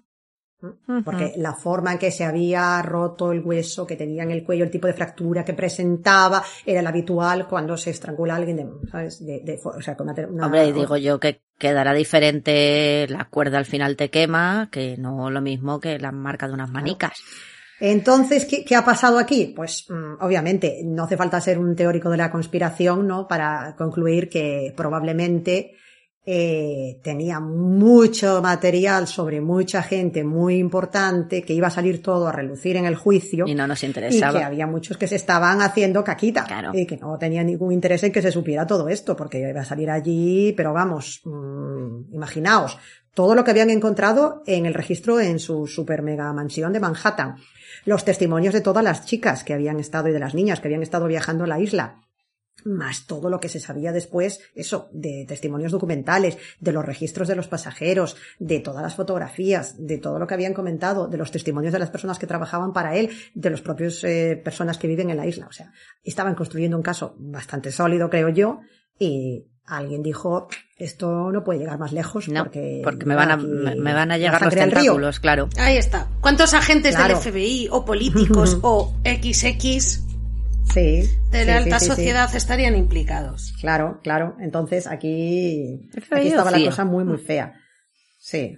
[1.05, 4.63] Porque la forma en que se había roto el hueso que tenía en el cuello,
[4.63, 8.67] el tipo de fractura que presentaba, era el habitual cuando se estrangula a alguien de,
[8.91, 9.23] ¿sabes?
[9.25, 13.57] De, de- o sea, con una, una- Hombre, digo yo que quedará diferente, la cuerda
[13.59, 17.13] al final te quema, que no lo mismo que la marca de unas manicas.
[17.79, 19.53] Entonces, ¿qué, qué ha pasado aquí?
[19.55, 23.27] Pues, mm, obviamente, no hace falta ser un teórico de la conspiración, ¿no?
[23.27, 25.75] Para concluir que probablemente
[26.29, 32.33] eh, tenía mucho material sobre mucha gente muy importante que iba a salir todo a
[32.33, 33.47] relucir en el juicio.
[33.47, 34.37] Y no nos Y interesaba.
[34.37, 36.43] que había muchos que se estaban haciendo caquita.
[36.43, 36.71] Claro.
[36.73, 39.63] Y que no tenían ningún interés en que se supiera todo esto, porque iba a
[39.63, 42.77] salir allí, pero vamos, mm, imaginaos,
[43.13, 47.37] todo lo que habían encontrado en el registro en su super mega mansión de Manhattan.
[47.85, 50.83] Los testimonios de todas las chicas que habían estado y de las niñas que habían
[50.83, 52.01] estado viajando a la isla
[52.65, 57.35] más todo lo que se sabía después, eso, de testimonios documentales, de los registros de
[57.35, 61.73] los pasajeros, de todas las fotografías, de todo lo que habían comentado, de los testimonios
[61.73, 65.17] de las personas que trabajaban para él, de los propios eh, personas que viven en
[65.17, 65.47] la isla.
[65.47, 65.71] O sea,
[66.03, 68.59] estaban construyendo un caso bastante sólido, creo yo,
[68.99, 70.47] y alguien dijo,
[70.77, 73.93] esto no puede llegar más lejos No, porque, porque me van a, aquí me, me
[73.93, 74.79] van a la llegar los sangre al río".
[74.81, 75.49] tentáculos, claro.
[75.57, 76.07] Ahí está.
[76.21, 77.19] ¿Cuántos agentes Claro.
[77.19, 80.03] del FBI o políticos o XX
[80.73, 81.09] Sí.
[81.31, 81.91] de la sí, alta sí, sí.
[81.91, 83.53] sociedad estarían implicados.
[83.59, 84.35] Claro, claro.
[84.39, 87.53] Entonces aquí, aquí estaba la cosa muy, muy fea.
[88.19, 88.57] Sí.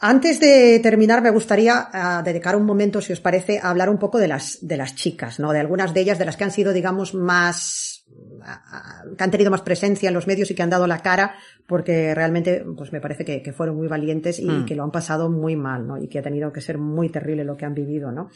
[0.00, 3.98] Antes de terminar, me gustaría ah, dedicar un momento, si os parece, a hablar un
[3.98, 5.52] poco de las, de las chicas, ¿no?
[5.52, 8.04] De algunas de ellas, de las que han sido, digamos, más,
[8.42, 10.98] ah, ah, que han tenido más presencia en los medios y que han dado la
[10.98, 14.66] cara, porque realmente, pues me parece que, que fueron muy valientes y Mm.
[14.66, 15.96] que lo han pasado muy mal, ¿no?
[15.96, 18.28] Y que ha tenido que ser muy terrible lo que han vivido, ¿no?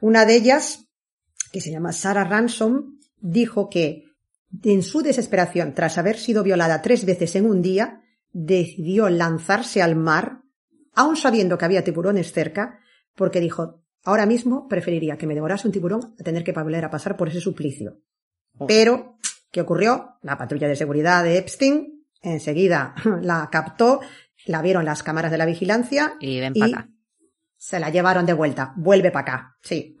[0.00, 0.87] Una de ellas,
[1.52, 4.04] que se llama Sarah Ransom, dijo que
[4.62, 8.02] en su desesperación, tras haber sido violada tres veces en un día,
[8.32, 10.42] decidió lanzarse al mar,
[10.94, 12.80] aun sabiendo que había tiburones cerca,
[13.14, 16.90] porque dijo, ahora mismo preferiría que me devorase un tiburón a tener que volver a
[16.90, 18.00] pasar por ese suplicio.
[18.66, 19.18] Pero,
[19.50, 20.16] ¿qué ocurrió?
[20.22, 24.00] La patrulla de seguridad de Epstein enseguida la captó,
[24.46, 26.90] la vieron las cámaras de la vigilancia Y ven y para acá.
[27.56, 28.72] se la llevaron de vuelta.
[28.76, 29.56] Vuelve para acá.
[29.62, 29.98] Sí.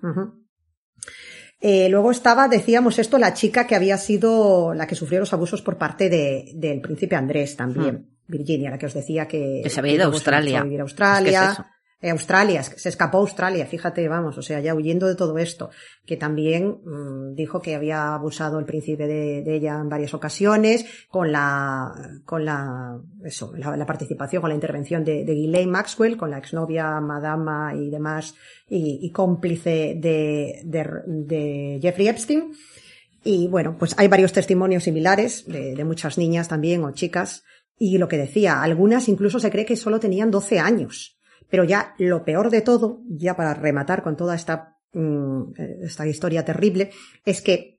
[1.60, 5.60] Eh, luego estaba, decíamos esto, la chica que había sido la que sufrió los abusos
[5.62, 8.06] por parte de, del príncipe Andrés también.
[8.28, 9.62] Virginia, la que os decía que, Hmm.
[9.64, 10.60] Que se había ido a Australia.
[10.60, 11.44] a vivir a Es que Australia.
[11.46, 11.64] es eso.
[12.00, 15.36] Australia, es que se escapó a Australia, fíjate, vamos, o sea, ya huyendo de todo
[15.36, 15.70] esto,
[16.06, 20.86] que también mm, dijo que había abusado el príncipe de, de ella en varias ocasiones,
[21.08, 21.92] con la,
[22.24, 26.38] con la, eso, la, la participación, con la intervención de, de Ghislaine Maxwell, con la
[26.38, 28.36] exnovia, madama y demás,
[28.68, 32.52] y, y cómplice de, de, de Jeffrey Epstein.
[33.24, 37.42] Y bueno, pues hay varios testimonios similares de, de muchas niñas también o chicas.
[37.76, 41.17] Y lo que decía, algunas incluso se cree que solo tenían 12 años.
[41.50, 46.06] Pero ya lo peor de todo, ya para rematar con toda esta, mm, eh, esta
[46.06, 46.90] historia terrible,
[47.24, 47.78] es que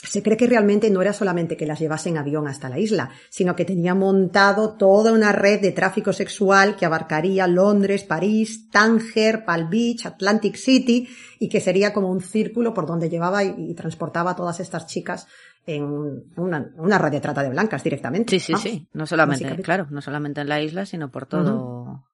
[0.00, 3.10] se cree que realmente no era solamente que las llevase en avión hasta la isla,
[3.30, 9.44] sino que tenía montado toda una red de tráfico sexual que abarcaría Londres, París, Tánger,
[9.44, 11.08] Palm Beach, Atlantic City,
[11.40, 14.86] y que sería como un círculo por donde llevaba y, y transportaba a todas estas
[14.86, 15.26] chicas
[15.68, 18.30] en una, una red de trata de blancas directamente.
[18.30, 18.88] Sí, sí, Vamos, sí.
[18.92, 22.07] No solamente, claro, no solamente en la isla, sino por todo.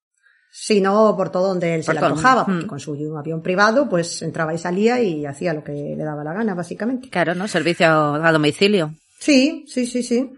[0.56, 2.52] Sino por todo donde él se Por antojaba, mundo.
[2.52, 2.68] porque Mm.
[2.68, 6.32] con su avión privado pues entraba y salía y hacía lo que le daba la
[6.32, 7.08] gana, básicamente.
[7.10, 7.48] Claro, ¿no?
[7.48, 8.94] Servicio a domicilio.
[9.18, 10.30] Sí, sí, sí, sí.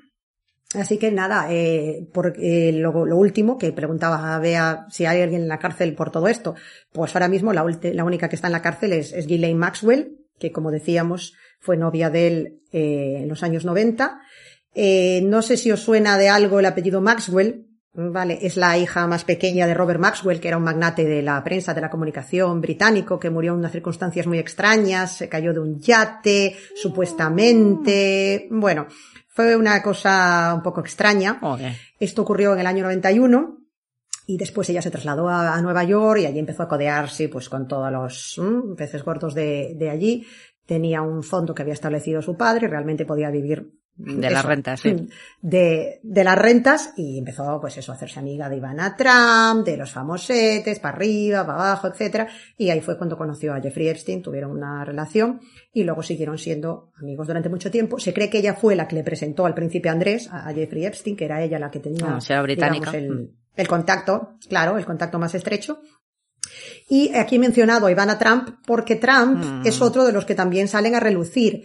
[0.74, 5.20] Así que nada, eh, por, eh, lo, lo último que preguntaba a Bea si hay
[5.20, 6.54] alguien en la cárcel por todo esto,
[6.92, 10.16] pues ahora mismo la, la única que está en la cárcel es, es Ghislaine Maxwell,
[10.38, 14.18] que como decíamos fue novia de él eh, en los años 90.
[14.74, 17.66] Eh, no sé si os suena de algo el apellido Maxwell,
[17.98, 21.42] Vale, es la hija más pequeña de Robert Maxwell, que era un magnate de la
[21.42, 25.60] prensa, de la comunicación británico, que murió en unas circunstancias muy extrañas, se cayó de
[25.60, 28.48] un yate, supuestamente.
[28.50, 28.86] Bueno,
[29.28, 31.38] fue una cosa un poco extraña.
[31.40, 31.72] Joder.
[31.98, 33.60] Esto ocurrió en el año 91
[34.26, 37.48] y después ella se trasladó a, a Nueva York y allí empezó a codearse pues
[37.48, 40.26] con todos los mm, peces gordos de, de allí.
[40.66, 44.80] Tenía un fondo que había establecido su padre y realmente podía vivir De las rentas,
[44.80, 45.08] sí.
[45.40, 49.76] De, de las rentas y empezó pues eso a hacerse amiga de Ivana Trump, de
[49.78, 52.28] los famosetes, para arriba, para abajo, etcétera
[52.58, 55.40] Y ahí fue cuando conoció a Jeffrey Epstein, tuvieron una relación
[55.72, 57.98] y luego siguieron siendo amigos durante mucho tiempo.
[57.98, 60.84] Se cree que ella fue la que le presentó al príncipe Andrés, a, a Jeffrey
[60.84, 62.90] Epstein, que era ella la que tenía Ah, británica.
[62.92, 65.80] digamos, el, el contacto, claro, el contacto más estrecho.
[66.88, 69.66] Y aquí he mencionado a Ivana Trump porque Trump Mm.
[69.66, 71.64] es otro de los que también salen a relucir.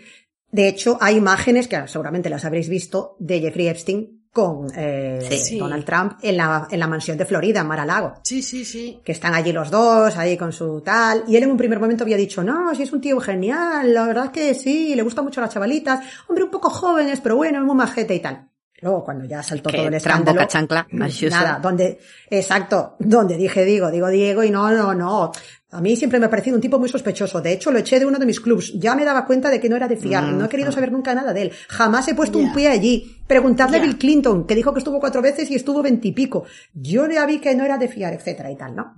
[0.51, 5.57] De hecho, hay imágenes que seguramente las habréis visto de Jeffrey Epstein con eh, Sí.
[5.59, 8.13] Donald Trump en la, en la mansión de Florida, en Mar-a-Lago.
[8.23, 8.99] Sí, sí, sí.
[9.03, 11.23] Que están allí los dos, ahí con su tal.
[11.27, 14.05] Y él en un primer momento había dicho, no, si es un tío genial, la
[14.05, 15.99] verdad es que sí, le gusta mucho a las chavalitas.
[16.27, 18.47] Hombre, un poco jóvenes, pero bueno, es muy majete y tal.
[18.81, 20.39] Luego, cuando ya saltó Que todo el Trump escándalo.
[20.39, 20.87] boca chancla.
[21.29, 21.99] Nada, donde,
[22.29, 25.31] exacto, donde dije digo, digo Diego y no, no, no.
[25.73, 27.39] A mí siempre me ha parecido un tipo muy sospechoso.
[27.41, 28.73] De hecho, lo eché de uno de mis clubs.
[28.75, 30.25] Ya me daba cuenta de que no era de fiar.
[30.25, 31.51] Mm, No he querido saber nunca nada de él.
[31.69, 33.17] Jamás he puesto un pie allí.
[33.31, 33.81] Preguntadle a.
[33.81, 36.43] Bill Clinton, que dijo que estuvo cuatro veces y estuvo veintipico.
[36.73, 38.93] Yo ya vi que no era de fiar, etcétera y tal, ¿no?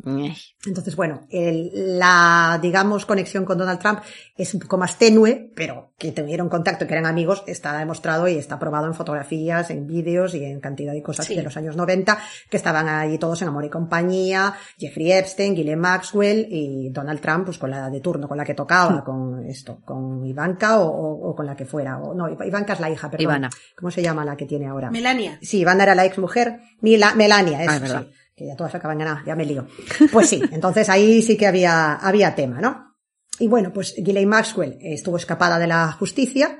[0.66, 4.00] Entonces, bueno, el- la, digamos, conexión con Donald Trump
[4.36, 8.36] es un poco más tenue, pero que tuvieron contacto, que eran amigos, está demostrado y
[8.36, 11.36] está probado en fotografías, en vídeos y en cantidad de cosas Sí.
[11.36, 12.18] de los años 90,
[12.50, 17.46] que estaban allí todos en Amor y Compañía, Jeffrey Epstein, Ghislaine Maxwell y Donald Trump,
[17.46, 21.30] pues con la de turno, con la que tocaba, con esto, con Ivanka o, o-
[21.30, 22.00] o con la que fuera.
[22.00, 23.24] O, no, Ivanka es la hija, perdón.
[23.24, 23.50] Ivana.
[23.78, 24.90] ¿Cómo se llama la que tiene ahora?
[24.92, 25.38] Melania.
[25.42, 26.60] Sí, Ivana era la ex mujer.
[26.82, 28.08] Melania, eso Ah, es verdad.
[28.10, 28.14] sí.
[28.36, 29.68] Que ya todas acaban ganando, ya me lío.
[30.12, 32.96] Pues sí, entonces ahí sí que había, había tema, ¿no?
[33.40, 36.60] Y bueno, pues Ghislaine Maxwell estuvo escapada de la justicia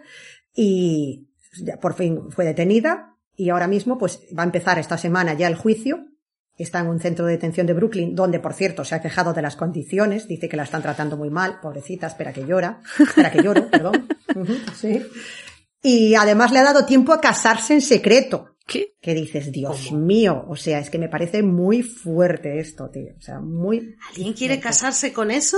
[0.56, 1.30] y
[1.82, 5.56] por fin fue detenida y ahora mismo pues va a empezar esta semana ya el
[5.56, 6.06] juicio
[6.58, 9.42] está en un centro de detención de Brooklyn, donde, por cierto, se ha quejado de
[9.42, 13.42] las condiciones, dice que la están tratando muy mal, pobrecita, espera que llora, espera que
[13.42, 14.08] lloro, perdón.
[14.36, 15.02] Ujú, sí.
[15.84, 18.56] Y además le ha dado tiempo a casarse en secreto.
[18.66, 18.96] ¿Qué?
[19.02, 23.12] Que dices, Dios mío, o sea, es que me parece muy fuerte esto, tío.
[23.18, 25.58] O sea, muy, ¿Alguien quiere casarse con eso?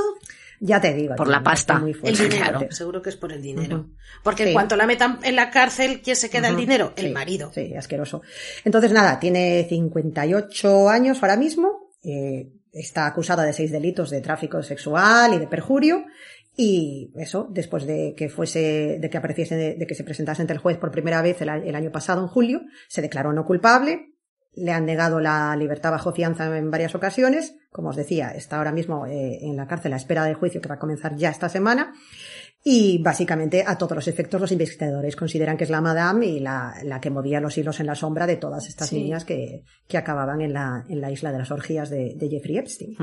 [0.60, 1.15] ya te digo.
[1.15, 1.77] Por tío, la pasta.
[1.77, 2.23] muy El fuerte.
[2.23, 2.57] dinero.
[2.60, 2.72] claro.
[2.72, 3.89] Seguro que es por el dinero.
[4.23, 4.49] Porque Sí.
[4.49, 6.93] en cuanto la metan en la cárcel, ¿quién se queda el dinero?
[6.95, 7.52] El Sí, marido.
[7.53, 8.22] Sí, asqueroso.
[8.64, 14.64] Entonces, nada, tiene 58 años ahora mismo, eh, está acusada de seis delitos de tráfico
[14.64, 16.06] sexual y de perjurio,
[16.57, 20.53] y eso, después de que fuese, de que apareciese, de, de que se presentase ante
[20.53, 24.14] el juez por primera vez el, el año pasado, en julio, se declaró no culpable,
[24.57, 28.72] le han negado la libertad bajo fianza en varias ocasiones, como os decía, está ahora
[28.72, 31.49] mismo eh, en la cárcel a espera del juicio que va a comenzar ya esta
[31.49, 31.94] semana,
[32.64, 36.73] y básicamente, a todos los efectos, los investigadores consideran que es la madame y la,
[36.84, 38.95] la que movía los hilos en la sombra de todas estas Sí.
[39.03, 42.57] niñas que, que acababan en la, en la isla de las orgías de, de Jeffrey
[42.57, 42.95] Epstein.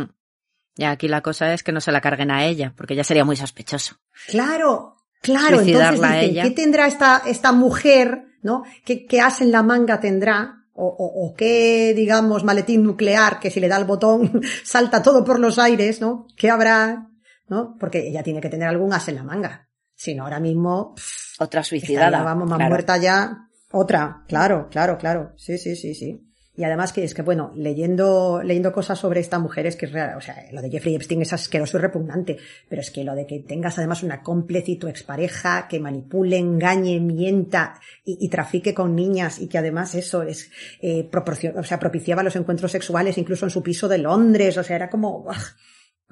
[0.75, 3.25] Ya aquí la cosa es que no se la carguen a ella, porque ya sería
[3.25, 3.97] muy sospechoso.
[4.29, 5.61] Claro, claro.
[5.61, 6.43] Entonces a ella.
[6.43, 8.65] ¿qué tendrá esta, esta mujer, no?
[8.85, 10.59] ¿Qué, qué as en la manga tendrá?
[10.75, 15.23] O, o, o qué, digamos, maletín nuclear que si le da el botón salta todo
[15.23, 16.27] por los aires, ¿no?
[16.35, 17.11] ¿Qué habrá?
[17.49, 17.77] ¿No?
[17.79, 19.69] Porque ella tiene que tener algún as en la manga.
[19.95, 22.23] Si no, ahora mismo, pff, Otra estaría, suicidada.
[22.23, 22.71] vamos, más claro.
[22.71, 23.49] muerta ya.
[23.71, 25.33] Otra, claro, claro, claro.
[25.37, 26.32] Sí, sí, sí, sí.
[26.55, 29.93] Y además que es que, bueno, leyendo, leyendo cosas sobre esta mujer es que es
[29.93, 30.17] real.
[30.19, 32.37] O sea, lo de Jeffrey Epstein es asqueroso y repugnante.
[32.69, 36.37] Pero es que lo de que tengas además una cómplice y tu expareja que manipule,
[36.37, 40.51] engañe, mienta y, y trafique con niñas y que además eso es,
[40.83, 41.09] eh,
[41.57, 44.59] o sea, propiciaba los encuentros sexuales incluso en su piso de Londres.
[44.59, 45.39] O sea, era como, ¡ah!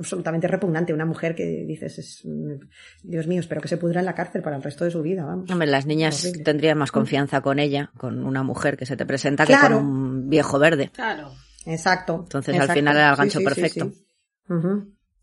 [0.01, 0.95] absolutamente repugnante.
[0.95, 2.55] Una mujer que dices, es, mm,
[3.03, 5.25] Dios mío, espero que se pudra en la cárcel para el resto de su vida,
[5.25, 5.51] vamos.
[5.51, 6.45] Hombre, las niñas Horrible.
[6.45, 9.77] tendrían más confianza con ella, con una mujer que se te presenta, Claro.
[9.79, 10.90] que con un viejo verde.
[10.94, 11.32] Claro.
[11.66, 12.20] Exacto.
[12.23, 13.90] Entonces, al final era el gancho sí, sí, perfecto.
[13.93, 14.05] sí.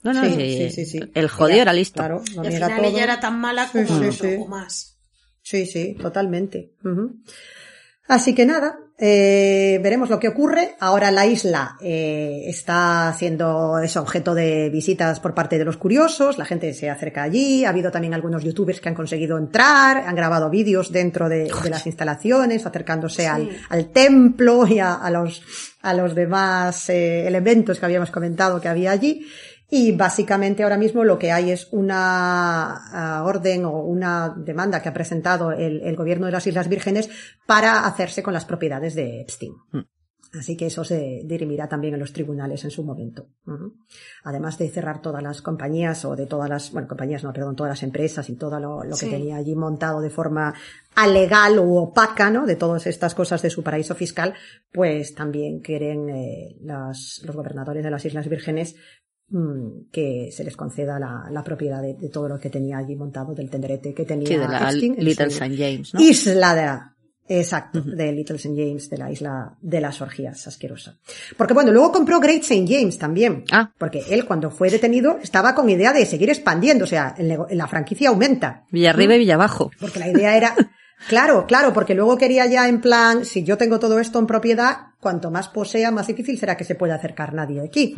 [0.03, 0.99] No, no, Sí, sí, sí.
[1.15, 1.95] El jodido Ella, era listo.
[1.97, 2.91] Claro, Y al niega final todo.
[2.91, 4.38] ella era tan mala Sí, como sí, o sí.
[4.47, 4.97] más.
[5.41, 6.73] Sí, sí, totalmente.
[8.07, 10.76] Así que nada, eh, veremos lo que ocurre.
[10.80, 16.38] Ahora la isla eh, está siendo es objeto de visitas por parte de los curiosos,
[16.38, 20.15] la gente se acerca allí, ha habido también algunos youtubers que han conseguido entrar, han
[20.15, 25.44] grabado vídeos dentro de, de las instalaciones, acercándose al, al templo y a, a los,
[25.82, 29.28] a los demás eh, elementos que habíamos comentado que había allí.
[29.69, 34.89] Y básicamente ahora mismo lo que hay es una ah, orden o una demanda que
[34.89, 37.10] ha presentado el, el gobierno de las Islas Vírgenes
[37.45, 39.53] para hacerse con las propiedades de Epstein.
[40.38, 43.27] Así que eso se dirimirá también en los tribunales en su momento.
[44.23, 47.72] Además de cerrar todas las compañías o de todas las, bueno, compañías no, perdón, todas
[47.72, 50.53] las empresas y todo lo, lo que tenía allí montado de forma
[50.95, 52.45] alegal u opaca, ¿no?
[52.45, 54.34] De todas estas cosas de su paraíso fiscal,
[54.72, 58.76] pues también quieren eh, las- los gobernadores de las Islas Vírgenes
[59.91, 63.36] que se les conceda la, la propiedad de, de todo lo que tenía allí montado,
[63.36, 65.58] del tenderete que tenía Sí, de la Little St.
[65.58, 65.99] James, ¿no?
[65.99, 66.56] Isla
[67.28, 68.56] de, exacto, de Little St.
[68.56, 70.98] James, de la isla de las orgías, asquerosa.
[71.36, 72.66] Porque bueno, luego compró Great St.
[72.68, 73.44] James también.
[73.52, 73.74] Ah.
[73.78, 78.10] Porque él cuando fue detenido estaba con idea de seguir expandiendo, o sea, la franquicia
[78.10, 78.64] aumenta.
[78.72, 79.72] Villarriba y Villabajo.
[79.80, 80.56] Porque la idea era,
[81.07, 84.78] claro, claro, porque luego quería ya en plan, si yo tengo todo esto en propiedad,
[84.99, 87.94] cuanto más posea, más difícil será que se pueda acercar nadie aquí.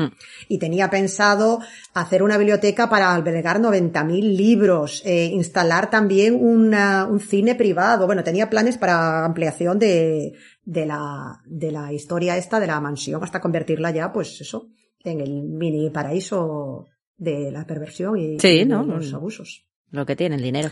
[0.50, 1.60] Y tenía pensado
[1.94, 8.06] hacer una biblioteca para albergar 90.000 libros, eh, instalar también una- un cine privado.
[8.06, 10.34] Bueno, tenía planes para ampliación de,
[10.66, 14.68] de la, de la historia esta de la mansión hasta convertirla ya, pues eso,
[15.04, 16.86] en el mini paraíso
[17.18, 18.84] de la perversión y, Sí, y ¿no?
[18.84, 19.66] los abusos.
[19.92, 20.70] Lo que tiene, el dinero.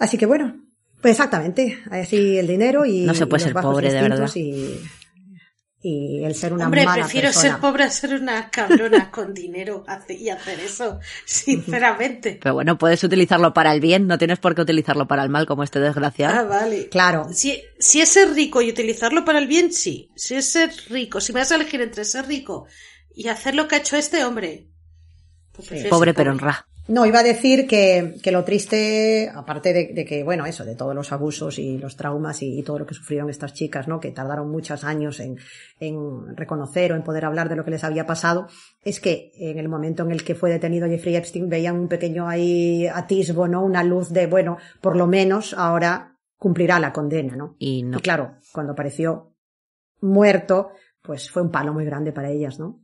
[0.00, 0.60] Así que bueno,
[1.00, 4.80] pues exactamente, así el dinero y No se puede ser pobre, de instintos Y,
[5.80, 7.52] y el ser una Hombre, mala prefiero persona.
[7.52, 12.38] ser pobre a ser una cabrona con dinero y hacer eso, sinceramente.
[12.42, 15.46] Pero bueno, puedes utilizarlo para el bien, no tienes por qué utilizarlo para el mal
[15.46, 16.48] como este Ah, desgraciado.
[16.48, 16.88] vale.
[16.88, 20.10] Claro, Si, si es ser rico y utilizarlo para el bien, sí.
[20.16, 22.66] Si es ser rico, si me vas a elegir entre ser rico
[23.14, 24.68] y hacer lo que ha hecho este hombre.
[25.52, 26.67] pues Pobre ser pero honra.
[26.88, 30.74] No iba a decir que, que lo triste, aparte de, de que, bueno, eso, de
[30.74, 34.00] todos los abusos y los traumas y, y todo lo que sufrieron estas chicas, ¿no?
[34.00, 35.38] Que tardaron muchos años en,
[35.80, 38.48] en reconocer o en poder hablar de lo que les había pasado,
[38.82, 42.26] es que en el momento en el que fue detenido Jeffrey Epstein veían un pequeño
[42.26, 43.62] ahí atisbo, ¿no?
[43.62, 47.54] Una luz de, bueno, por lo menos ahora cumplirá la condena, ¿no?
[47.58, 47.98] Y no.
[47.98, 49.34] Y claro, cuando apareció
[50.00, 50.70] muerto,
[51.02, 52.80] pues fue un palo muy grande para ellas, ¿no?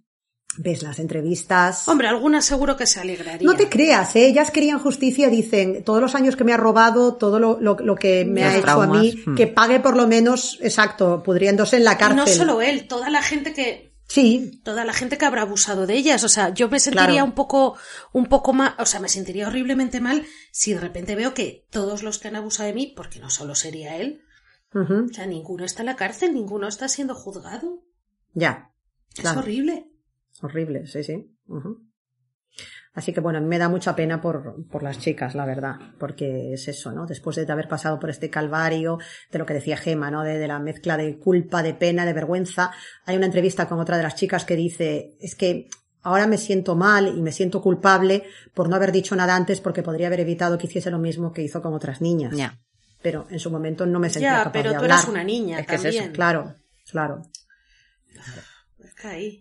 [0.56, 1.88] Ves las entrevistas.
[1.88, 3.46] Hombre, alguna seguro que se alegraría.
[3.46, 4.26] No te creas, ¿eh?
[4.26, 7.96] ellas querían justicia, dicen, todos los años que me ha robado, todo lo, lo, lo
[7.96, 9.34] que me Los ha hecho traumas, a mí, hmm.
[9.34, 12.16] que pague por lo menos, exacto, pudriéndose en la Y cárcel.
[12.16, 15.94] no solo él, toda la gente que Sí, toda la gente que habrá abusado de
[15.94, 16.22] ellas.
[16.24, 17.24] O sea, yo me sentiría Claro.
[17.24, 17.76] un poco,
[18.12, 22.02] un poco más, o sea, me sentiría horriblemente mal si de repente veo que todos
[22.02, 24.20] los que han abusado de mí, porque no solo sería él,
[24.74, 27.82] o sea, ninguno está en la cárcel, ninguno está siendo juzgado.
[28.34, 28.70] ya.
[29.14, 29.40] Es Claro.
[29.40, 29.86] horrible.
[30.44, 31.36] Horrible, sí, sí.
[32.92, 35.76] Así que bueno, a mí me da mucha pena por, por las chicas, la verdad,
[35.98, 37.06] porque es eso, ¿no?
[37.06, 38.98] Después de haber pasado por este calvario,
[39.32, 40.22] de lo que decía Gema, ¿no?
[40.22, 42.70] De, de la mezcla de culpa, de pena, de vergüenza.
[43.06, 45.68] Hay una entrevista con otra de las chicas que dice, es que
[46.02, 49.82] ahora me siento mal y me siento culpable por no haber dicho nada antes porque
[49.82, 52.36] podría haber evitado que hiciese lo mismo que hizo con otras niñas.
[52.36, 52.60] Ya.
[53.02, 54.98] Pero en su momento no me sentía Ya, capaz pero de tú hablar.
[54.98, 56.12] eras una niña Es que es eso, también.
[56.12, 56.54] Claro,
[56.90, 57.22] claro.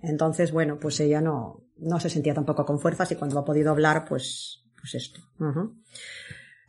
[0.02, 3.72] Entonces, bueno, pues ella no, no se sentía tampoco con fuerzas y cuando ha podido
[3.72, 5.22] hablar, pues, pues esto.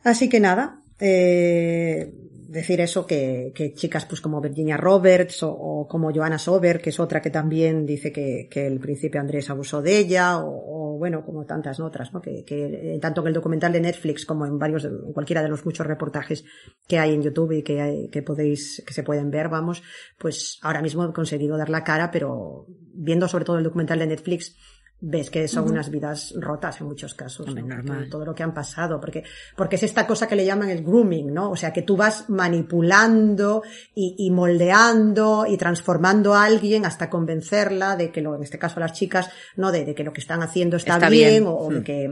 [0.03, 2.13] Así que nada, eh,
[2.47, 6.99] decir eso que, que chicas pues como Virginia Roberts o, como Joanna Sober, que es
[6.99, 11.25] otra que también dice que, que el príncipe Andrés abusó de ella, o, o, bueno,
[11.25, 12.21] como tantas otras, ¿no?
[12.21, 15.49] Que, que eh, tanto en el documental de Netflix como en varios, en cualquiera de
[15.49, 16.45] los muchos reportajes
[16.87, 19.83] que hay en YouTube y que, hay- que podéis, que se pueden ver, vamos,
[20.17, 24.07] pues ahora mismo he conseguido dar la cara, pero viendo sobre todo el documental de
[24.07, 24.55] Netflix,
[25.01, 28.07] ves que son unas vidas rotas en muchos casos, normal.
[28.09, 29.23] Todo lo que han pasado, porque,
[29.55, 31.51] porque es esta cosa que le llaman el grooming, ¿no?
[31.51, 33.61] O sea, que tú vas manipulando
[33.93, 38.79] y, y moldeando y transformando a alguien hasta convencerla de que lo, en este caso
[38.79, 39.71] las chicas, ¿no?
[39.71, 41.47] De, de que lo que están haciendo está, Está bien, bien.
[41.47, 41.83] o, o de Mm.
[41.83, 42.09] que,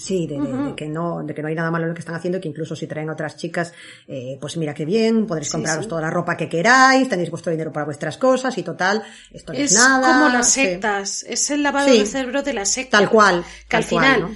[0.00, 2.00] Sí, de, de- de que no, de que no hay nada malo en lo que
[2.00, 3.72] están haciendo, que incluso si traen otras chicas,
[4.08, 5.88] eh, pues mira qué bien, podréis Sí, compraros sí.
[5.88, 9.58] toda la ropa que queráis, tenéis vuestro dinero para vuestras cosas y total, esto no
[9.58, 10.12] es, Es nada.
[10.14, 11.98] como las sectas, es el lavado Sí.
[11.98, 12.98] de cerebro de la secta.
[12.98, 13.44] Tal cual.
[13.68, 14.30] Que al cual, final ¿no?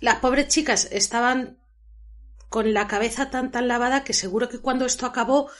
[0.00, 1.58] las pobres chicas estaban
[2.48, 5.50] con la cabeza tan tan lavada que seguro que cuando esto acabó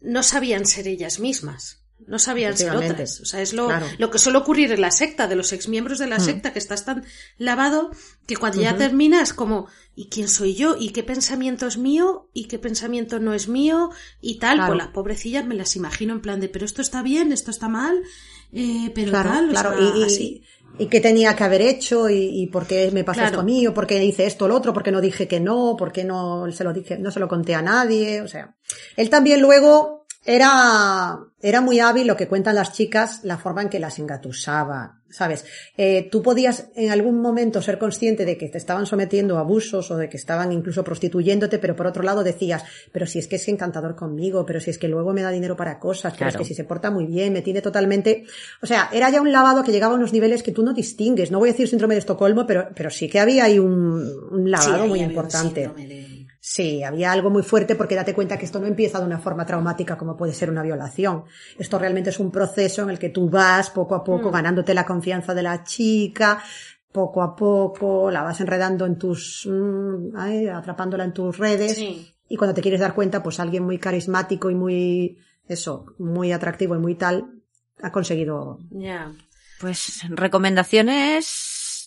[0.00, 1.84] no sabían ser ellas mismas.
[2.06, 3.20] No sabían ser otras.
[3.20, 3.86] O sea, es lo, Claro.
[3.98, 6.20] lo que suele ocurrir en la secta, de los exmiembros de la Mm.
[6.24, 7.04] secta, que estás tan
[7.36, 7.90] lavado
[8.26, 10.76] que cuando ya terminas como, ¿y quién soy yo?
[10.78, 12.30] ¿Y qué pensamiento es mío?
[12.32, 13.90] ¿Y qué pensamiento no es mío?
[14.22, 14.72] Y tal, Claro.
[14.74, 17.68] pues las pobrecillas me las imagino en plan de, pero esto está bien, esto está
[17.68, 18.00] mal,
[18.52, 19.76] eh, pero Claro, tal, o claro.
[19.76, 20.42] sea, y, y- así.
[20.78, 23.28] y qué tenía que haber hecho y, y por qué me pasó Claro.
[23.32, 25.26] esto a mí o por qué hice esto o lo otro, por qué no dije
[25.28, 28.28] que no, por qué no se lo dije, no se lo conté a nadie, o
[28.28, 28.54] sea.
[28.96, 33.68] Él también luego era, era muy hábil lo que cuentan las chicas, la forma en
[33.68, 35.44] que las engatusaba, ¿sabes?
[35.76, 39.90] Eh, tú podías en algún momento ser consciente de que te estaban sometiendo a abusos
[39.92, 43.36] o de que estaban incluso prostituyéndote, pero por otro lado decías, pero si es que
[43.36, 46.36] es encantador conmigo, pero si es que luego me da dinero para cosas, pero es
[46.36, 48.24] que si se porta muy bien, me tiene totalmente,
[48.60, 51.30] o sea, era ya un lavado que llegaba a unos niveles que tú no distingues,
[51.30, 54.50] no voy a decir síndrome de Estocolmo, pero, pero sí que había ahí un, un
[54.50, 55.70] lavado Sí, muy importante.
[56.50, 59.44] Sí, había algo muy fuerte porque date cuenta que esto no empieza de una forma
[59.44, 61.24] traumática como puede ser una violación.
[61.58, 64.32] Esto realmente es un proceso en el que tú vas poco a poco Mm.
[64.32, 66.42] ganándote la confianza de la chica,
[66.90, 72.14] poco a poco la vas enredando en tus, mm, ay, atrapándola en tus redes Sí.
[72.28, 76.74] y cuando te quieres dar cuenta, pues alguien muy carismático y muy, eso, muy atractivo
[76.76, 77.26] y muy tal,
[77.82, 78.58] ha conseguido.
[78.70, 79.12] Ya.
[79.60, 81.26] Pues recomendaciones,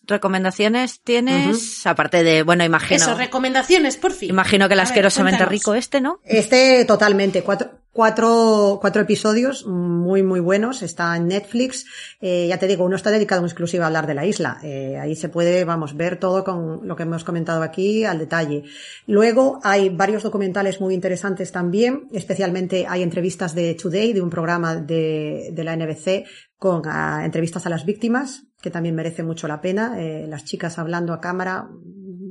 [0.03, 4.30] recomendaciones tienes, aparte de, bueno, imagino, Eso, recomendaciones, por fin.
[4.30, 6.19] imagino que el asquerosamente rico este, ¿no?
[6.23, 10.82] Este totalmente, cuatro, cuatro, cuatro episodios muy, muy buenos.
[10.82, 11.86] Está en Netflix.
[12.19, 14.60] Eh, ya te digo, uno está dedicado en exclusiva a hablar de la isla.
[14.64, 18.64] Eh, ahí se puede, vamos, ver todo con lo que hemos comentado aquí al detalle.
[19.07, 22.07] Luego hay varios documentales muy interesantes también.
[22.11, 26.26] Especialmente hay entrevistas de Today, de un programa de, de la NBC
[26.61, 29.99] con ah, entrevistas a las víctimas, que también merece mucho la pena.
[29.99, 31.67] Eh, las chicas hablando a cámara,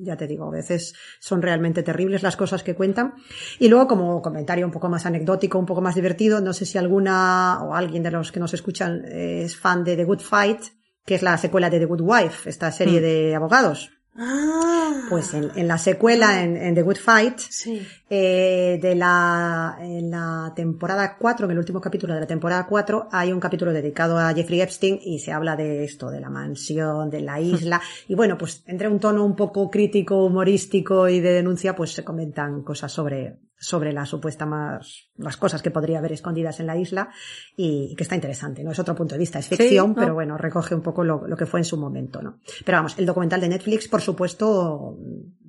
[0.05, 3.15] ya te digo, a veces son realmente terribles las cosas que cuentan.
[3.59, 6.79] Y luego, como comentario un poco más anecdótico, un poco más divertido, no sé si
[6.79, 10.61] alguna o alguien de los que nos escuchan es fan de The Good Fight,
[11.05, 13.03] que es la secuela de The Good Wife, esta serie Mm.
[13.03, 13.91] de abogados.
[14.23, 15.07] Ah.
[15.09, 17.81] Pues en, en la secuela, en, en The Good Fight, Sí.
[18.11, 23.09] eh, de la, en la temporada 4, en el último capítulo de la temporada 4,
[23.11, 27.09] hay un capítulo dedicado a Jeffrey Epstein y se habla de esto, de la mansión,
[27.09, 27.81] de la isla.
[28.09, 32.05] Y bueno, pues entre un tono un poco crítico, humorístico y de denuncia, pues se
[32.05, 36.79] comentan cosas sobre, sobre la supuesta más, las cosas que podría haber escondidas en la
[36.79, 37.11] isla
[37.57, 38.73] y, y que está interesante, ¿no?
[38.73, 39.95] Es otro punto de vista, es ficción, ¿no?
[39.95, 42.39] pero bueno, recoge un poco lo, lo que fue en su momento, ¿no?
[42.65, 44.97] Pero vamos, el documental de Netflix, por supuesto,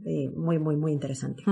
[0.05, 1.43] eh, muy, muy, muy interesante.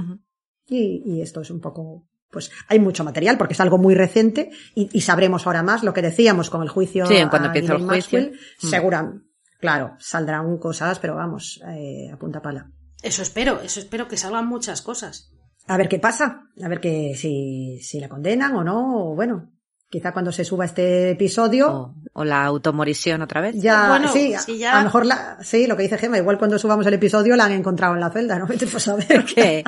[0.68, 4.52] Y, y esto es un poco, pues hay mucho material porque es algo muy reciente
[4.76, 7.06] y, y sabremos ahora más lo que decíamos con el juicio.
[7.06, 8.20] Sí, en cuanto empiece el juicio.
[8.20, 8.40] Maxwell.
[8.62, 8.68] Mm.
[8.68, 9.14] Segura,
[9.62, 12.70] claro, saldrán cosas, pero vamos, eh, a punta pala.
[13.02, 15.32] Eso espero, eso espero que salgan muchas cosas.
[15.70, 19.52] A ver qué pasa, a ver que si, si la condenan o no, o bueno.
[19.92, 23.56] Quizá cuando se suba este episodio, O, o la automorisión otra vez.
[23.58, 26.60] ya, Bueno, sí, ya- a lo mejor la, sí, lo que dice Gemma, igual cuando
[26.60, 28.46] subamos el episodio la han encontrado en la celda, ¿no?
[28.48, 29.26] Vete pues a ver.
[29.26, 29.64] Que-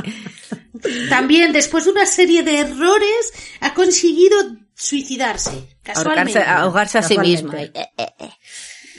[1.10, 4.38] También, después de una serie de errores, ha conseguido
[4.76, 5.78] suicidarse.
[5.82, 6.38] Casualmente.
[6.40, 7.16] ahorcarse, ahogarse a sí.
[7.16, 8.30] Eh, eh, eh.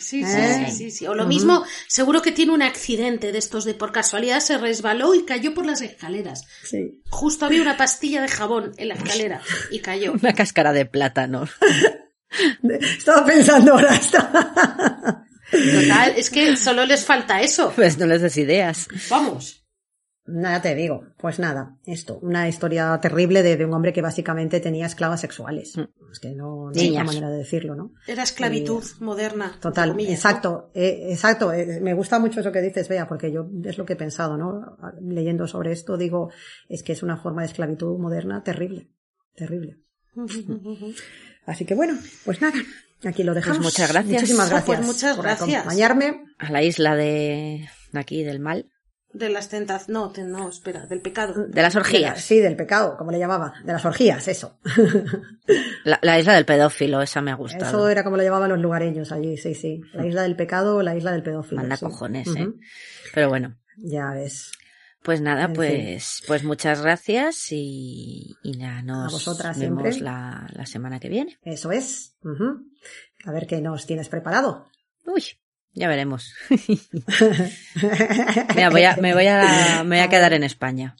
[0.03, 0.65] Sí, sí, Eh.
[0.69, 1.07] sí, sí, sí.
[1.07, 5.15] O lo mismo, seguro que tiene un accidente de estos de por casualidad se resbaló
[5.15, 6.45] y cayó por las escaleras.
[6.65, 7.03] Sí.
[7.11, 10.13] Justo había una pastilla de jabón en la escalera y cayó.
[10.21, 11.49] Una cáscara de plátano.
[12.81, 15.25] Estaba pensando ahora está.
[15.51, 17.73] Total, es que solo les falta eso.
[17.77, 18.89] Pues no les des ideas.
[19.11, 19.62] Vamos.
[20.25, 24.61] Nada te digo, pues nada, esto, una historia terrible de, de un hombre que básicamente
[24.61, 25.75] tenía esclavas sexuales.
[26.13, 27.93] Es que no, no hay otra manera de decirlo, ¿no?
[28.07, 29.47] Era esclavitud moderna.
[29.47, 30.15] entre Total, comillas, ¿no?
[30.15, 31.53] exacto, eh, exacto.
[31.53, 34.37] eh, me gusta mucho eso que dices, Bea, porque yo es lo que he pensado,
[34.37, 34.77] ¿no?
[35.01, 36.31] Leyendo sobre esto, digo,
[36.69, 38.91] es que es una forma de esclavitud moderna terrible,
[39.35, 39.79] terrible.
[41.47, 42.55] Así que bueno, pues nada,
[43.05, 43.61] aquí lo dejamos.
[43.61, 44.15] muchas gracias.
[44.23, 44.87] Muchísimas Pues gracias.
[44.87, 45.57] muchas por gracias.
[45.57, 46.23] acompañarme.
[46.39, 48.71] A la isla de, de aquí, del mal.
[49.13, 49.89] De las tentaciones.
[49.89, 51.47] No, no, espera, del pecado.
[51.47, 52.21] De las orgías.
[52.23, 54.59] Sí, del pecado, como le llamaba, de las orgías, eso.
[55.85, 57.67] La, la isla del pedófilo, esa me ha gustado.
[57.67, 59.81] Eso era como lo llamaban los lugareños allí, sí, sí.
[59.93, 61.61] La isla del pecado o la isla del pedófilo.
[61.61, 61.85] Manda sí.
[61.85, 62.29] cojones.
[62.37, 62.49] ¿eh?
[63.15, 63.59] Pero bueno.
[63.77, 64.53] Ya ves.
[65.03, 70.01] Pues nada, En pues, pues muchas gracias y, y ya nos vosotras vemos siempre.
[70.05, 71.39] la, la semana que viene.
[71.43, 72.15] Eso es.
[72.23, 72.65] Ujú.
[73.25, 74.69] A ver qué nos tienes preparado.
[75.05, 75.25] Uy,
[75.75, 76.35] ya veremos.
[78.55, 80.97] Mira, voy a, me voy a, me voy a quedar en España.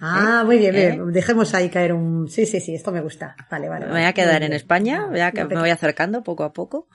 [0.00, 0.90] Ah, muy bien, ¿Eh?
[0.90, 1.12] bien.
[1.12, 2.28] Dejemos ahí caer un...
[2.28, 3.36] Sí, sí, sí, esto me gusta.
[3.50, 3.86] Vale, vale.
[3.86, 4.52] Me voy a quedar en.
[4.52, 6.88] España, voy a- No te- me voy acercando poco a poco.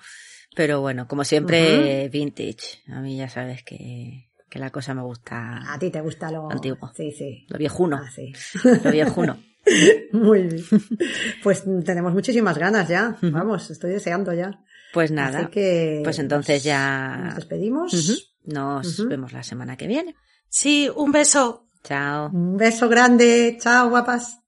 [0.55, 2.81] Pero bueno, como siempre, vintage.
[2.91, 5.61] A mí ya sabes que, que la cosa me gusta.
[5.71, 6.51] A ti te gusta lo...
[6.51, 6.91] Antiguo.
[6.95, 7.45] Sí, sí.
[7.49, 8.01] Lo viejuno.
[8.03, 8.33] Ah, sí.
[8.83, 9.37] Lo viejuno.
[10.11, 10.63] Muy bien.
[11.43, 13.15] Pues tenemos muchísimas ganas ya.
[13.21, 14.59] Vamos, estoy deseando ya.
[14.93, 15.39] Pues nada.
[15.39, 16.01] Así que...
[16.03, 17.93] Pues entonces ya- Nos despedimos.
[18.45, 20.15] Nos vemos la semana que viene.
[20.49, 21.67] Sí, un beso.
[21.83, 22.29] Chao.
[22.33, 23.57] Un beso grande.
[23.61, 24.39] Chao, guapas.